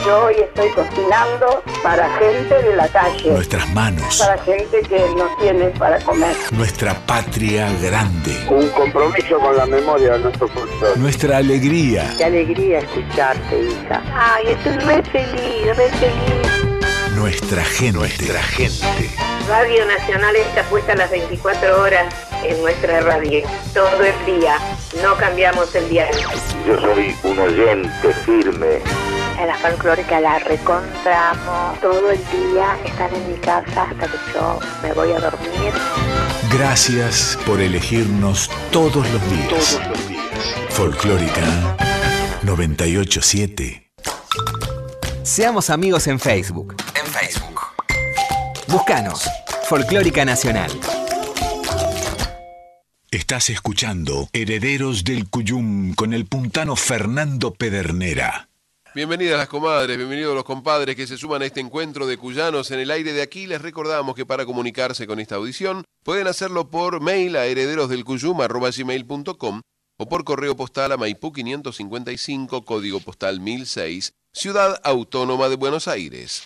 Yo 0.04 0.24
hoy 0.24 0.34
estoy 0.42 0.70
cocinando 0.70 1.62
para 1.84 2.08
gente 2.18 2.52
de 2.62 2.74
la 2.76 2.88
calle, 2.88 3.30
nuestras 3.30 3.72
manos, 3.72 4.18
para 4.18 4.42
gente 4.42 4.80
que 4.88 4.98
no 5.16 5.24
tiene 5.40 5.66
para 5.78 6.00
comer. 6.00 6.34
nuestra 6.50 6.94
patria 7.06 7.68
grande, 7.80 8.34
Un 8.50 8.68
compromiso 8.70 9.38
con 9.38 9.56
la 9.56 9.66
memoria 9.66 10.14
de 10.14 10.18
nuestro 10.18 10.48
folclore. 10.48 10.98
nuestra 10.98 11.36
alegría, 11.36 12.12
Qué 12.18 12.24
alegría 12.24 12.78
escucharte, 12.80 13.60
hija. 13.62 14.02
Ay, 14.14 14.48
estoy 14.48 14.78
re 14.78 15.02
feliz, 15.04 15.76
re 15.76 15.88
feliz. 15.90 17.14
nuestra 17.14 17.64
gente, 17.64 17.92
nuestra 17.98 18.42
gente. 18.42 19.27
Radio 19.48 19.86
Nacional 19.86 20.36
está 20.36 20.62
puesta 20.64 20.94
las 20.94 21.10
24 21.10 21.80
horas 21.80 22.14
en 22.44 22.60
nuestra 22.60 23.00
radio. 23.00 23.42
Todo 23.72 24.04
el 24.04 24.26
día. 24.26 24.58
No 25.02 25.16
cambiamos 25.16 25.74
el 25.74 25.88
diario. 25.88 26.28
Yo 26.66 26.78
soy 26.78 27.16
un 27.22 27.38
oyente 27.38 28.12
firme. 28.26 28.82
En 29.40 29.46
la 29.46 29.56
folclórica 29.56 30.20
la 30.20 30.38
recontramos. 30.40 31.80
Todo 31.80 32.10
el 32.10 32.18
día 32.18 32.76
están 32.84 33.14
en 33.14 33.32
mi 33.32 33.38
casa 33.38 33.84
hasta 33.84 34.06
que 34.06 34.18
yo 34.34 34.58
me 34.82 34.92
voy 34.92 35.12
a 35.12 35.20
dormir. 35.20 35.72
Gracias 36.52 37.38
por 37.46 37.58
elegirnos 37.58 38.50
todos 38.70 39.08
los 39.10 39.30
días. 39.30 39.48
Todos 39.48 39.88
los 39.88 40.08
días. 40.08 40.24
Folclórica 40.68 41.76
987. 42.42 43.90
Seamos 45.22 45.70
amigos 45.70 46.06
en 46.06 46.20
Facebook. 46.20 46.76
En 46.94 47.06
Facebook. 47.06 47.48
Búscanos. 48.66 49.26
Folclórica 49.68 50.24
Nacional. 50.24 50.70
Estás 53.10 53.50
escuchando 53.50 54.30
Herederos 54.32 55.04
del 55.04 55.28
Cuyum 55.28 55.92
con 55.92 56.14
el 56.14 56.24
puntano 56.24 56.74
Fernando 56.74 57.52
Pedernera. 57.52 58.48
Bienvenidas 58.94 59.36
las 59.36 59.48
comadres, 59.48 59.98
bienvenidos 59.98 60.34
los 60.34 60.44
compadres 60.44 60.96
que 60.96 61.06
se 61.06 61.18
suman 61.18 61.42
a 61.42 61.44
este 61.44 61.60
encuentro 61.60 62.06
de 62.06 62.16
cuyanos 62.16 62.70
en 62.70 62.80
el 62.80 62.90
aire 62.90 63.12
de 63.12 63.20
aquí. 63.20 63.46
Les 63.46 63.60
recordamos 63.60 64.14
que 64.14 64.24
para 64.24 64.46
comunicarse 64.46 65.06
con 65.06 65.20
esta 65.20 65.34
audición 65.34 65.84
pueden 66.02 66.28
hacerlo 66.28 66.70
por 66.70 67.02
mail 67.02 67.36
a 67.36 67.44
herederosdelcuyum.com 67.44 69.60
o 69.98 70.08
por 70.08 70.24
correo 70.24 70.56
postal 70.56 70.92
a 70.92 70.96
Maipú 70.96 71.30
555, 71.30 72.64
código 72.64 73.00
postal 73.00 73.40
1006, 73.40 74.14
Ciudad 74.32 74.80
Autónoma 74.82 75.50
de 75.50 75.56
Buenos 75.56 75.88
Aires. 75.88 76.42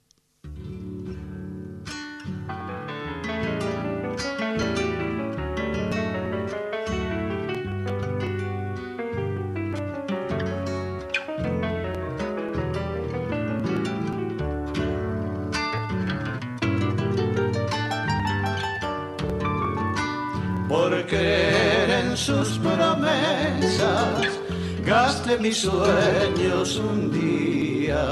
Por 20.79 21.05
creer 21.07 21.89
en 21.89 22.15
sus 22.15 22.57
promesas 22.59 24.39
gaste 24.85 25.37
mis 25.37 25.57
sueños 25.57 26.77
un 26.77 27.11
día. 27.11 28.05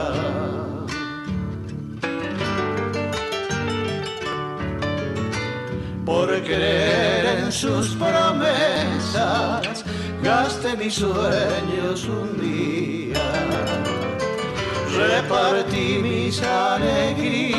Por 6.05 6.29
creer 6.43 7.25
en 7.39 7.51
sus 7.51 7.95
promesas, 7.95 9.83
gaste 10.21 10.77
mis 10.77 10.93
sueños 10.93 12.05
un 12.05 12.39
día. 12.39 13.27
Repartí 14.95 15.99
mis 16.01 16.41
alegrías, 16.43 17.57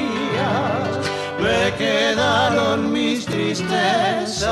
me 1.38 1.74
quedaron 1.76 2.92
mis 2.92 3.24
tristezas. 3.26 4.48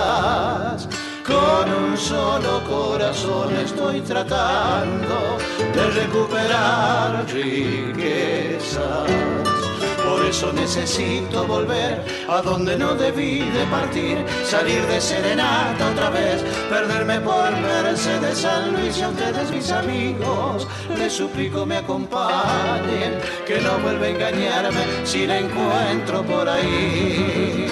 Con 1.27 1.73
un 1.73 1.97
solo 1.97 2.63
corazón 2.69 3.55
estoy 3.57 4.01
tratando 4.01 5.39
de 5.75 5.91
recuperar 5.91 7.27
riquezas. 7.33 9.11
Por 10.07 10.25
eso 10.25 10.53
necesito 10.53 11.45
volver 11.47 12.05
a 12.29 12.41
donde 12.41 12.79
no 12.79 12.95
debí 12.95 13.41
de 13.41 13.65
partir, 13.67 14.25
salir 14.45 14.81
de 14.87 15.01
serenata 15.01 15.91
otra 15.91 16.11
vez, 16.11 16.43
perderme 16.71 17.21
por 17.21 17.53
de 17.97 18.35
San 18.35 18.73
Luis 18.73 18.99
y 18.99 19.03
a 19.03 19.09
ustedes 19.09 19.51
mis 19.51 19.71
amigos, 19.73 20.69
les 20.97 21.13
suplico 21.13 21.67
me 21.67 21.79
acompañen, 21.79 23.19
que 23.47 23.61
no 23.61 23.79
vuelva 23.79 24.07
a 24.07 24.11
engañarme 24.11 24.85
si 25.05 25.27
la 25.27 25.41
encuentro 25.41 26.23
por 26.23 26.49
ahí. 26.49 27.66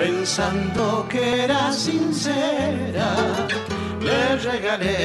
Pensando 0.00 1.06
que 1.10 1.44
era 1.44 1.70
sincera, 1.72 3.10
le 4.00 4.36
regalé 4.36 4.98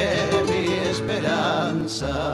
mi 0.49 0.65
esperanza. 0.89 2.33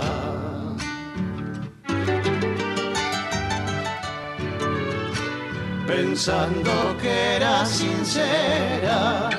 Pensando 5.88 6.74
que 7.02 7.36
era 7.38 7.66
sincera, 7.66 9.30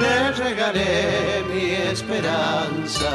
le 0.00 0.16
regalé 0.32 1.44
mi 1.50 1.66
esperanza. 1.92 3.12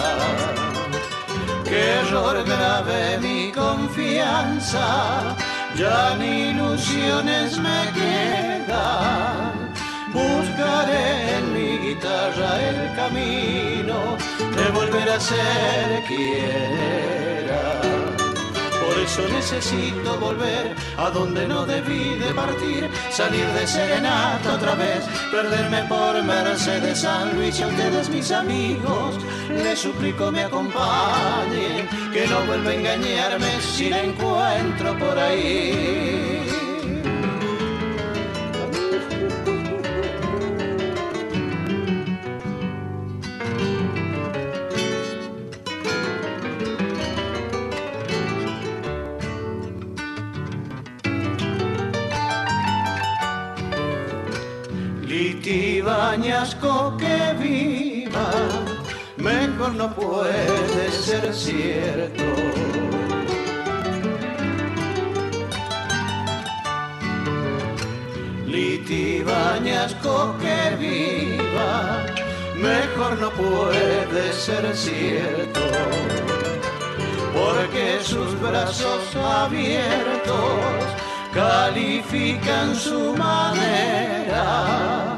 Qué 1.66 1.82
error 2.02 2.38
grave 2.45 3.18
mi 3.20 3.52
confianza, 3.52 5.36
ya 5.76 6.16
ni 6.20 6.52
ilusiones 6.52 7.58
me 7.58 7.80
quedan 7.95 8.49
buscaré 10.13 11.38
en 11.38 11.53
mi 11.53 11.78
guitarra 11.89 12.51
el 12.70 12.95
camino 12.95 14.17
de 14.55 14.72
volver 14.72 15.09
a 15.09 15.20
ser 15.20 16.03
quien 16.07 16.78
era. 17.45 17.82
Por 18.86 18.99
eso 18.99 19.28
necesito 19.30 20.17
volver 20.20 20.76
a 20.97 21.09
donde 21.09 21.47
no 21.47 21.65
debí 21.65 22.15
de 22.17 22.34
partir, 22.34 22.89
salir 23.11 23.45
de 23.47 23.67
serenata 23.67 24.55
otra 24.55 24.76
vez, 24.76 25.05
perderme 25.32 25.84
por 25.84 26.24
Mercedes 26.24 26.99
San 26.99 27.36
Luis 27.36 27.59
y 27.59 27.63
a 27.63 27.67
ustedes 27.67 28.09
mis 28.09 28.32
amigos, 28.32 29.15
les 29.63 29.80
suplico 29.80 30.32
me 30.32 30.43
acompañen, 30.43 31.88
que 32.11 32.28
no 32.28 32.41
vuelva 32.45 32.72
a 32.72 32.76
engañarme 32.76 33.61
si 33.61 33.89
la 33.89 34.03
encuentro 34.03 34.97
por 34.97 35.17
ahí. 35.17 36.49
Bañasco 56.40 56.96
que 56.98 57.34
viva, 57.38 58.32
mejor 59.18 59.74
no 59.76 59.94
puede 59.94 60.90
ser 60.90 61.34
cierto. 61.34 62.24
Litibañasco 68.46 70.38
que 70.40 70.76
viva, 70.78 72.06
mejor 72.56 73.20
no 73.20 73.30
puede 73.32 74.32
ser 74.32 74.74
cierto. 74.78 75.60
Porque 77.34 78.00
sus 78.02 78.40
brazos 78.40 79.14
abiertos 79.16 80.86
califican 81.34 82.74
su 82.76 83.14
manera 83.18 85.09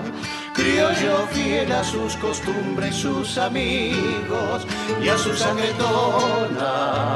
criollo 0.72 1.28
fiel 1.28 1.72
a 1.72 1.84
sus 1.84 2.16
costumbres, 2.16 2.96
sus 2.96 3.38
amigos 3.38 4.66
y 5.02 5.10
a 5.10 5.18
su 5.18 5.36
sangre 5.36 5.74
tonadera. 5.78 7.10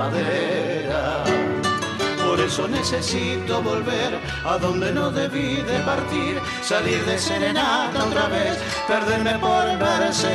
Por 2.26 2.39
eso 2.41 2.68
necesito 2.68 3.62
volver 3.62 4.20
a 4.43 4.58
donde 4.58 4.91
no 4.91 5.10
debí 5.10 5.56
de 5.62 5.80
partir, 5.86 6.41
salir 6.62 7.06
de 7.06 7.18
serenata 7.18 8.03
otra 8.03 8.28
vez, 8.28 8.58
perderme 8.88 9.39
por 9.39 9.66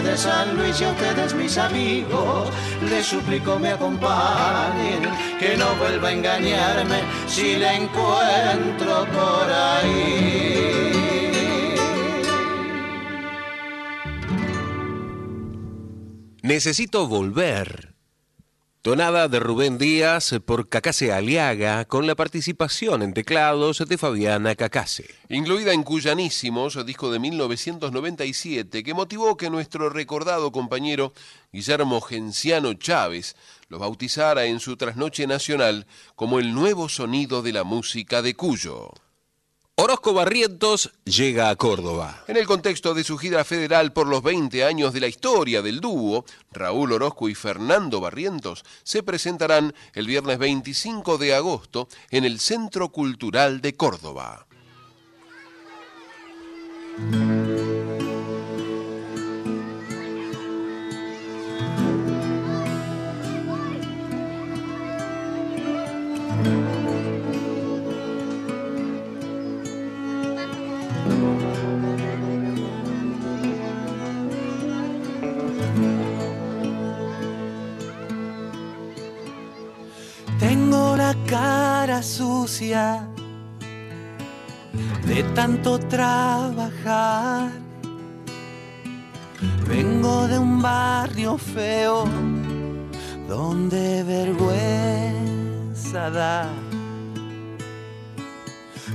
de 0.03 0.17
San 0.17 0.57
Luis 0.57 0.81
y 0.81 0.85
a 0.85 0.93
ustedes 0.93 1.35
mis 1.35 1.59
amigos. 1.59 2.49
Les 2.89 3.05
suplico 3.07 3.59
me 3.59 3.73
acompañen, 3.73 5.03
que 5.39 5.59
no 5.59 5.75
vuelva 5.75 6.09
a 6.09 6.13
engañarme 6.13 7.03
si 7.27 7.57
la 7.57 7.75
encuentro 7.75 9.07
por 9.13 9.53
ahí. 9.53 10.80
Necesito 16.51 17.07
volver. 17.07 17.95
Tonada 18.83 19.29
de 19.29 19.39
Rubén 19.39 19.79
Díaz 19.79 20.35
por 20.45 20.69
Cacase 20.69 21.13
Aliaga, 21.13 21.85
con 21.85 22.09
la 22.09 22.17
participación 22.17 23.05
en 23.05 23.15
teclados 23.15 23.79
de 23.87 23.97
Fabiana 23.97 24.57
Cacase. 24.57 25.15
Incluida 25.29 25.73
en 25.73 25.85
Cuyanísimos, 25.85 26.85
disco 26.85 27.13
de 27.13 27.21
1997, 27.21 28.83
que 28.83 28.95
motivó 28.95 29.37
que 29.37 29.49
nuestro 29.49 29.91
recordado 29.91 30.51
compañero 30.51 31.13
Guillermo 31.53 32.01
Genciano 32.01 32.75
Chávez 32.75 33.37
lo 33.69 33.79
bautizara 33.79 34.47
en 34.47 34.59
su 34.59 34.77
trasnoche 34.77 35.29
nacional 35.29 35.87
como 36.17 36.41
el 36.41 36.53
nuevo 36.53 36.89
sonido 36.89 37.43
de 37.43 37.53
la 37.53 37.63
música 37.63 38.23
de 38.23 38.35
Cuyo. 38.35 38.91
Orozco 39.83 40.13
Barrientos 40.13 40.91
llega 41.05 41.49
a 41.49 41.57
Córdoba. 41.57 42.23
En 42.29 42.37
el 42.37 42.47
contexto 42.47 42.93
de 42.93 43.03
su 43.03 43.17
gira 43.17 43.45
federal 43.45 43.95
por 43.95 44.07
los 44.07 44.23
20 44.23 44.63
años 44.63 44.93
de 44.93 45.01
la 45.01 45.07
historia 45.07 45.63
del 45.63 45.81
dúo, 45.81 46.27
Raúl 46.53 46.93
Orozco 46.93 47.31
y 47.31 47.35
Fernando 47.35 47.99
Barrientos 47.99 48.63
se 48.83 49.03
presentarán 49.03 49.75
el 49.95 50.07
viernes 50.07 50.39
25 50.39 51.17
de 51.17 51.35
agosto 51.35 51.89
en 52.11 52.27
el 52.27 52.41
Centro 52.41 52.91
Cultural 52.91 53.63
de 53.63 53.75
Córdoba. 53.75 54.47
Cara 81.27 82.03
sucia 82.03 83.09
de 85.07 85.23
tanto 85.35 85.79
trabajar. 85.79 87.51
Vengo 89.67 90.27
de 90.29 90.39
un 90.39 90.61
barrio 90.61 91.39
feo 91.39 92.05
donde 93.29 94.03
vergüenza 94.05 94.51
da. 96.11 96.49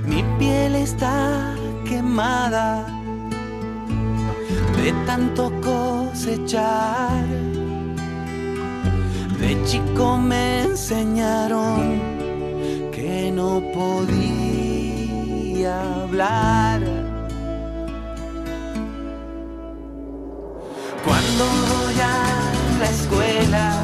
Mi 0.04 0.22
piel 0.38 0.76
está 0.76 1.54
quemada 1.84 2.86
de 4.76 4.92
tanto 5.06 5.50
cosechar. 5.60 7.24
De 9.40 9.62
chico 9.64 10.16
me 10.16 10.62
enseñaron 10.62 12.00
que 12.90 13.30
no 13.32 13.62
podía 13.74 14.82
hablar. 16.02 16.80
Cuando 21.04 21.44
voy 21.44 22.00
a 22.00 22.80
la 22.80 22.88
escuela, 22.90 23.82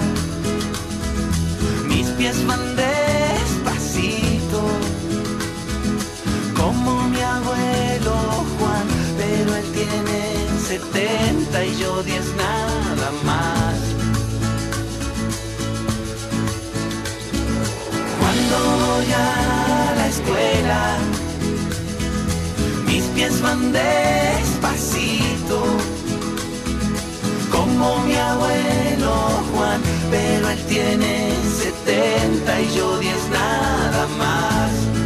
mis 1.86 2.09
pies 2.18 2.46
van 2.46 2.74
despacito, 2.74 4.62
como 6.57 7.03
mi 7.11 7.20
abuelo 7.20 8.14
Juan, 8.59 8.86
pero 9.18 9.55
él 9.55 9.66
tiene 9.72 10.20
70 10.66 11.64
y 11.64 11.76
yo 11.78 12.03
10 12.03 12.36
nada 12.36 13.12
más. 13.24 13.91
Voy 18.93 19.12
a 19.12 19.95
la 19.97 20.07
escuela, 20.09 20.99
mis 22.86 23.05
pies 23.14 23.40
van 23.40 23.72
despacito, 23.72 25.59
como 27.51 27.99
mi 28.07 28.16
abuelo 28.16 29.14
Juan, 29.53 29.80
pero 30.11 30.51
él 30.51 30.62
tiene 30.68 31.32
70 31.86 32.61
y 32.61 32.76
yo 32.76 32.99
10 32.99 33.28
nada 33.30 34.07
más. 34.18 35.01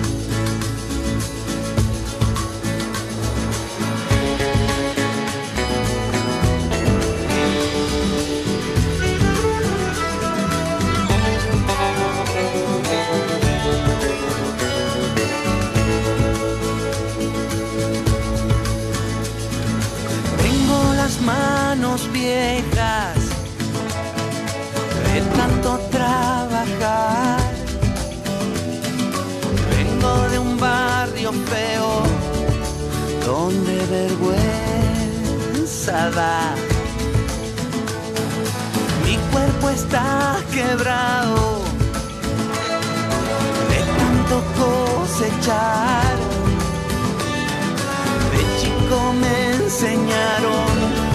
Viejas 22.12 23.16
de 25.06 25.20
tanto 25.36 25.78
trabajar. 25.90 27.40
Vengo 29.70 30.28
de 30.30 30.38
un 30.38 30.58
barrio 30.58 31.32
feo 31.32 32.02
donde 33.24 33.86
vergüenza 33.86 34.36
da. 36.10 36.54
Mi 39.04 39.16
cuerpo 39.32 39.70
está 39.70 40.36
quebrado 40.52 41.62
de 43.70 43.80
tanto 44.00 44.36
cosechar. 44.60 46.16
De 48.32 48.42
chico 48.60 48.98
me 49.20 49.34
enseñaron 49.54 51.05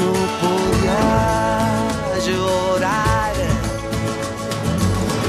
no 0.00 0.12
podía 0.40 1.02
llorar. 2.26 3.34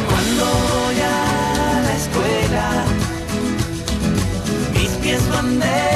Cuando 0.10 0.46
voy 0.74 1.00
a 1.02 1.82
la 1.86 1.94
escuela, 2.02 2.68
mis 4.74 4.92
pies 5.02 5.22
van 5.30 5.60
despacito, 5.60 5.89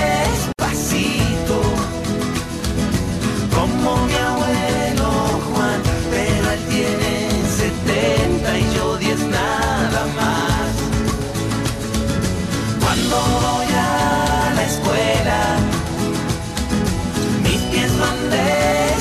pies 18.34 18.93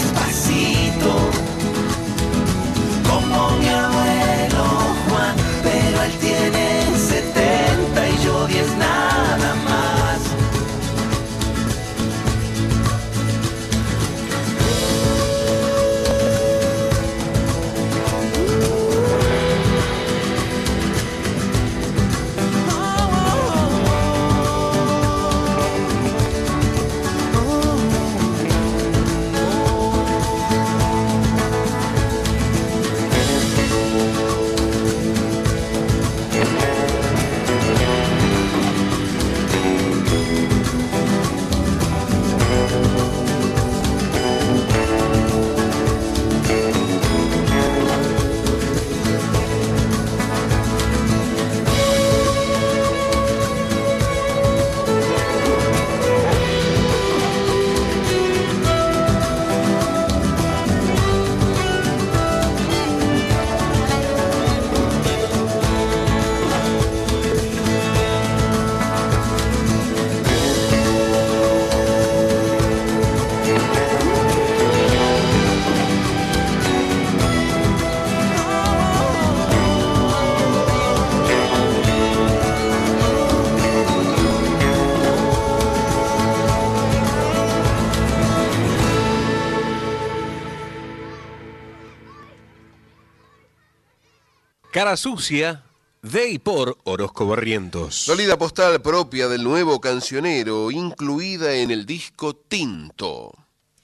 Cara 94.82 94.96
sucia, 94.96 95.62
de 96.02 96.30
y 96.30 96.38
por 96.40 96.76
Orozco 96.82 97.24
Barrientos. 97.24 97.94
Sólida 97.94 98.36
postal 98.36 98.82
propia 98.82 99.28
del 99.28 99.44
nuevo 99.44 99.80
cancionero, 99.80 100.72
incluida 100.72 101.54
en 101.54 101.70
el 101.70 101.86
disco 101.86 102.34
Tinto. 102.34 103.32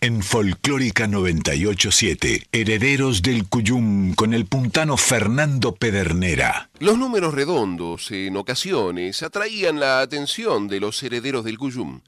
En 0.01 0.25
Folclórica 0.25 1.07
987, 1.07 2.49
Herederos 2.51 3.23
del 3.23 3.47
Cuyum 3.47 4.13
con 4.15 4.35
el 4.35 4.47
puntano 4.47 4.97
Fernando 4.97 5.77
Pedernera. 5.77 6.69
Los 6.81 6.99
números 6.99 7.33
redondos 7.33 8.11
en 8.11 8.37
ocasiones 8.37 9.23
atraían 9.23 9.79
la 9.79 10.01
atención 10.01 10.67
de 10.67 10.81
los 10.81 11.01
herederos 11.05 11.45
del 11.45 11.59
Cuyum, 11.59 12.01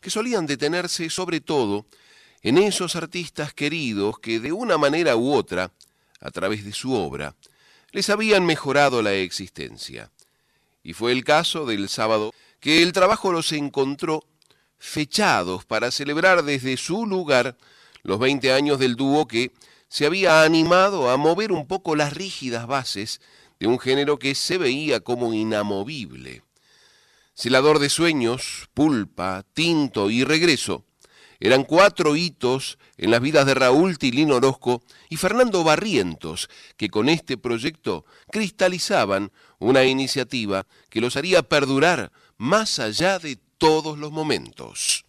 que 0.00 0.08
solían 0.08 0.46
detenerse 0.46 1.10
sobre 1.10 1.42
todo 1.42 1.84
en 2.40 2.56
esos 2.56 2.96
artistas 2.96 3.52
queridos 3.52 4.18
que 4.18 4.40
de 4.40 4.52
una 4.52 4.78
manera 4.78 5.16
u 5.16 5.34
otra, 5.34 5.70
a 6.22 6.30
través 6.30 6.64
de 6.64 6.72
su 6.72 6.94
obra, 6.94 7.34
les 7.92 8.10
habían 8.10 8.44
mejorado 8.44 9.02
la 9.02 9.14
existencia. 9.14 10.10
Y 10.82 10.92
fue 10.92 11.12
el 11.12 11.24
caso 11.24 11.66
del 11.66 11.88
sábado 11.88 12.32
que 12.60 12.82
el 12.82 12.92
trabajo 12.92 13.32
los 13.32 13.52
encontró 13.52 14.24
fechados 14.78 15.64
para 15.64 15.90
celebrar 15.90 16.44
desde 16.44 16.76
su 16.76 17.06
lugar 17.06 17.56
los 18.02 18.18
20 18.18 18.52
años 18.52 18.78
del 18.78 18.96
dúo 18.96 19.26
que 19.26 19.52
se 19.88 20.06
había 20.06 20.42
animado 20.42 21.10
a 21.10 21.16
mover 21.16 21.52
un 21.52 21.66
poco 21.66 21.96
las 21.96 22.12
rígidas 22.12 22.66
bases 22.66 23.20
de 23.58 23.66
un 23.66 23.78
género 23.78 24.18
que 24.18 24.34
se 24.34 24.58
veía 24.58 25.00
como 25.00 25.32
inamovible. 25.32 26.42
Celador 27.34 27.78
de 27.78 27.88
sueños, 27.88 28.68
pulpa, 28.74 29.44
tinto 29.54 30.10
y 30.10 30.24
regreso 30.24 30.84
eran 31.40 31.64
cuatro 31.64 32.16
hitos 32.16 32.78
en 32.96 33.10
las 33.10 33.20
vidas 33.20 33.46
de 33.46 33.54
Raúl 33.54 33.98
Tilín 33.98 34.32
Orozco 34.32 34.82
y 35.08 35.16
Fernando 35.16 35.62
Barrientos, 35.62 36.48
que 36.76 36.88
con 36.88 37.08
este 37.08 37.36
proyecto 37.38 38.04
cristalizaban 38.30 39.30
una 39.58 39.84
iniciativa 39.84 40.66
que 40.90 41.00
los 41.00 41.16
haría 41.16 41.42
perdurar 41.42 42.12
más 42.36 42.78
allá 42.78 43.18
de 43.18 43.38
todos 43.58 43.98
los 43.98 44.10
momentos. 44.12 45.04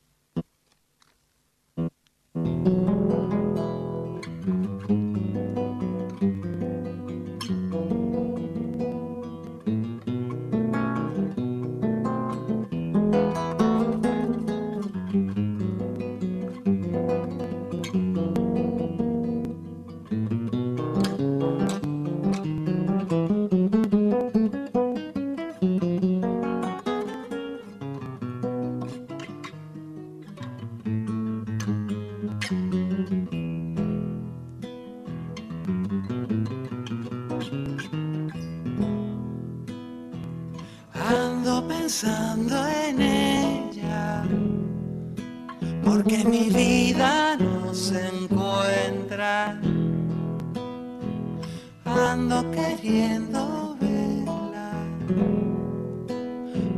Queriendo 52.82 53.76
verla, 53.80 54.72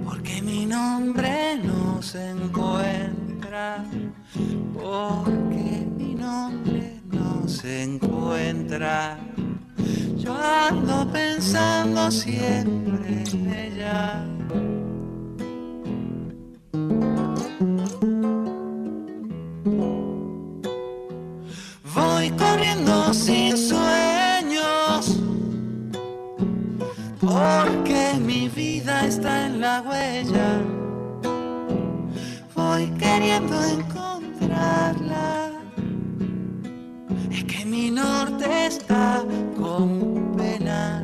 porque 0.03 0.41
mi 0.41 0.65
nombre 0.65 1.57
no 1.63 2.01
se 2.01 2.29
encuentra. 2.29 3.85
Porque 4.73 5.87
mi 5.97 6.15
nombre 6.15 7.01
no 7.11 7.47
se 7.47 7.83
encuentra. 7.83 9.19
Yo 10.17 10.35
ando 10.35 11.11
pensando 11.11 12.09
siempre 12.09 13.23
en 13.31 13.53
ella. 13.53 14.30
Queriendo 33.01 33.55
encontrarla. 33.63 35.51
Es 37.31 37.43
que 37.45 37.65
mi 37.65 37.89
norte 37.89 38.67
está 38.67 39.23
con 39.57 40.33
pena. 40.37 41.01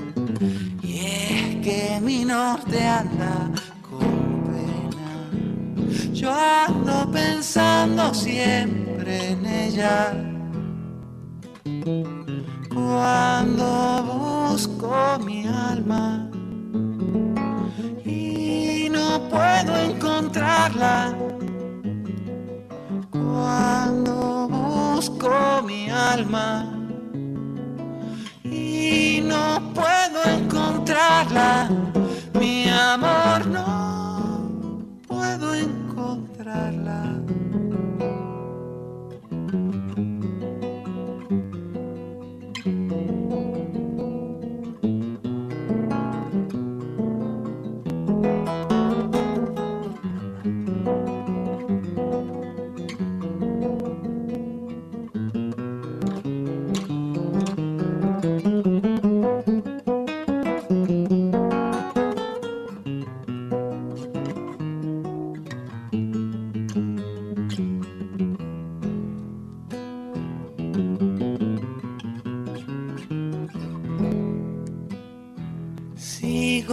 Y 0.83 0.99
es 0.99 1.55
que 1.65 1.99
mi 2.01 2.23
norte 2.23 2.85
anda 2.85 3.51
con 3.89 4.43
pena. 4.51 5.09
Yo 6.13 6.31
ando 6.31 7.11
pensando 7.11 8.13
siempre 8.13 9.31
en 9.31 9.45
ella. 9.45 10.13
Cuando 12.73 13.67
busco 14.13 14.93
mi 15.25 15.47
alma 15.47 16.29
y 18.05 18.87
no 18.91 19.27
puedo 19.29 19.75
encontrarla. 19.89 21.15
Cuando 23.47 24.49
busco 24.49 25.61
mi 25.65 25.89
alma 25.89 26.65
y 28.43 29.21
no 29.23 29.71
puedo 29.73 30.19
encontrarla, 30.37 31.69
mi 32.33 32.67
amor 32.67 33.47
no 33.47 34.81
puedo 35.07 35.53
encontrarla. 35.53 37.16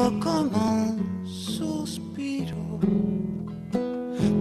Como 0.04 0.58
un 0.58 1.26
suspiro, 1.26 2.78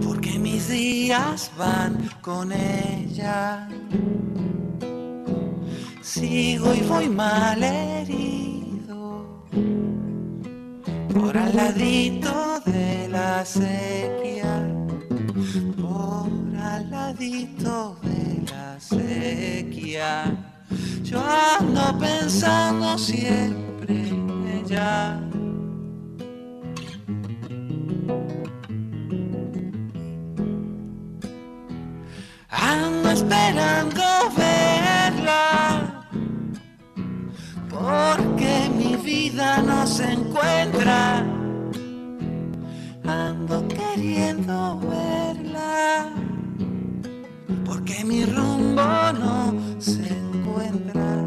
porque 0.04 0.38
mis 0.38 0.68
días 0.68 1.50
van 1.56 2.06
con 2.20 2.52
ella. 2.52 3.66
Sigo 6.02 6.74
y 6.74 6.82
voy 6.82 7.08
mal 7.08 7.62
herido 7.62 9.46
por 11.14 11.34
al 11.34 11.56
ladito 11.56 12.60
de 12.66 13.08
la 13.08 13.42
sequía, 13.42 14.68
por 15.80 16.28
al 16.60 16.90
ladito 16.90 17.96
de 18.02 18.44
la 18.52 18.78
sequía. 18.78 20.24
Yo 21.02 21.22
ando 21.58 21.98
pensando 21.98 22.98
siempre 22.98 24.08
en 24.08 24.46
ella. 24.62 25.23
Esperando 33.24 34.02
verla, 34.36 36.06
porque 37.70 38.70
mi 38.76 38.96
vida 38.96 39.62
no 39.62 39.86
se 39.86 40.12
encuentra. 40.12 41.24
Ando 43.06 43.66
queriendo 43.68 44.78
verla, 44.80 46.10
porque 47.64 48.04
mi 48.04 48.24
rumbo 48.26 48.82
no 49.18 49.54
se 49.78 50.06
encuentra. 50.06 51.24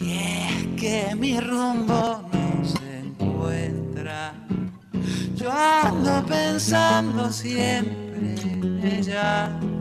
Y 0.00 0.12
es 0.12 0.80
que 0.80 1.14
mi 1.14 1.40
rumbo 1.40 2.22
no 2.32 2.64
se 2.64 2.98
encuentra. 3.00 4.32
Yo 5.34 5.50
ando 5.52 6.24
pensando 6.26 7.30
siempre 7.30 8.34
en 8.42 8.80
ella. 8.82 9.75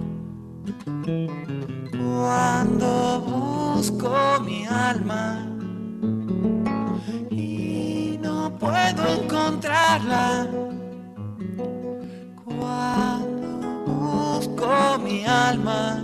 Cuando 0.86 2.88
busco 3.22 4.40
mi 4.46 4.68
alma 4.68 5.44
y 7.32 8.20
no 8.22 8.56
puedo 8.60 9.08
encontrarla. 9.20 10.48
Cuando 12.44 13.84
busco 13.88 15.00
mi 15.04 15.26
alma 15.26 16.04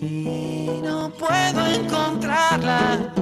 y 0.00 0.80
no 0.84 1.10
puedo 1.10 1.66
encontrarla. 1.66 3.12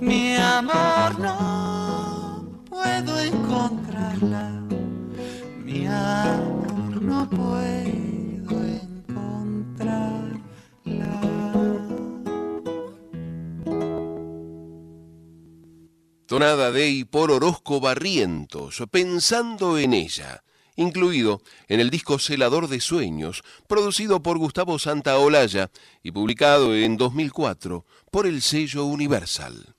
Mi 0.00 0.36
amor 0.36 1.18
no 1.18 2.46
puedo 2.70 3.20
encontrarla. 3.20 4.62
Mi 5.62 5.86
amor 5.86 7.02
no 7.02 7.28
puedo 7.28 8.17
Tonada 16.28 16.72
de 16.72 16.90
y 16.90 17.04
por 17.04 17.30
Orozco 17.30 17.80
Barrientos, 17.80 18.82
pensando 18.90 19.78
en 19.78 19.94
ella, 19.94 20.44
incluido 20.76 21.40
en 21.68 21.80
el 21.80 21.88
disco 21.88 22.18
Celador 22.18 22.68
de 22.68 22.82
Sueños, 22.82 23.42
producido 23.66 24.22
por 24.22 24.36
Gustavo 24.36 24.78
Santaolalla 24.78 25.70
y 26.02 26.12
publicado 26.12 26.76
en 26.76 26.98
2004 26.98 27.86
por 28.10 28.26
el 28.26 28.42
sello 28.42 28.84
Universal. 28.84 29.74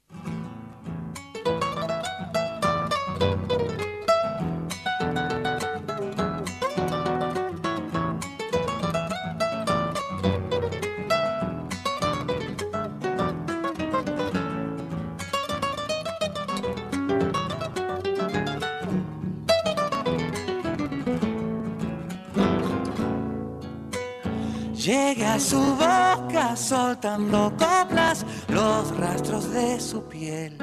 Llegue 24.89 25.23
a 25.23 25.39
su 25.39 25.59
boca 25.75 26.55
soltando 26.55 27.53
coplas 27.59 28.25
los 28.47 28.97
rastros 28.97 29.51
de 29.53 29.79
su 29.79 30.01
piel. 30.05 30.57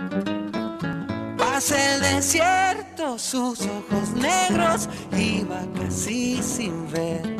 Pase 1.38 1.76
el 1.94 2.00
desierto, 2.00 3.20
sus 3.20 3.60
ojos 3.60 4.10
negros 4.16 4.88
iba 5.16 5.60
casi 5.78 6.42
sin 6.42 6.90
ver. 6.90 7.36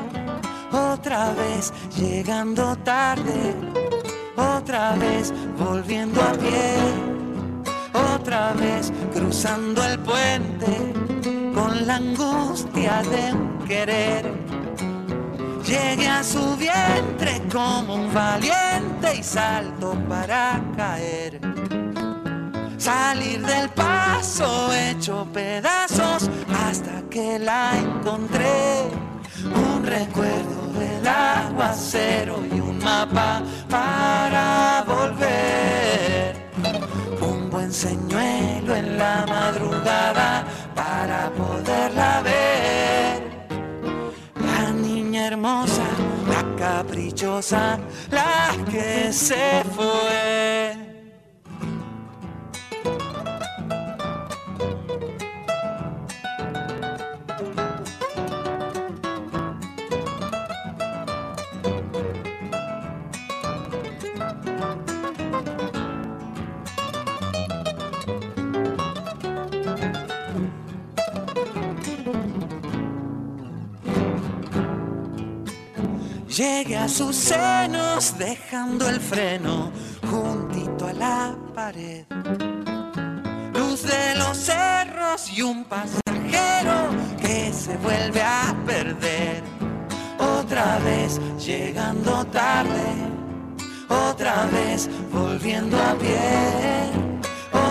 Otra 0.71 1.33
vez 1.33 1.73
llegando 1.97 2.77
tarde, 2.77 3.55
otra 4.37 4.95
vez 4.95 5.33
volviendo 5.59 6.21
a 6.23 6.33
pie, 6.35 6.77
otra 8.15 8.53
vez 8.53 8.93
cruzando 9.13 9.85
el 9.85 9.99
puente 9.99 10.93
con 11.53 11.85
la 11.85 11.97
angustia 11.97 13.03
de 13.03 13.33
un 13.33 13.59
querer 13.67 14.56
Llegué 15.67 16.07
a 16.07 16.23
su 16.23 16.57
vientre 16.57 17.43
como 17.53 17.97
un 17.97 18.15
valiente 18.15 19.17
y 19.19 19.23
salto 19.23 19.97
para 20.09 20.63
caer. 20.77 21.41
Salir 22.79 23.45
del 23.45 23.69
paso 23.71 24.73
hecho 24.73 25.27
pedazos 25.33 26.31
hasta 26.65 27.03
que 27.11 27.41
la 27.41 27.73
encontré. 27.79 28.91
Un 29.45 29.85
recuerdo 29.85 30.73
del 30.79 31.05
aguacero 31.05 32.45
y 32.47 32.61
un 32.61 32.79
mapa 32.79 33.43
para 33.69 34.85
volver. 34.87 36.37
Un 37.21 37.51
buen 37.51 37.73
señuelo 37.73 38.77
en 38.77 38.99
la 38.99 39.27
madrugada 39.29 40.45
para 40.77 41.29
poderla 41.31 42.23
ver 42.23 42.36
la 45.47 46.43
caprichosa, 46.57 47.79
la 48.11 48.51
que 48.69 49.13
se 49.13 49.63
fue. 49.77 50.86
Llegué 76.37 76.77
a 76.77 76.87
sus 76.87 77.17
senos 77.17 78.19
dejando 78.19 78.91
el 78.91 79.01
freno 79.01 79.73
juntito 80.11 80.87
a 80.87 80.93
la 80.93 81.37
pared. 81.55 82.05
Luz 83.55 83.85
de 83.85 84.15
los 84.17 84.37
cerros 84.37 85.31
y 85.35 85.41
un 85.41 85.65
pasajero 85.65 86.91
que 87.19 87.51
se 87.55 87.79
vuelve 87.79 88.21
a 88.21 88.55
perder. 88.67 89.43
Otra 90.19 90.79
vez 90.81 91.19
llegando 91.39 92.27
tarde, 92.27 92.85
otra 93.89 94.45
vez 94.53 94.91
volviendo 95.11 95.79
a 95.79 95.95
pie, 95.95 96.91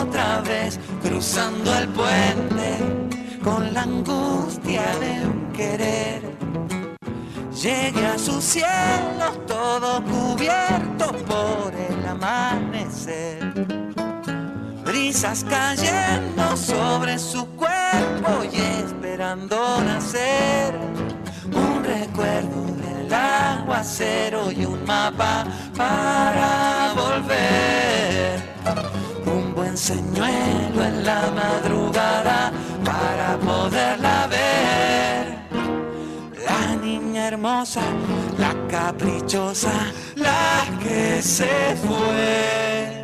otra 0.02 0.42
vez 0.42 0.80
cruzando 1.04 1.72
el 1.78 1.88
puente 1.90 2.80
con 3.44 3.72
la 3.76 3.84
angustia 3.84 4.82
de 5.00 5.28
un 5.28 5.52
querer 5.54 6.25
Llegué 7.66 8.06
a 8.06 8.20
sus 8.20 8.44
cielos 8.44 9.44
todo 9.48 10.00
cubierto 10.04 11.12
por 11.26 11.74
el 11.74 12.06
amanecer. 12.06 13.40
Brisas 14.86 15.44
cayendo 15.50 16.56
sobre 16.56 17.18
su 17.18 17.44
cuerpo 17.56 18.44
y 18.54 18.58
esperando 18.58 19.82
nacer. 19.82 20.76
Un 21.56 21.84
recuerdo 21.84 22.66
del 22.84 23.12
aguacero 23.12 24.52
y 24.52 24.64
un 24.64 24.86
mapa 24.86 25.48
para 25.76 26.94
volver. 26.94 28.44
Un 29.26 29.56
buen 29.56 29.76
señuelo 29.76 30.84
en 30.84 31.04
la 31.04 31.32
madrugada 31.32 32.52
para 32.84 33.38
poderla 33.38 34.28
ver 34.28 35.05
la 37.32 38.68
caprichosa, 38.70 39.92
la 40.16 40.64
que 40.80 41.22
se 41.24 41.76
fue. 41.76 43.02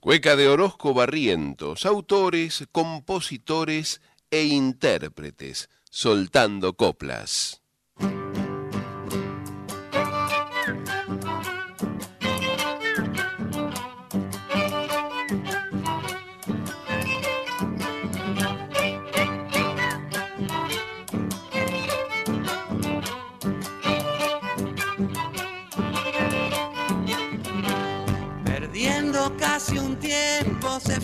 Cueca 0.00 0.36
de 0.36 0.48
Orozco 0.48 0.94
Barrientos, 0.94 1.84
autores, 1.84 2.64
compositores 2.70 4.00
e 4.30 4.44
intérpretes, 4.44 5.68
soltando 5.90 6.74
coplas. 6.74 7.60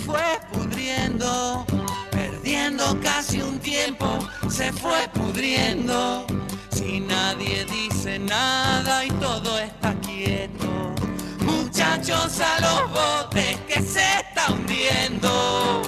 Fue 0.09 0.41
pudriendo, 0.51 1.67
perdiendo 2.11 2.99
casi 3.03 3.43
un 3.43 3.59
tiempo 3.59 4.07
se 4.49 4.73
fue 4.73 5.07
pudriendo. 5.13 6.27
Si 6.71 7.01
nadie 7.01 7.67
dice 7.67 8.19
nada 8.19 9.05
y 9.05 9.11
todo 9.11 9.59
está 9.59 9.95
quieto, 10.01 10.95
muchachos 11.41 12.41
a 12.41 12.61
los 12.61 12.91
botes 12.91 13.59
que 13.69 13.83
se 13.83 14.07
está 14.21 14.51
hundiendo. 14.51 15.83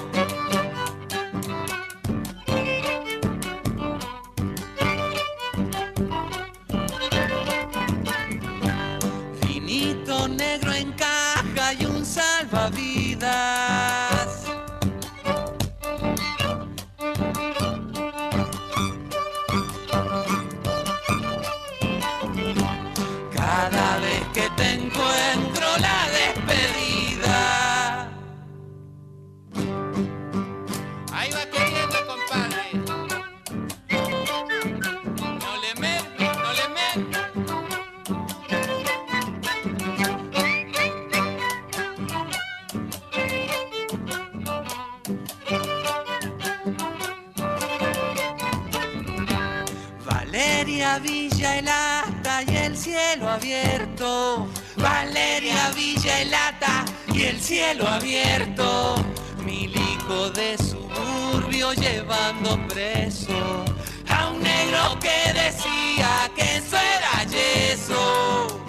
Finito 9.40 10.28
negro 10.28 10.74
en 10.74 10.94
salvavidas. 12.04 13.99
Villa 51.62 52.42
y 52.46 52.56
el 52.56 52.76
cielo 52.76 53.28
abierto. 53.28 54.48
Valeria 54.76 55.70
Villa 55.74 56.22
y 57.12 57.22
el 57.22 57.40
cielo 57.40 57.86
abierto. 57.86 58.94
Milico 59.44 60.30
de 60.30 60.56
suburbio 60.56 61.72
llevando 61.74 62.58
preso 62.68 63.64
a 64.08 64.28
un 64.28 64.42
negro 64.42 64.98
que 65.00 65.32
decía 65.32 66.30
que 66.34 66.56
eso 66.56 66.76
era 66.76 67.24
yeso. 67.24 68.60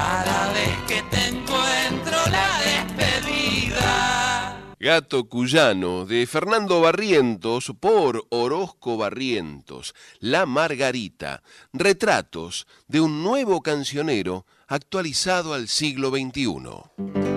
Cada 0.00 0.50
vez 0.54 0.78
que 0.88 1.02
te 1.14 1.28
encuentro 1.28 2.16
la 2.30 2.58
despedida. 2.64 4.56
Gato 4.80 5.28
Cuyano, 5.28 6.06
de 6.06 6.26
Fernando 6.26 6.80
Barrientos, 6.80 7.74
por 7.78 8.24
Orozco 8.30 8.96
Barrientos, 8.96 9.94
La 10.18 10.46
Margarita, 10.46 11.42
retratos 11.74 12.66
de 12.88 13.02
un 13.02 13.22
nuevo 13.22 13.60
cancionero 13.60 14.46
actualizado 14.68 15.52
al 15.52 15.68
siglo 15.68 16.08
XXI. 16.08 17.29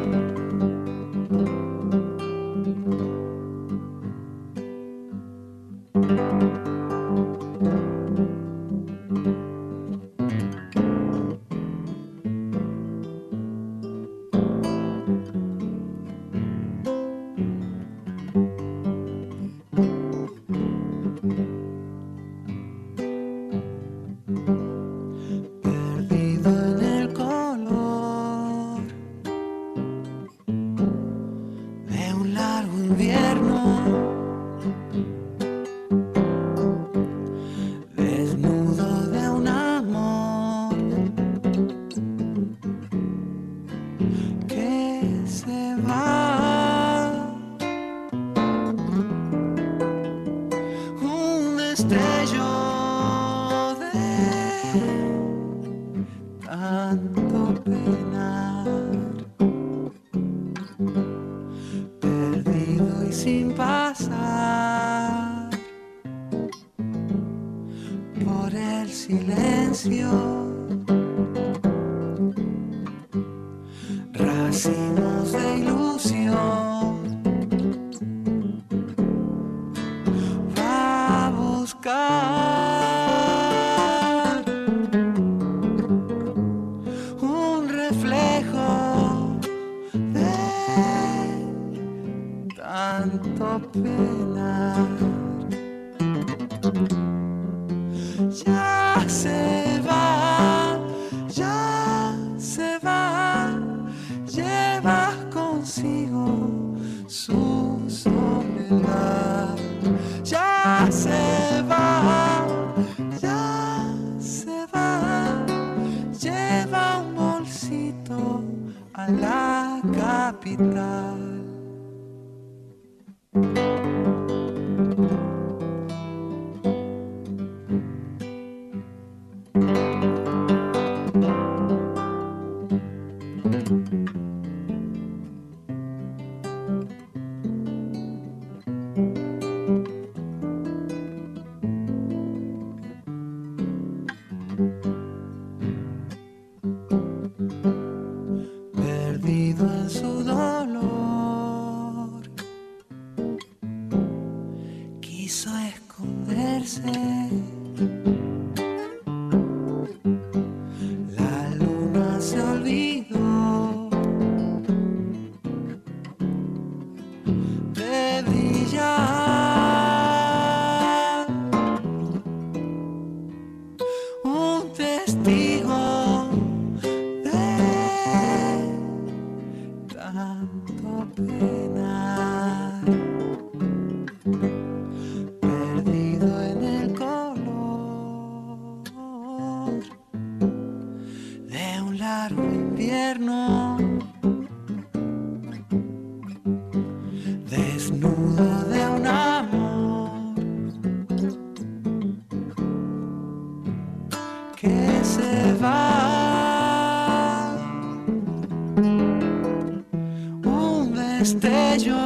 Destello 211.23 212.02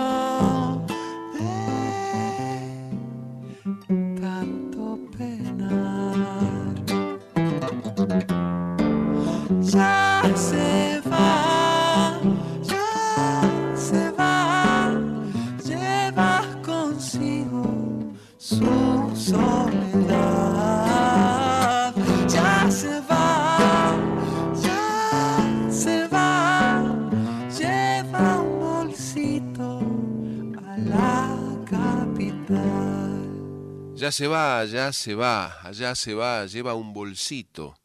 se 34.18 34.28
va, 34.28 34.66
ya 34.66 34.94
se 34.94 35.14
va, 35.14 35.62
allá 35.62 35.94
se 35.94 36.16
va, 36.16 36.44
lleva 36.48 36.74
un 36.74 36.92
bolsito 36.92 37.78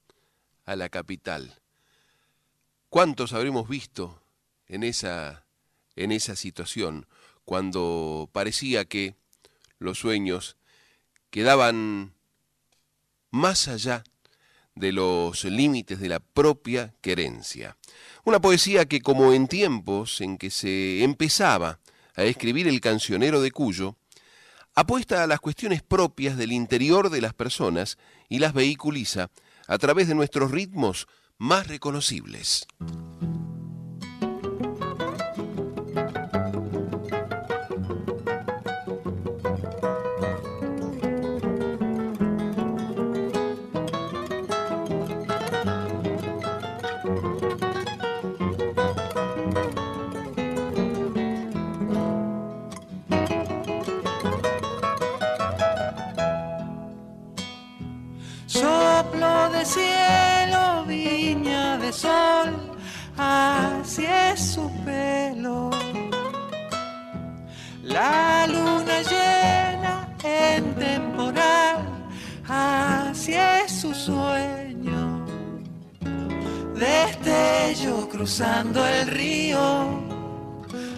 a 0.64 0.76
la 0.76 0.88
capital. 0.88 1.60
¿Cuántos 2.88 3.34
habremos 3.34 3.68
visto 3.68 4.18
en 4.66 4.82
esa, 4.82 5.44
en 5.94 6.10
esa 6.10 6.34
situación 6.34 7.06
cuando 7.44 8.30
parecía 8.32 8.86
que 8.86 9.14
los 9.78 9.98
sueños 9.98 10.56
quedaban 11.28 12.14
más 13.30 13.68
allá 13.68 14.02
de 14.74 14.92
los 14.92 15.44
límites 15.44 16.00
de 16.00 16.09
la 16.09 16.20
propia 16.20 16.94
querencia? 17.02 17.76
Una 18.24 18.40
poesía 18.40 18.86
que 18.86 19.02
como 19.02 19.34
en 19.34 19.48
tiempos 19.48 20.22
en 20.22 20.38
que 20.38 20.48
se 20.48 21.04
empezaba 21.04 21.78
a 22.14 22.22
escribir 22.22 22.68
el 22.68 22.80
cancionero 22.80 23.42
de 23.42 23.50
Cuyo, 23.50 23.98
apuesta 24.74 25.23
a 25.23 25.27
las 25.27 25.40
cuestiones 25.40 25.82
propias 25.82 26.36
del 26.36 26.53
interior 26.53 27.11
de 27.11 27.20
las 27.20 27.35
personas 27.35 27.99
y 28.28 28.39
las 28.39 28.53
vehiculiza 28.53 29.31
a 29.69 29.78
través 29.78 30.09
de 30.09 30.15
nuestros 30.15 30.51
ritmos 30.51 31.07
más 31.39 31.66
reconocibles. 31.66 32.66
Destello 76.82 78.09
cruzando 78.09 78.84
el 78.84 79.06
río, 79.06 80.00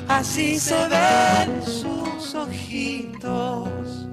así 0.09 0.59
se 0.59 0.89
ven 0.89 1.63
sus 1.63 2.35
ojitos. 2.35 4.07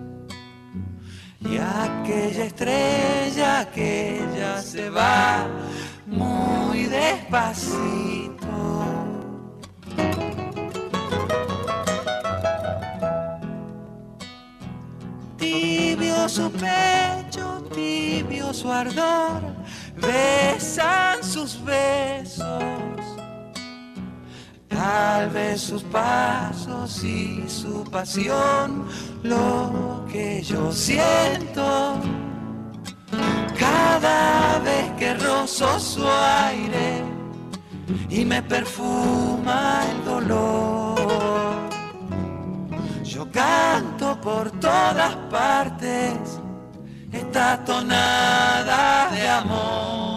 Y 1.39 1.57
aquella 1.57 2.43
estrella 2.43 3.71
que 3.73 4.19
ya 4.37 4.61
se 4.61 4.89
va 4.89 5.47
muy 6.07 6.87
despacito. 6.87 8.31
Tibio 15.37 16.27
su 16.27 16.51
pecho, 16.51 17.63
tibio 17.73 18.53
su 18.53 18.69
ardor, 18.69 19.60
besan 20.01 21.23
sus 21.23 21.63
besos. 21.63 22.63
Tal 24.67 25.29
vez 25.29 25.61
sus 25.61 25.83
pasos 25.83 27.03
y 27.03 27.43
su 27.47 27.83
pasión, 27.83 28.87
lo 29.21 30.05
que 30.11 30.41
yo 30.41 30.71
siento. 30.71 31.99
Cada 33.59 34.59
vez 34.59 34.91
que 34.97 35.13
rozo 35.13 35.79
su 35.79 36.03
aire 36.07 37.03
y 38.09 38.25
me 38.25 38.41
perfuma 38.41 39.83
el 39.91 40.05
dolor. 40.05 41.71
Yo 43.03 43.29
canto 43.31 44.19
por 44.21 44.49
todas 44.59 45.15
partes 45.29 46.40
esta 47.11 47.63
tonada 47.65 49.09
de 49.11 49.27
amor. 49.27 50.10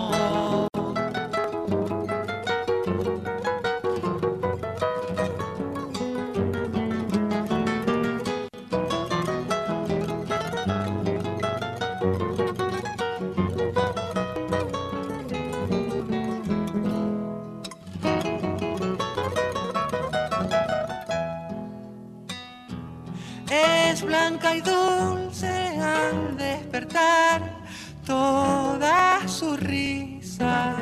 Toda 28.07 29.27
su 29.27 29.57
risa. 29.57 30.77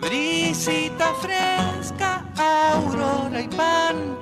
Brisita 0.00 1.12
fresca, 1.20 2.24
aurora 2.36 3.40
y 3.40 3.48
pan 3.48 4.16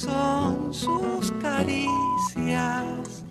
son 0.00 0.72
sus 0.72 1.32
caricias. 1.40 3.24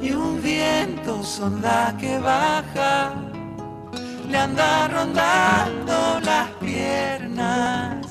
Y 0.00 0.12
un 0.12 0.42
viento 0.42 1.22
sonda 1.22 1.94
que 1.98 2.18
baja 2.18 3.14
le 4.28 4.38
anda 4.38 4.88
rondando 4.88 6.20
las 6.20 6.48
piernas. 6.60 8.06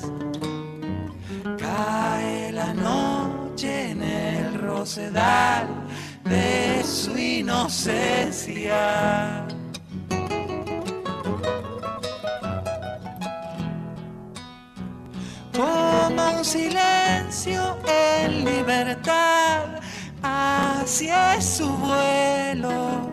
Cae 1.58 2.52
la 2.52 2.72
noche 2.72 3.90
en 3.90 4.02
el 4.02 4.58
rosedal 4.60 5.81
de 6.32 6.82
su 6.84 7.16
inocencia. 7.16 8.80
Como 15.54 16.38
un 16.38 16.44
silencio 16.44 17.76
en 17.86 18.44
libertad, 18.44 19.80
así 20.22 21.08
es 21.10 21.44
su 21.58 21.68
vuelo. 21.68 23.10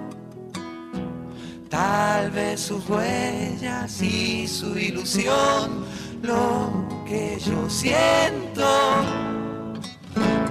Tal 1.69 2.31
vez 2.31 2.61
sus 2.61 2.87
huellas 2.89 4.01
y 4.01 4.47
su 4.47 4.77
ilusión, 4.77 5.85
lo 6.21 6.87
que 7.05 7.37
yo 7.39 7.69
siento. 7.69 8.69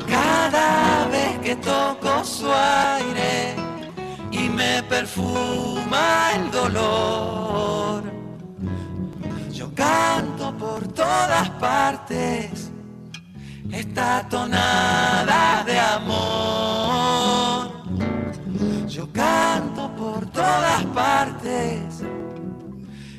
Cada 0.06 0.87
que 1.48 1.56
toco 1.56 2.22
su 2.24 2.46
aire 2.52 3.54
y 4.30 4.50
me 4.50 4.82
perfuma 4.82 6.32
el 6.34 6.50
dolor. 6.50 8.02
Yo 9.50 9.74
canto 9.74 10.54
por 10.58 10.86
todas 10.88 11.48
partes 11.58 12.70
esta 13.72 14.28
tonada 14.28 15.64
de 15.64 15.78
amor. 15.78 17.70
Yo 18.86 19.10
canto 19.10 19.90
por 19.96 20.26
todas 20.26 20.84
partes 20.94 22.02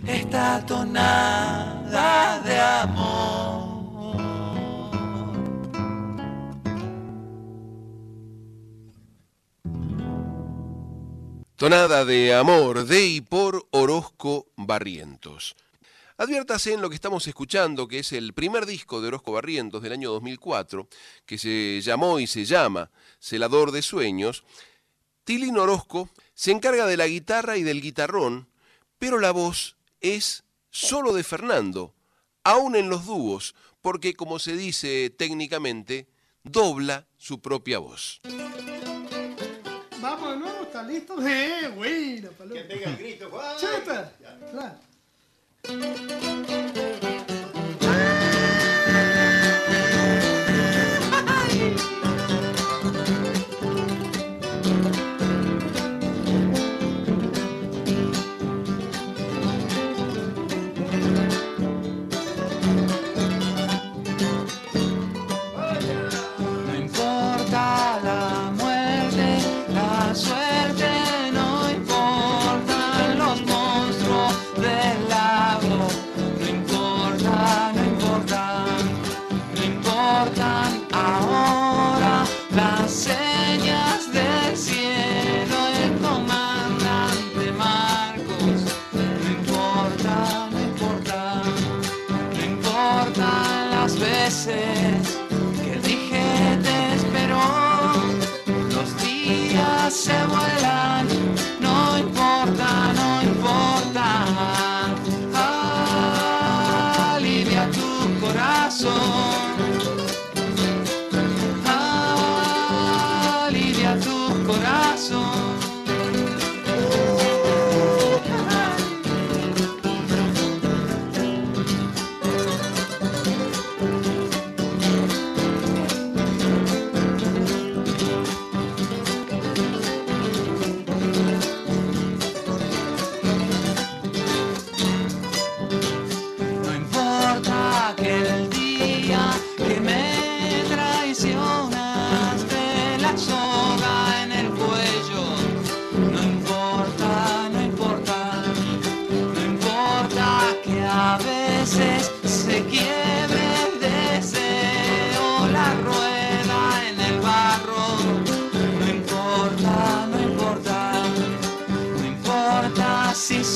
esta 0.06 0.64
tonada 0.68 2.39
de 2.45 2.60
amor. 2.60 3.59
Tonada 11.60 12.06
de 12.06 12.34
amor 12.34 12.86
de 12.86 13.06
y 13.06 13.19
por 13.19 13.68
Orozco 13.72 14.48
Barrientos. 14.56 15.57
Adviértase 16.15 16.72
en 16.72 16.81
lo 16.81 16.88
que 16.88 16.95
estamos 16.95 17.27
escuchando, 17.27 17.86
que 17.90 17.99
es 17.99 18.14
el 18.14 18.31
primer 18.31 18.65
disco 18.65 19.02
de 19.02 19.10
Orozco 19.10 19.34
Barrientos 19.34 19.81
del 19.81 19.91
año 19.91 20.10
2004, 20.11 20.88
que 21.26 21.38
se 21.38 21.81
llamó 21.81 22.22
y 22.22 22.27
se 22.27 22.45
llama 22.45 22.90
Celador 23.19 23.73
de 23.73 23.81
Sueños. 23.81 24.45
Tilín 25.26 25.57
Orozco 25.57 26.07
se 26.34 26.52
encarga 26.52 26.86
de 26.86 26.95
la 26.95 27.07
guitarra 27.07 27.57
y 27.57 27.64
del 27.64 27.81
guitarrón, 27.81 28.48
pero 28.98 29.19
la 29.19 29.31
voz 29.31 29.76
es 29.99 30.45
solo 30.69 31.11
de 31.11 31.26
Fernando, 31.26 31.94
aún 32.45 32.77
en 32.77 32.90
los 32.90 33.06
dúos, 33.06 33.53
porque 33.81 34.14
como 34.14 34.40
se 34.40 34.56
dice 34.56 35.10
técnicamente, 35.10 36.07
dobla 36.41 37.06
su 37.18 37.41
propia 37.41 37.80
voz. 37.80 38.22
Nuevo, 40.02 40.59
¿está 40.80 40.91
listo? 40.91 41.27
Eh, 41.27 41.72
bueno, 41.76 42.30
paloma. 42.38 42.61
Que 42.61 42.68
pega 42.68 42.89
el 42.89 42.97
grito, 42.97 43.30
Juan. 43.30 43.57
Chepa. 43.57 44.11
Claro. 44.51 44.76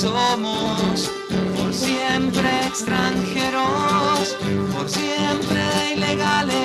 Somos 0.04 1.10
por 1.56 1.74
siempre 1.74 2.50
extranjeros, 2.68 4.36
por 4.74 4.90
siempre 4.90 5.94
ilegales, 5.96 6.63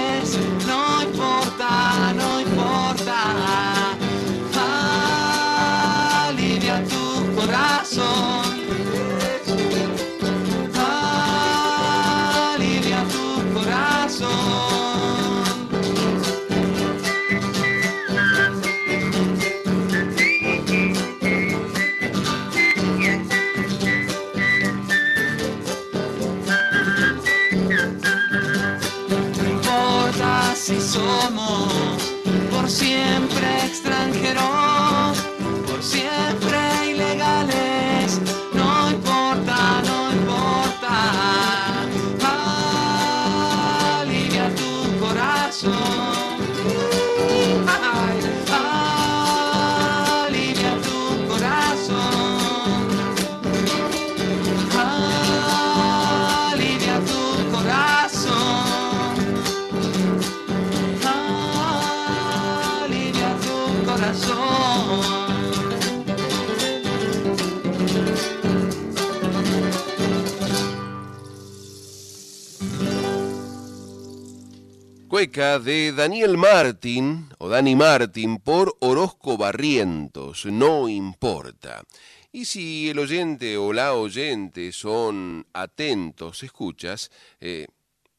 De 75.19 75.93
Daniel 75.97 76.36
Martín 76.36 77.28
o 77.39 77.49
Dani 77.49 77.74
Martín 77.74 78.39
por 78.39 78.77
Orozco 78.78 79.36
Barrientos, 79.36 80.47
no 80.47 80.89
importa. 80.89 81.82
Y 82.31 82.45
si 82.45 82.89
el 82.89 83.01
oyente 83.01 83.57
o 83.57 83.73
la 83.73 83.95
oyente 83.95 84.70
son 84.70 85.45
atentos, 85.53 86.45
escuchas, 86.45 87.11
eh, 87.40 87.66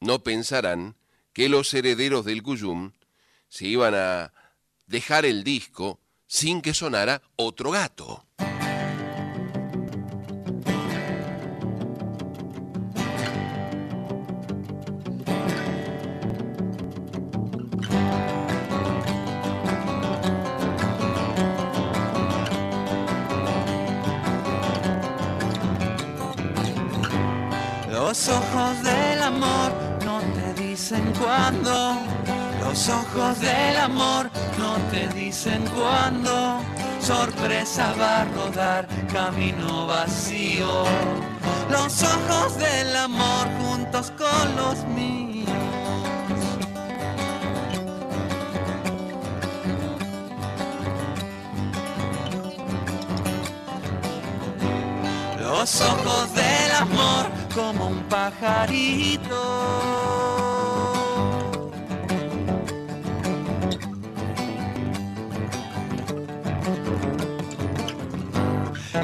no 0.00 0.22
pensarán 0.22 0.94
que 1.32 1.48
los 1.48 1.72
herederos 1.72 2.26
del 2.26 2.42
Cuyum 2.42 2.92
se 3.48 3.66
iban 3.66 3.94
a 3.94 4.34
dejar 4.86 5.24
el 5.24 5.42
disco 5.42 6.00
sin 6.26 6.60
que 6.60 6.74
sonara 6.74 7.22
otro 7.36 7.70
gato. 7.70 8.26
Los 28.10 28.28
ojos 28.28 28.82
del 28.82 29.22
amor 29.22 29.70
no 30.04 30.18
te 30.18 30.60
dicen 30.60 31.12
cuándo. 31.16 31.96
Los 32.60 32.88
ojos 32.88 33.38
del 33.38 33.76
amor 33.76 34.28
no 34.58 34.74
te 34.90 35.06
dicen 35.14 35.64
cuándo. 35.68 36.60
Sorpresa 37.00 37.94
va 38.00 38.22
a 38.22 38.24
rodar 38.24 38.88
camino 39.12 39.86
vacío. 39.86 40.82
Los 41.70 42.02
ojos 42.02 42.58
del 42.58 42.96
amor 42.96 43.46
juntos 43.62 44.12
con 44.18 44.56
los 44.56 44.84
míos. 44.86 45.48
Los 55.38 55.80
ojos 55.80 56.34
del 56.34 56.72
amor 56.72 57.39
como 57.54 57.88
un 57.88 58.02
pajarito. 58.04 59.40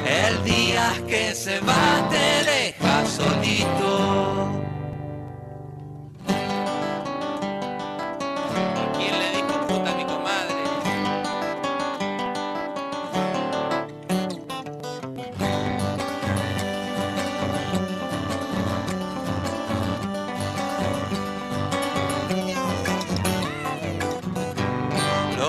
El 0.05 0.43
día 0.43 0.93
que 1.07 1.35
se 1.35 1.59
va 1.61 2.09
te 2.09 2.43
deja 2.51 3.05
solito. 3.05 4.56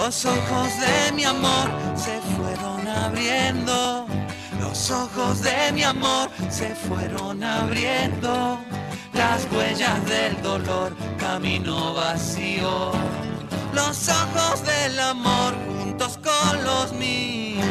Los 0.09 0.24
ojos 0.24 0.70
de 0.80 1.12
mi 1.12 1.24
amor 1.24 1.68
se 1.94 2.18
fueron 2.35 2.89
abriendo. 2.89 4.06
Los 4.59 4.90
ojos 4.90 5.43
de 5.43 5.70
mi 5.74 5.82
amor 5.82 6.30
se 6.48 6.74
fueron 6.74 7.44
abriendo. 7.44 8.59
Las 9.12 9.47
huellas 9.52 10.02
del 10.06 10.40
dolor, 10.40 10.97
camino 11.18 11.93
vacío. 11.93 12.90
Los 13.74 14.09
ojos 14.09 14.64
del 14.64 14.98
amor 14.98 15.52
juntos 15.82 16.18
con 16.24 16.64
los 16.64 16.90
míos. 16.94 17.66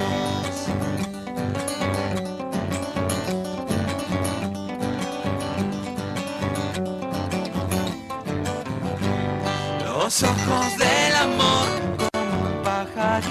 Los 9.88 10.22
ojos 10.22 10.78
del 10.78 11.16
amor 11.16 11.87
El 13.18 13.24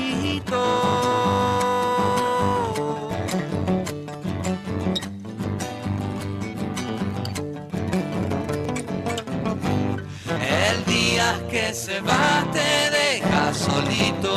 día 10.86 11.40
que 11.48 11.72
se 11.72 12.00
va 12.00 12.44
te 12.52 12.90
deja 12.90 13.54
solito. 13.54 14.36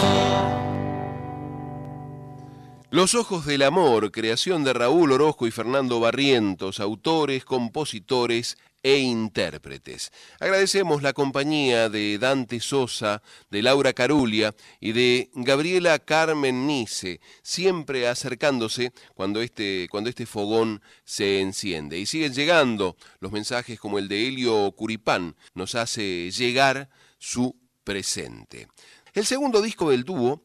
Los 2.92 3.16
Ojos 3.16 3.46
del 3.48 3.64
Amor, 3.64 4.12
creación 4.12 4.64
de 4.64 4.74
Raúl 4.74 5.12
Orozco 5.14 5.48
y 5.48 5.52
Fernando 5.52 6.00
Barrientos, 6.00 6.80
autores, 6.80 7.44
compositores 7.44 8.58
e 8.82 8.98
intérpretes. 9.00 10.12
Agradecemos 10.40 11.02
la 11.02 11.14
compañía 11.14 11.90
de 11.90 12.18
Dante 12.18 12.60
Sosa, 12.60 13.22
de 13.50 13.62
Laura 13.62 13.94
Carulia 13.94 14.56
y 14.80 14.94
de 14.94 15.30
Gabriela 15.34 16.00
Carmen 16.00 16.66
Nice, 16.66 17.20
siempre 17.42 18.08
acercándose 18.08 18.94
cuando 19.16 19.42
este, 19.42 19.88
cuando 19.92 20.10
este 20.10 20.26
fogón 20.26 20.82
se 21.04 21.42
enciende. 21.42 22.00
Y 22.00 22.06
siguen 22.06 22.34
llegando 22.34 22.96
los 23.20 23.32
mensajes 23.32 23.80
como 23.80 24.00
el 24.00 24.08
de 24.08 24.28
Helio 24.28 24.72
Curipán, 24.72 25.36
nos 25.54 25.76
hace 25.76 26.32
llegar 26.32 26.90
su 27.18 27.56
presente. 27.84 28.68
El 29.14 29.26
segundo 29.26 29.62
disco 29.62 29.90
del 29.90 30.04
dúo, 30.04 30.44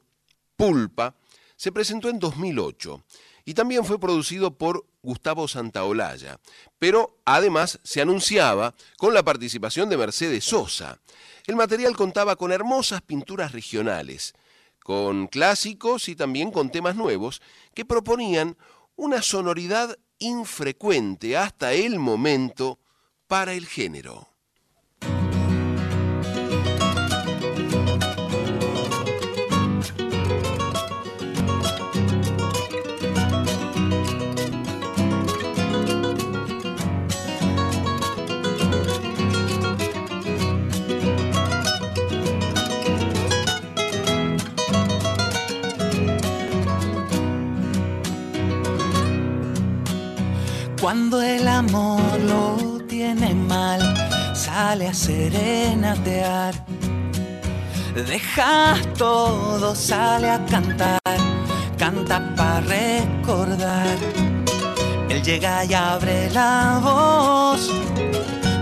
Pulpa, 0.56 1.16
se 1.56 1.72
presentó 1.72 2.08
en 2.08 2.18
2008 2.18 3.04
y 3.44 3.54
también 3.54 3.84
fue 3.84 4.00
producido 4.00 4.56
por 4.56 4.86
Gustavo 5.04 5.46
Santaolalla, 5.46 6.40
pero 6.78 7.20
además 7.24 7.78
se 7.84 8.00
anunciaba 8.00 8.74
con 8.96 9.14
la 9.14 9.22
participación 9.22 9.88
de 9.88 9.96
Mercedes 9.96 10.44
Sosa. 10.44 10.98
El 11.46 11.56
material 11.56 11.94
contaba 11.94 12.36
con 12.36 12.50
hermosas 12.50 13.02
pinturas 13.02 13.52
regionales, 13.52 14.34
con 14.82 15.28
clásicos 15.28 16.08
y 16.08 16.16
también 16.16 16.50
con 16.50 16.70
temas 16.70 16.96
nuevos 16.96 17.42
que 17.74 17.84
proponían 17.84 18.56
una 18.96 19.22
sonoridad 19.22 19.96
infrecuente 20.18 21.36
hasta 21.36 21.72
el 21.72 21.98
momento 21.98 22.78
para 23.26 23.52
el 23.52 23.66
género. 23.66 24.33
Cuando 50.84 51.22
el 51.22 51.48
amor 51.48 52.20
lo 52.28 52.78
tiene 52.86 53.34
mal, 53.34 53.80
sale 54.34 54.88
a 54.88 54.92
serenatear. 54.92 56.54
Deja 57.94 58.76
todo, 58.98 59.74
sale 59.74 60.28
a 60.28 60.44
cantar, 60.44 61.00
canta 61.78 62.34
para 62.36 62.60
recordar. 62.60 63.96
Él 65.08 65.22
llega 65.22 65.64
y 65.64 65.72
abre 65.72 66.30
la 66.32 66.78
voz, 66.82 67.70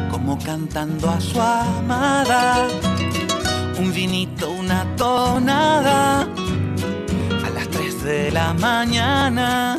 como 0.08 0.38
cantando 0.38 1.10
a 1.10 1.20
su 1.20 1.40
amada. 1.40 2.68
Un 3.80 3.92
vinito, 3.92 4.48
una 4.48 4.86
tonada, 4.94 6.20
a 6.20 7.50
las 7.52 7.68
3 7.68 8.04
de 8.04 8.30
la 8.30 8.54
mañana. 8.54 9.76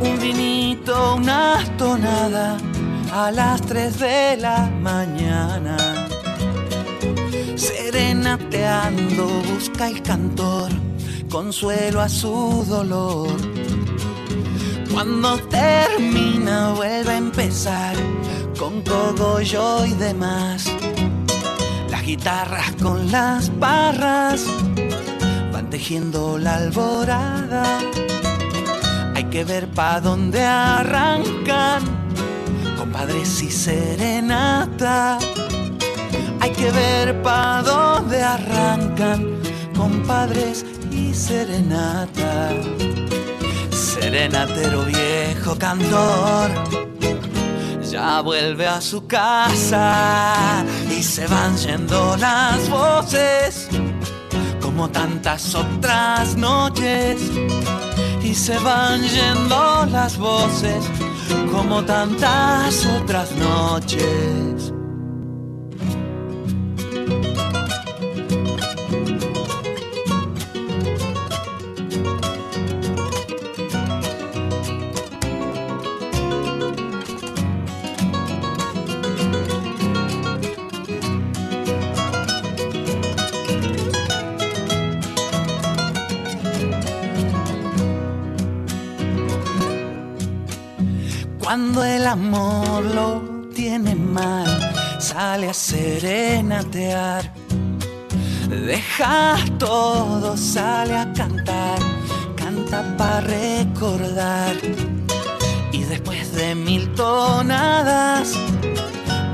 Un 0.00 0.18
vinito, 0.20 1.16
una 1.16 1.64
tonada, 1.78 2.56
a 3.12 3.30
las 3.30 3.60
3 3.62 3.98
de 3.98 4.36
la 4.38 4.70
mañana. 4.80 5.76
Serenateando 7.56 9.26
busca 9.52 9.88
el 9.88 10.02
cantor 10.02 10.70
consuelo 11.30 12.00
a 12.00 12.08
su 12.08 12.64
dolor. 12.68 13.36
Cuando 14.92 15.38
termina 15.48 16.72
vuelve 16.72 17.12
a 17.12 17.16
empezar 17.18 17.94
con 18.58 18.82
cogollo 18.82 19.84
y 19.84 19.92
demás. 19.92 20.72
Las 21.90 22.02
guitarras 22.02 22.72
con 22.82 23.10
las 23.10 23.56
barras 23.58 24.46
van 25.52 25.68
tejiendo 25.68 26.38
la 26.38 26.56
alborada. 26.56 27.80
Hay 29.36 29.44
que 29.44 29.52
ver 29.52 29.68
pa' 29.68 30.00
dónde 30.00 30.42
arrancan, 30.42 31.82
compadres 32.78 33.42
y 33.42 33.50
serenata. 33.50 35.18
Hay 36.40 36.50
que 36.52 36.70
ver 36.70 37.20
pa' 37.20 37.60
dónde 37.60 38.22
arrancan, 38.22 39.38
compadres 39.76 40.64
y 40.90 41.12
serenata. 41.12 42.48
Serenatero 43.72 44.84
viejo 44.84 45.54
cantor, 45.58 46.50
ya 47.90 48.22
vuelve 48.22 48.66
a 48.66 48.80
su 48.80 49.06
casa 49.06 50.64
y 50.90 51.02
se 51.02 51.26
van 51.26 51.54
yendo 51.58 52.16
las 52.16 52.70
voces 52.70 53.68
como 54.62 54.88
tantas 54.88 55.54
otras 55.54 56.36
noches. 56.36 57.20
Y 58.26 58.34
se 58.34 58.58
van 58.58 59.02
yendo 59.02 59.86
las 59.86 60.18
voces 60.18 60.84
como 61.52 61.84
tantas 61.84 62.84
otras 63.00 63.30
noches. 63.36 64.75
Cuando 91.56 91.84
el 91.84 92.06
amor 92.06 92.84
lo 92.84 93.22
tiene 93.54 93.94
mal, 93.94 94.46
sale 94.98 95.48
a 95.48 95.54
serenatear. 95.54 97.32
Deja 98.50 99.38
todo, 99.58 100.36
sale 100.36 100.94
a 100.94 101.10
cantar, 101.14 101.78
canta 102.36 102.84
para 102.98 103.22
recordar. 103.22 104.54
Y 105.72 105.84
después 105.84 106.34
de 106.34 106.54
mil 106.54 106.92
tonadas, 106.92 108.34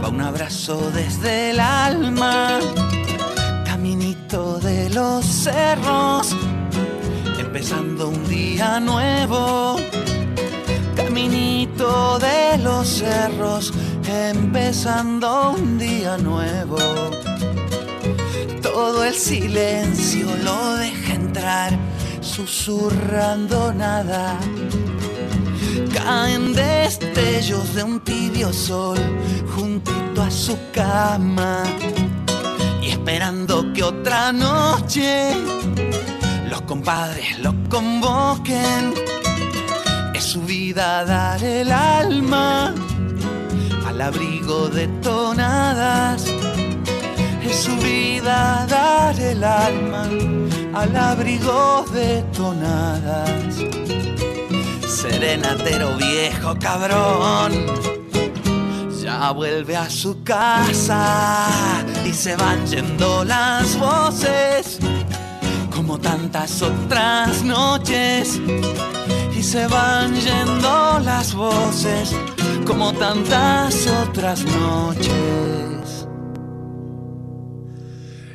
va 0.00 0.08
un 0.08 0.20
abrazo 0.20 0.92
desde 0.94 1.50
el 1.50 1.58
alma. 1.58 2.60
Caminito 3.66 4.60
de 4.60 4.90
los 4.90 5.26
cerros, 5.26 6.36
empezando 7.40 8.10
un 8.10 8.28
día 8.28 8.78
nuevo 8.78 9.76
caminito 11.12 12.18
de 12.18 12.56
los 12.56 12.88
cerros, 12.88 13.70
empezando 14.06 15.50
un 15.50 15.76
día 15.78 16.16
nuevo. 16.16 16.78
Todo 18.62 19.04
el 19.04 19.12
silencio 19.12 20.26
lo 20.42 20.76
deja 20.76 21.12
entrar, 21.12 21.78
susurrando 22.22 23.74
nada. 23.74 24.38
Caen 25.92 26.54
destellos 26.54 27.74
de 27.74 27.82
un 27.82 28.00
tibio 28.00 28.50
sol 28.50 28.98
juntito 29.54 30.22
a 30.22 30.30
su 30.30 30.56
cama 30.72 31.62
y 32.80 32.88
esperando 32.88 33.70
que 33.74 33.82
otra 33.82 34.32
noche 34.32 35.34
los 36.48 36.62
compadres 36.62 37.38
lo 37.40 37.52
convoquen 37.68 39.21
su 40.22 40.40
vida 40.42 41.04
dar 41.04 41.42
el 41.42 41.72
alma 41.72 42.72
al 43.86 44.00
abrigo 44.00 44.68
de 44.68 44.86
tonadas. 45.02 46.24
Es 47.42 47.56
su 47.56 47.76
vida 47.78 48.64
dar 48.68 49.18
el 49.18 49.42
alma 49.42 50.08
al 50.74 50.96
abrigo 50.96 51.84
de 51.92 52.22
tonadas. 52.34 53.56
Serenatero 54.86 55.96
viejo 55.96 56.56
cabrón, 56.60 57.52
ya 59.02 59.32
vuelve 59.32 59.76
a 59.76 59.90
su 59.90 60.22
casa 60.22 61.48
y 62.06 62.12
se 62.12 62.36
van 62.36 62.64
yendo 62.66 63.24
las 63.24 63.76
voces 63.76 64.78
como 65.74 65.98
tantas 65.98 66.62
otras 66.62 67.42
noches 67.42 68.40
se 69.42 69.66
van 69.66 70.14
yendo 70.14 71.00
las 71.00 71.34
voces 71.34 72.14
como 72.64 72.92
tantas 72.92 73.86
otras 73.88 74.44
noches. 74.44 76.06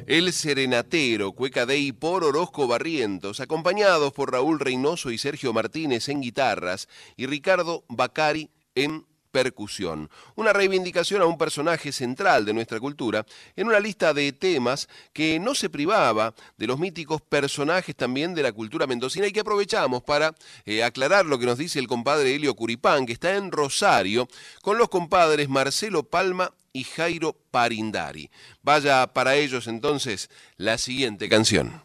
El 0.05 0.31
Serenatero, 0.33 1.31
Cueca 1.31 1.65
Dei 1.65 1.91
por 1.93 2.23
Orozco 2.23 2.67
Barrientos, 2.67 3.39
acompañados 3.39 4.11
por 4.13 4.31
Raúl 4.31 4.59
Reynoso 4.59 5.11
y 5.11 5.17
Sergio 5.17 5.53
Martínez 5.53 6.09
en 6.09 6.21
guitarras 6.21 6.87
y 7.15 7.25
Ricardo 7.25 7.83
Bacari 7.87 8.49
en 8.75 9.05
percusión. 9.31 10.09
Una 10.35 10.53
reivindicación 10.53 11.21
a 11.21 11.25
un 11.25 11.37
personaje 11.37 11.91
central 11.91 12.45
de 12.45 12.53
nuestra 12.53 12.79
cultura 12.79 13.25
en 13.55 13.67
una 13.67 13.79
lista 13.79 14.13
de 14.13 14.31
temas 14.31 14.87
que 15.13 15.39
no 15.39 15.55
se 15.55 15.69
privaba 15.69 16.33
de 16.57 16.67
los 16.67 16.79
míticos 16.79 17.21
personajes 17.21 17.95
también 17.95 18.33
de 18.33 18.43
la 18.43 18.51
cultura 18.51 18.87
mendocina 18.87 19.27
y 19.27 19.31
que 19.31 19.41
aprovechamos 19.41 20.03
para 20.03 20.35
eh, 20.65 20.83
aclarar 20.83 21.25
lo 21.25 21.39
que 21.39 21.45
nos 21.45 21.57
dice 21.57 21.79
el 21.79 21.87
compadre 21.87 22.35
Helio 22.35 22.55
Curipán, 22.55 23.05
que 23.05 23.13
está 23.13 23.35
en 23.35 23.51
Rosario, 23.51 24.27
con 24.61 24.77
los 24.77 24.89
compadres 24.89 25.49
Marcelo 25.49 26.03
Palma 26.03 26.53
y 26.73 26.83
Jairo 26.83 27.35
Parindari. 27.51 28.29
Vaya 28.61 29.07
para 29.07 29.35
ellos 29.35 29.67
entonces 29.67 30.29
la 30.57 30.77
siguiente 30.77 31.27
canción. 31.27 31.81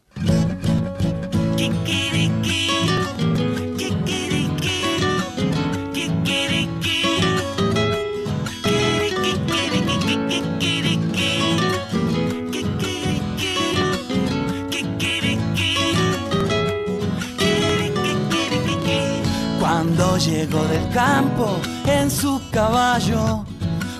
Cuando 20.02 20.18
llegó 20.18 20.64
del 20.64 20.88
campo 20.90 21.60
en 21.86 22.10
su 22.10 22.40
caballo, 22.50 23.44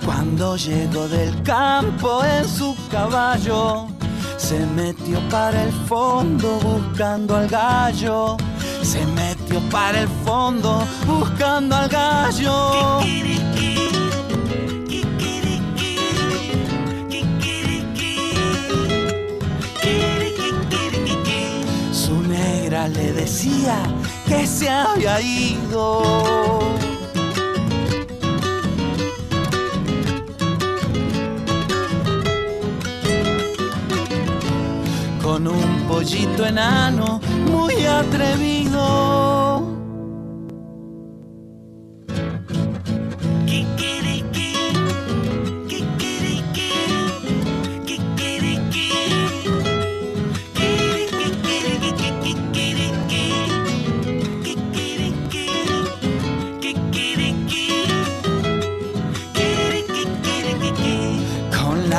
cuando 0.05 0.57
llegó 0.57 1.07
del 1.07 1.41
campo 1.45 2.25
en 2.25 2.49
su 2.49 2.75
caballo, 2.91 3.87
se 4.37 4.67
metió 4.75 5.21
para 5.31 5.63
el 5.63 5.71
fondo 5.87 6.59
buscando 6.59 7.37
al 7.37 7.49
gallo, 7.49 8.37
se 8.83 9.07
metió 9.07 9.61
para 9.71 10.01
el 10.01 10.09
fondo 10.25 10.85
buscando 11.07 11.77
al 11.77 11.89
gallo. 11.89 13.01
le 22.73 23.13
decía 23.13 23.77
que 24.27 24.47
se 24.47 24.71
había 24.71 25.21
ido. 25.21 26.59
Con 35.23 35.47
un 35.49 35.87
pollito 35.87 36.47
enano 36.47 37.21
muy 37.51 37.85
atrevido. 37.85 39.73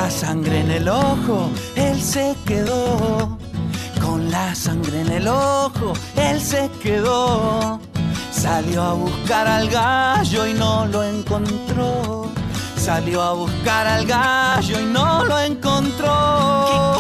La 0.04 0.10
sangre 0.10 0.60
en 0.60 0.70
el 0.70 0.90
ojo, 0.90 1.50
él 1.76 2.02
se 2.02 2.36
quedó. 2.46 3.38
Con 4.02 4.30
la 4.30 4.54
sangre 4.54 5.00
en 5.00 5.12
el 5.14 5.28
ojo, 5.30 5.94
él 6.18 6.42
se 6.42 6.70
quedó. 6.82 7.80
Salió 8.30 8.82
a 8.84 8.94
buscar 8.94 9.48
al 9.48 9.70
gallo 9.70 10.46
y 10.46 10.54
no 10.56 10.86
lo 10.88 11.04
encontró. 11.04 12.30
Salió 12.76 13.22
a 13.22 13.32
buscar 13.32 13.88
al 13.88 14.06
gallo 14.06 14.78
y 14.78 14.86
no 14.88 15.24
lo 15.24 15.40
encontró. 15.40 16.98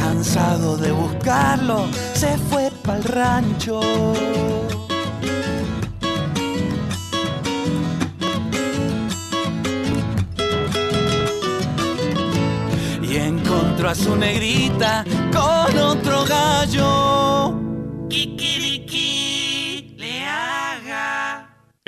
Cansado 0.00 0.78
de 0.78 0.90
buscarlo, 0.90 1.86
rancho. 3.10 3.80
Y 13.02 13.16
encontró 13.16 13.90
a 13.90 13.94
su 13.94 14.16
negrita 14.16 15.04
con 15.32 15.78
otro 15.78 16.24
gallo. 16.24 17.59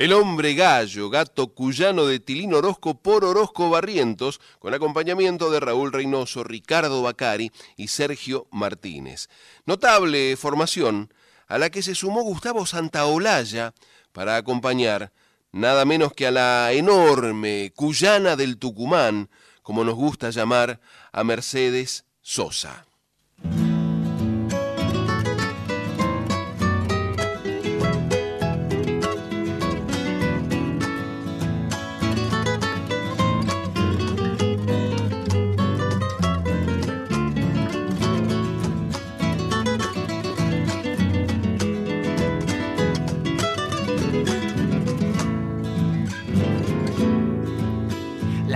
El 0.02 0.12
hombre 0.14 0.54
gallo, 0.54 1.10
gato 1.10 1.54
cuyano 1.54 2.06
de 2.06 2.18
Tilín 2.18 2.54
Orozco 2.54 3.00
por 3.00 3.24
Orozco 3.24 3.70
Barrientos, 3.70 4.40
con 4.58 4.74
acompañamiento 4.74 5.48
de 5.48 5.60
Raúl 5.60 5.92
Reynoso, 5.92 6.42
Ricardo 6.42 7.02
Bacari 7.02 7.52
y 7.76 7.86
Sergio 7.86 8.48
Martínez. 8.50 9.28
Notable 9.64 10.36
formación 10.36 11.14
a 11.46 11.56
la 11.56 11.70
que 11.70 11.82
se 11.82 11.94
sumó 11.94 12.22
Gustavo 12.24 12.66
Santaolalla 12.66 13.74
para 14.10 14.34
acompañar 14.34 15.12
nada 15.52 15.84
menos 15.84 16.12
que 16.14 16.26
a 16.26 16.32
la 16.32 16.72
enorme 16.72 17.72
cuyana 17.76 18.34
del 18.34 18.58
Tucumán, 18.58 19.30
como 19.62 19.84
nos 19.84 19.94
gusta 19.94 20.30
llamar 20.30 20.80
a 21.12 21.22
Mercedes 21.22 22.06
Sosa. 22.22 22.86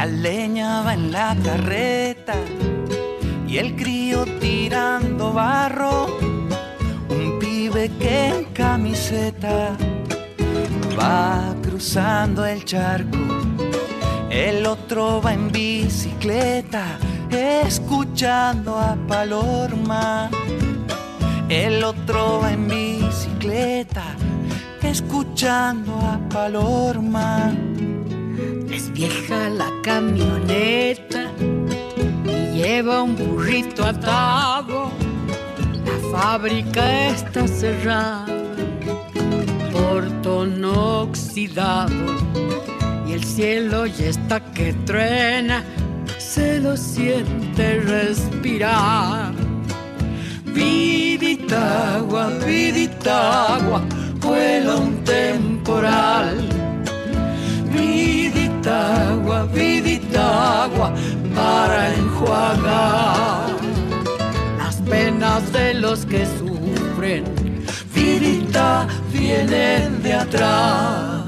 La 0.06 0.12
leña 0.12 0.82
va 0.82 0.94
en 0.94 1.10
la 1.10 1.36
carreta 1.42 2.34
y 3.48 3.58
el 3.58 3.74
crío 3.74 4.24
tirando 4.38 5.32
barro. 5.32 6.06
Un 7.08 7.40
pibe 7.40 7.90
que 7.98 8.28
en 8.28 8.44
camiseta 8.54 9.76
va 10.96 11.52
cruzando 11.60 12.46
el 12.46 12.64
charco. 12.64 13.18
El 14.30 14.64
otro 14.66 15.20
va 15.20 15.32
en 15.32 15.50
bicicleta 15.50 16.98
escuchando 17.32 18.78
a 18.78 18.94
Palorma. 19.08 20.30
El 21.48 21.82
otro 21.82 22.42
va 22.42 22.52
en 22.52 22.68
bicicleta 22.68 24.04
escuchando 24.84 25.98
a 25.98 26.20
Palorma. 26.28 27.52
Es 28.70 28.92
vieja 28.92 29.48
la 29.48 29.70
camioneta 29.82 31.30
y 32.24 32.56
lleva 32.58 33.02
un 33.02 33.16
burrito 33.16 33.84
atado. 33.84 34.90
La 35.84 36.10
fábrica 36.10 37.08
está 37.08 37.46
cerrada, 37.46 38.26
portón 39.72 40.64
oxidado 40.64 42.16
y 43.06 43.12
el 43.12 43.24
cielo 43.24 43.86
ya 43.86 44.06
está 44.06 44.40
que 44.52 44.72
truena, 44.84 45.64
se 46.18 46.60
lo 46.60 46.76
siente 46.76 47.80
respirar. 47.80 49.32
Vidita 50.46 51.96
agua, 51.96 52.28
vidita 52.44 53.56
agua, 53.56 53.82
vuela 54.20 54.76
un 54.76 55.04
temporal. 55.04 56.66
Vidita 58.66 59.12
agua, 59.12 59.46
vidita 59.54 60.64
agua 60.64 60.92
para 61.36 61.94
enjuagar 61.94 63.46
las 64.58 64.74
penas 64.82 65.52
de 65.52 65.74
los 65.74 66.04
que 66.04 66.26
sufren. 66.26 67.22
Vidita 67.94 68.88
vienen 69.12 70.02
de 70.02 70.14
atrás. 70.14 71.25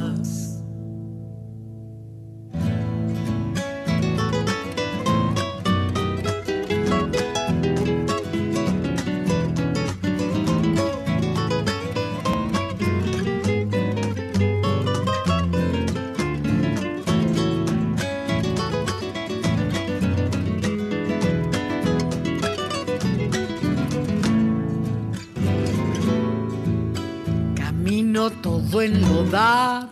Enlodado 28.81 29.89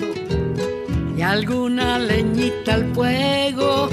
y 1.16 1.22
alguna 1.22 1.98
leñita 1.98 2.74
al 2.74 2.94
fuego, 2.94 3.88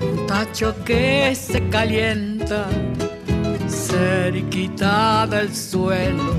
un 0.00 0.26
tacho 0.26 0.74
que 0.84 1.34
se 1.34 1.68
calienta 1.68 2.66
cerquita 3.68 5.26
del 5.26 5.54
suelo. 5.54 6.34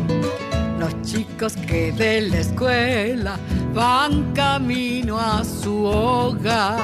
Los 0.80 1.02
chicos 1.02 1.56
que 1.68 1.92
de 1.92 2.22
la 2.22 2.40
escuela 2.40 3.38
van 3.74 4.34
camino 4.34 5.20
a 5.20 5.44
su 5.44 5.84
hogar. 5.84 6.80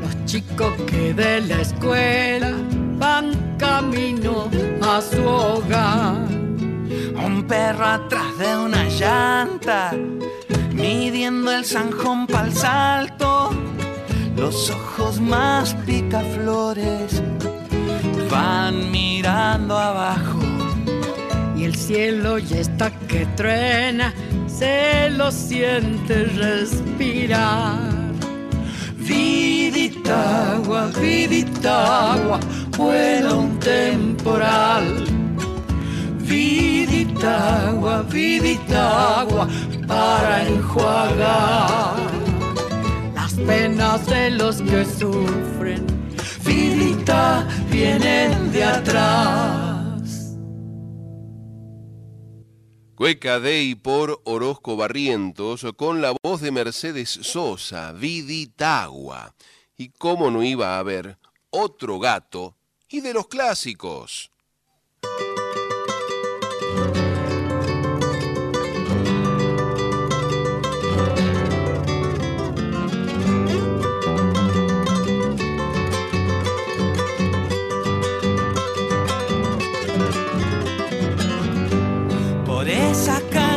Los 0.00 0.24
chicos 0.26 0.72
que 0.86 1.14
de 1.14 1.40
la 1.42 1.60
escuela 1.60 2.52
van 2.98 3.56
camino 3.58 4.48
a 4.82 5.00
su 5.00 5.24
hogar. 5.24 6.41
Un 7.14 7.44
perro 7.46 7.84
atrás 7.84 8.38
de 8.38 8.56
una 8.56 8.84
llanta, 8.84 9.92
midiendo 10.72 11.52
el 11.52 11.64
zanjón 11.64 12.26
pa'l 12.26 12.52
salto. 12.52 13.50
Los 14.36 14.70
ojos 14.70 15.20
más 15.20 15.74
picaflores 15.86 17.22
van 18.30 18.90
mirando 18.90 19.78
abajo. 19.78 20.40
Y 21.56 21.64
el 21.64 21.74
cielo 21.74 22.38
ya 22.38 22.58
está 22.58 22.90
que 23.06 23.26
truena, 23.36 24.12
se 24.46 25.10
lo 25.10 25.30
siente 25.30 26.24
respirar. 26.24 27.78
Vidita 28.96 30.54
agua, 30.54 30.90
vidita 31.00 32.14
agua, 32.14 32.40
vuela 32.76 33.34
un 33.34 33.58
temporal. 33.58 35.21
Vidita 36.32 37.68
agua, 37.68 38.02
vidita 38.04 39.20
agua 39.20 39.46
para 39.86 40.48
enjuagar 40.48 41.94
las 43.14 43.34
penas 43.34 44.06
de 44.06 44.30
los 44.30 44.62
que 44.62 44.82
sufren. 44.86 45.84
Vidita 46.42 47.46
vienen 47.70 48.50
de 48.50 48.64
atrás. 48.64 50.38
Cueca 52.94 53.38
de 53.38 53.64
y 53.64 53.74
por 53.74 54.22
Orozco 54.24 54.74
Barrientos 54.74 55.66
con 55.76 56.00
la 56.00 56.14
voz 56.22 56.40
de 56.40 56.50
Mercedes 56.50 57.10
Sosa, 57.10 57.92
Viditagua. 57.92 59.34
Y 59.76 59.90
cómo 59.90 60.30
no 60.30 60.42
iba 60.42 60.76
a 60.76 60.78
haber 60.78 61.18
otro 61.50 61.98
gato 61.98 62.56
y 62.88 63.02
de 63.02 63.12
los 63.12 63.28
clásicos. 63.28 64.31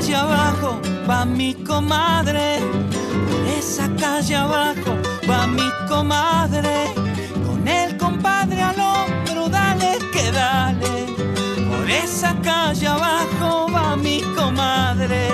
Calle 0.05 0.17
abajo 0.17 0.79
va 1.09 1.25
mi 1.25 1.55
comadre, 1.55 2.59
por 3.27 3.47
esa 3.57 3.89
calle 3.95 4.35
abajo 4.35 4.93
va 5.27 5.47
mi 5.47 5.67
comadre, 5.87 6.93
con 7.43 7.67
el 7.67 7.97
compadre 7.97 8.61
al 8.61 8.79
hombro, 8.79 9.49
dale 9.49 9.97
que 10.13 10.31
dale. 10.31 11.07
Por 11.69 11.89
esa 11.89 12.35
calle 12.43 12.87
abajo 12.87 13.67
va 13.73 13.95
mi 13.95 14.21
comadre. 14.35 15.29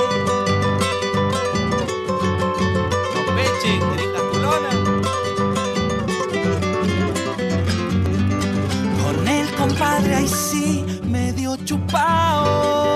Con 9.04 9.28
el 9.28 9.52
compadre 9.56 10.16
ahí 10.16 10.28
sí 10.30 10.86
medio 11.04 11.58
chupao. 11.66 12.91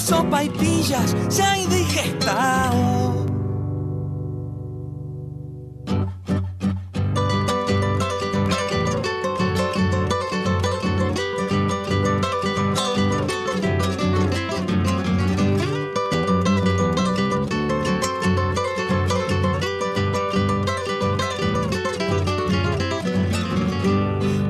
Sopa 0.00 0.42
y 0.42 0.48
pillas, 0.50 1.14
ya 1.28 1.58
indigestado. 1.58 3.26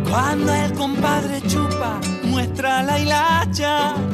Cuando 0.09 0.55
el 0.55 0.73
compadre 0.75 1.43
chupa, 1.43 2.01
muestra 2.25 2.83
la 2.83 2.99
hilacha. 2.99 4.10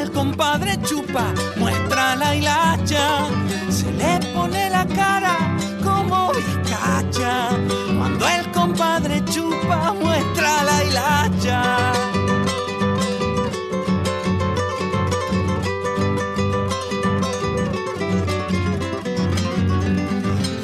El 0.00 0.10
compadre 0.10 0.78
chupa, 0.82 1.24
muestra 1.56 2.16
la 2.16 2.34
hilacha. 2.34 3.26
Se 3.68 3.92
le 3.92 4.18
pone 4.34 4.70
la 4.70 4.86
cara 4.86 5.36
como 5.82 6.32
vizcacha. 6.32 7.50
Cuando 7.98 8.26
el 8.28 8.50
compadre 8.52 9.22
chupa, 9.24 9.92
muestra 9.92 10.64
la 10.64 10.84
hilacha. 10.84 11.92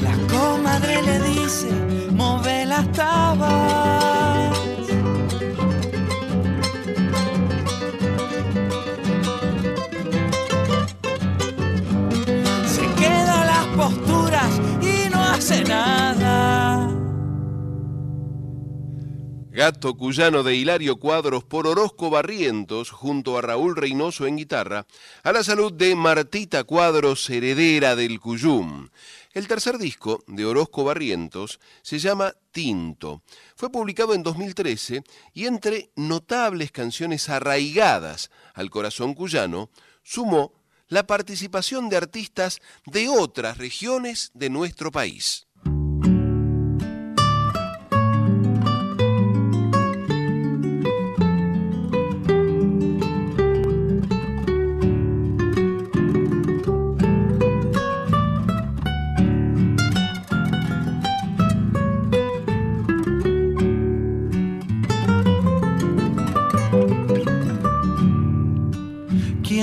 La 0.03 0.15
comadre 0.33 1.03
le 1.03 1.19
dice, 1.21 1.71
move 2.13 2.67
las 2.67 2.91
tabas. 2.93 3.98
Gato 19.59 19.97
cuyano 19.97 20.45
de 20.45 20.55
Hilario 20.55 21.01
Cuadros 21.01 21.43
por 21.43 21.67
Orozco 21.67 22.11
Barrientos 22.11 22.93
junto 22.93 23.37
a 23.37 23.43
Raúl 23.43 23.75
Reynoso 23.75 24.29
en 24.29 24.37
guitarra, 24.37 24.87
a 25.25 25.33
la 25.33 25.43
salud 25.43 25.73
de 25.73 25.97
Martita 25.97 26.63
Cuadros, 26.63 27.29
heredera 27.29 27.97
del 27.97 28.21
Cuyum. 28.21 28.89
El 29.33 29.49
tercer 29.49 29.77
disco 29.79 30.23
de 30.29 30.47
Orozco 30.47 30.85
Barrientos 30.85 31.59
se 31.83 31.99
llama 31.99 32.35
Tinto. 32.53 33.23
Fue 33.57 33.69
publicado 33.73 34.15
en 34.15 34.23
2013 34.23 35.03
y 35.35 35.47
entre 35.47 35.91
notables 35.97 36.71
canciones 36.71 37.29
arraigadas 37.29 38.31
al 38.55 38.71
corazón 38.71 39.13
cuyano, 39.13 39.71
sumó 40.05 40.53
la 40.87 41.05
participación 41.09 41.89
de 41.89 41.97
artistas 41.97 42.61
de 42.87 43.09
otras 43.09 43.59
regiones 43.59 44.31
de 44.35 44.51
nuestro 44.51 44.93
país. 44.93 45.48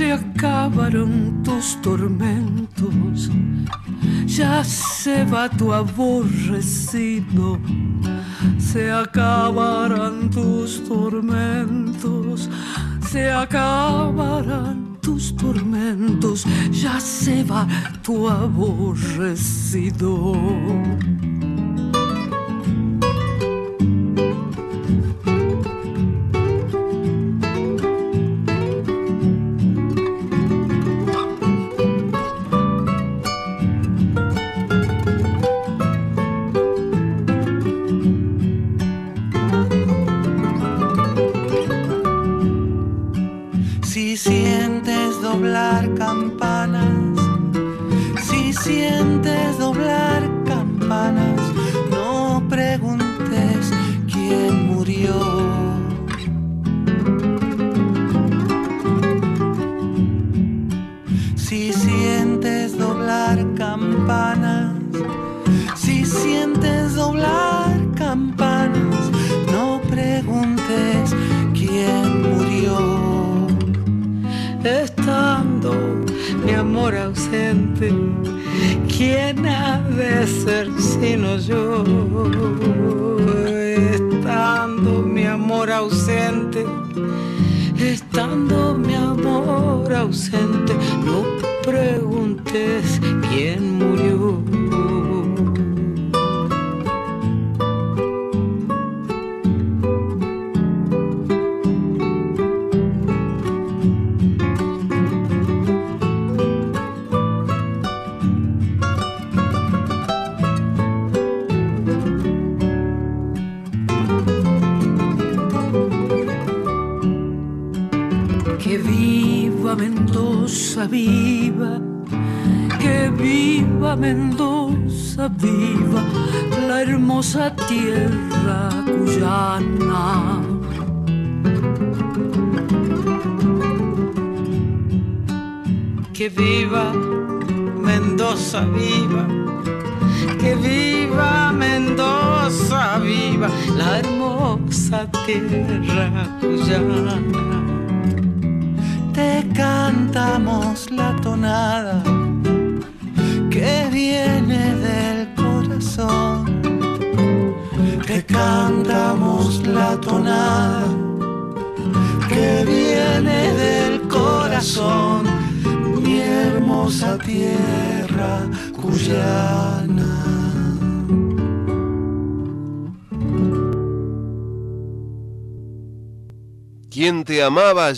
Se 0.00 0.08
acabaron 0.14 1.42
tus 1.42 1.76
tormentos, 1.82 3.30
ya 4.24 4.64
se 4.64 5.26
va 5.26 5.46
tu 5.50 5.74
aborrecido. 5.74 7.58
Se 8.56 8.90
acabarán 8.90 10.30
tus 10.30 10.82
tormentos, 10.88 12.48
se 13.10 13.30
acabarán 13.30 14.96
tus 15.02 15.36
tormentos, 15.36 16.46
ya 16.70 16.98
se 16.98 17.44
va 17.44 17.68
tu 18.02 18.26
aborrecido. 18.26 20.08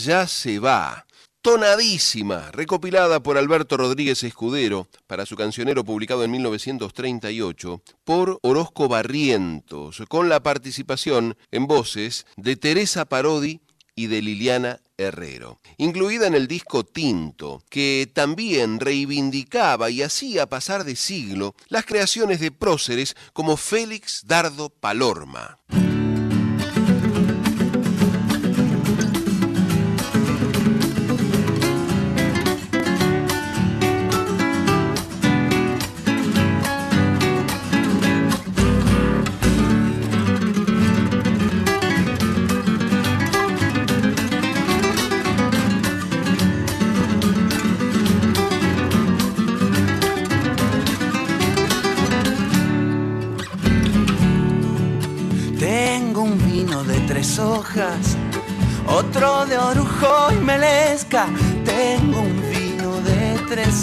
Ya 0.03 0.27
se 0.27 0.59
va. 0.59 1.05
Tonadísima, 1.41 2.51
recopilada 2.51 3.21
por 3.21 3.37
Alberto 3.37 3.75
Rodríguez 3.75 4.23
Escudero 4.23 4.87
para 5.07 5.25
su 5.25 5.35
cancionero 5.35 5.83
publicado 5.83 6.23
en 6.23 6.31
1938 6.31 7.81
por 8.05 8.39
Orozco 8.43 8.87
Barrientos, 8.87 10.01
con 10.07 10.29
la 10.29 10.41
participación 10.41 11.35
en 11.51 11.67
voces 11.67 12.25
de 12.37 12.55
Teresa 12.55 13.03
Parodi 13.03 13.59
y 13.93 14.07
de 14.07 14.21
Liliana 14.21 14.79
Herrero, 14.97 15.59
incluida 15.77 16.27
en 16.27 16.33
el 16.35 16.47
disco 16.47 16.85
Tinto, 16.85 17.61
que 17.69 18.09
también 18.13 18.79
reivindicaba 18.79 19.89
y 19.89 20.01
hacía 20.01 20.47
pasar 20.47 20.85
de 20.85 20.95
siglo 20.95 21.55
las 21.67 21.85
creaciones 21.85 22.39
de 22.39 22.51
próceres 22.51 23.17
como 23.33 23.57
Félix 23.57 24.23
Dardo 24.25 24.69
Palorma. 24.69 25.59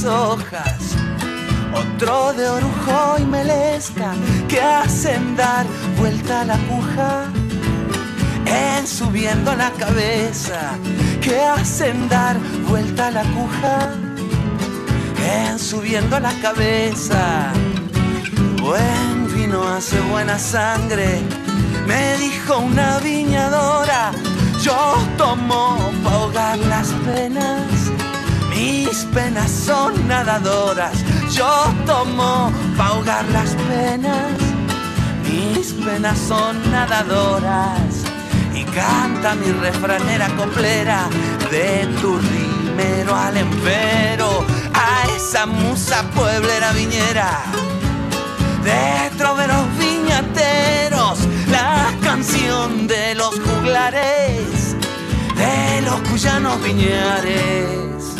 Hojas, 0.04 0.96
otro 1.74 2.32
de 2.32 2.48
orujo 2.48 3.16
y 3.18 3.24
melesca 3.24 4.12
que 4.48 4.60
hacen 4.60 5.36
dar 5.36 5.66
vuelta 5.98 6.44
la 6.44 6.54
aguja 6.54 7.24
en 8.46 8.86
subiendo 8.86 9.54
la 9.54 9.70
cabeza, 9.72 10.72
que 11.20 11.40
hacen 11.42 12.08
dar 12.08 12.36
vuelta 12.68 13.10
la 13.10 13.20
aguja 13.20 13.90
en 15.32 15.58
subiendo 15.58 16.18
la 16.18 16.32
cabeza. 16.40 17.52
Buen 18.60 19.34
vino 19.34 19.62
hace 19.68 20.00
buena 20.00 20.38
sangre, 20.38 21.20
me 21.86 22.16
dijo 22.18 22.58
una 22.58 22.98
viñadora. 22.98 24.12
Yo 24.62 24.94
tomo 25.16 25.78
pa' 26.04 26.12
ahogar 26.12 26.58
las 26.58 26.88
penas, 27.06 27.79
mis 28.60 29.04
penas 29.14 29.50
son 29.50 29.92
nadadoras. 30.06 30.96
Yo 31.32 31.50
tomo 31.86 32.52
pa' 32.76 32.88
ahogar 32.88 33.24
las 33.36 33.50
penas, 33.68 34.32
mis 35.28 35.72
penas 35.84 36.18
son 36.18 36.54
nadadoras. 36.70 37.90
Y 38.54 38.64
canta 38.64 39.34
mi 39.34 39.50
refranera 39.66 40.28
coplera 40.36 41.08
de 41.50 41.86
tu 42.00 42.18
rimero 42.18 43.14
al 43.16 43.36
empero, 43.36 44.44
a 44.74 45.08
esa 45.16 45.46
musa 45.46 46.02
pueblera 46.14 46.72
viñera 46.72 47.30
de 48.68 49.16
troveros 49.16 49.64
viñateros, 49.78 51.18
la 51.50 51.94
canción 52.02 52.86
de 52.86 53.14
los 53.14 53.32
juglares, 53.40 54.76
de 55.36 55.80
los 55.86 55.98
cuyanos 56.08 56.62
viñares. 56.62 58.19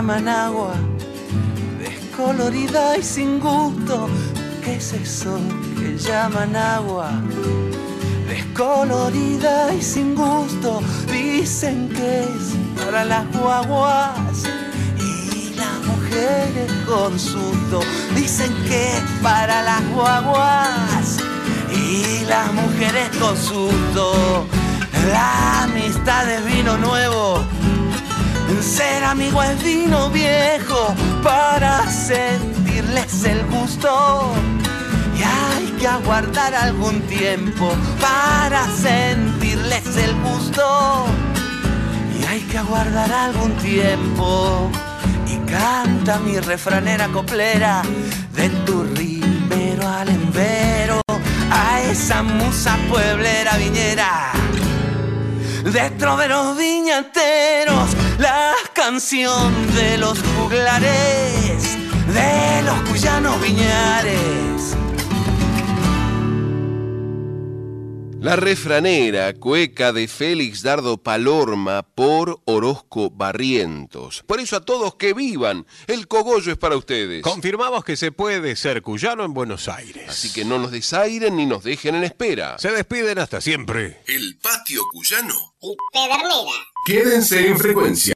Llaman 0.00 0.28
agua? 0.28 0.72
Descolorida 1.78 2.96
y 2.96 3.02
sin 3.02 3.38
gusto. 3.38 4.08
¿Qué 4.64 4.76
es 4.76 4.94
eso 4.94 5.38
que 5.78 5.98
llaman 5.98 6.56
agua? 6.56 7.10
Descolorida 8.26 9.74
y 9.74 9.82
sin 9.82 10.14
gusto. 10.14 10.80
Dicen 11.06 11.90
que 11.90 12.20
es 12.20 12.56
para 12.82 13.04
las 13.04 13.30
guaguas 13.30 14.44
y 14.98 15.54
las 15.56 15.78
mujeres 15.84 16.72
con 16.86 17.18
susto. 17.18 17.80
Dicen 18.16 18.54
que 18.68 18.96
es 18.96 19.04
para 19.22 19.60
las 19.62 19.86
guaguas 19.90 21.18
y 21.70 22.24
las 22.24 22.50
mujeres 22.54 23.10
con 23.20 23.36
susto. 23.36 24.46
La 25.12 25.64
amistad 25.64 26.30
es 26.30 26.42
vino 26.46 26.78
nuevo. 26.78 27.44
Ser 28.70 29.02
amigo 29.02 29.42
es 29.42 29.60
vino 29.64 30.10
viejo 30.10 30.94
para 31.24 31.90
sentirles 31.90 33.24
el 33.24 33.44
gusto. 33.46 34.32
Y 35.18 35.22
hay 35.22 35.66
que 35.80 35.88
aguardar 35.88 36.54
algún 36.54 37.00
tiempo 37.08 37.72
para 38.00 38.64
sentirles 38.70 39.96
el 39.96 40.14
gusto. 40.22 41.06
Y 42.16 42.24
hay 42.26 42.40
que 42.42 42.58
aguardar 42.58 43.12
algún 43.12 43.52
tiempo. 43.56 44.70
Y 45.26 45.36
Canta 45.50 46.20
mi 46.20 46.38
refranera 46.38 47.08
coplera 47.08 47.82
de 48.36 48.48
tu 48.64 48.84
ribero 48.84 49.88
al 49.88 50.08
embero 50.08 51.00
a 51.50 51.80
esa 51.80 52.22
musa 52.22 52.78
pueblera 52.88 53.56
viñera 53.56 54.39
de 55.64 55.90
troveros 55.98 56.56
viñateros, 56.56 57.90
la 58.18 58.54
canción 58.72 59.52
de 59.74 59.98
los 59.98 60.18
juglares, 60.22 61.76
de 62.14 62.62
los 62.62 62.80
cuyanos 62.88 63.40
viñares. 63.40 64.59
La 68.20 68.36
refranera, 68.36 69.32
cueca 69.32 69.94
de 69.94 70.06
Félix 70.06 70.62
Dardo 70.62 70.98
Palorma 70.98 71.82
por 71.82 72.42
Orozco 72.44 73.08
Barrientos. 73.08 74.22
Por 74.26 74.40
eso 74.40 74.56
a 74.56 74.60
todos 74.60 74.96
que 74.96 75.14
vivan, 75.14 75.66
el 75.86 76.06
cogollo 76.06 76.52
es 76.52 76.58
para 76.58 76.76
ustedes. 76.76 77.22
Confirmamos 77.22 77.82
que 77.82 77.96
se 77.96 78.12
puede 78.12 78.56
ser 78.56 78.82
cuyano 78.82 79.24
en 79.24 79.32
Buenos 79.32 79.68
Aires. 79.68 80.04
Así 80.10 80.30
que 80.34 80.44
no 80.44 80.58
nos 80.58 80.70
desairen 80.70 81.34
ni 81.34 81.46
nos 81.46 81.64
dejen 81.64 81.94
en 81.94 82.04
espera. 82.04 82.58
Se 82.58 82.70
despiden 82.70 83.18
hasta 83.18 83.40
siempre. 83.40 84.02
El 84.06 84.36
patio 84.36 84.82
cuyano. 84.92 85.54
Y 85.62 85.74
pedernera. 85.90 86.70
Quédense 86.84 87.48
en 87.48 87.58
frecuencia. 87.58 88.08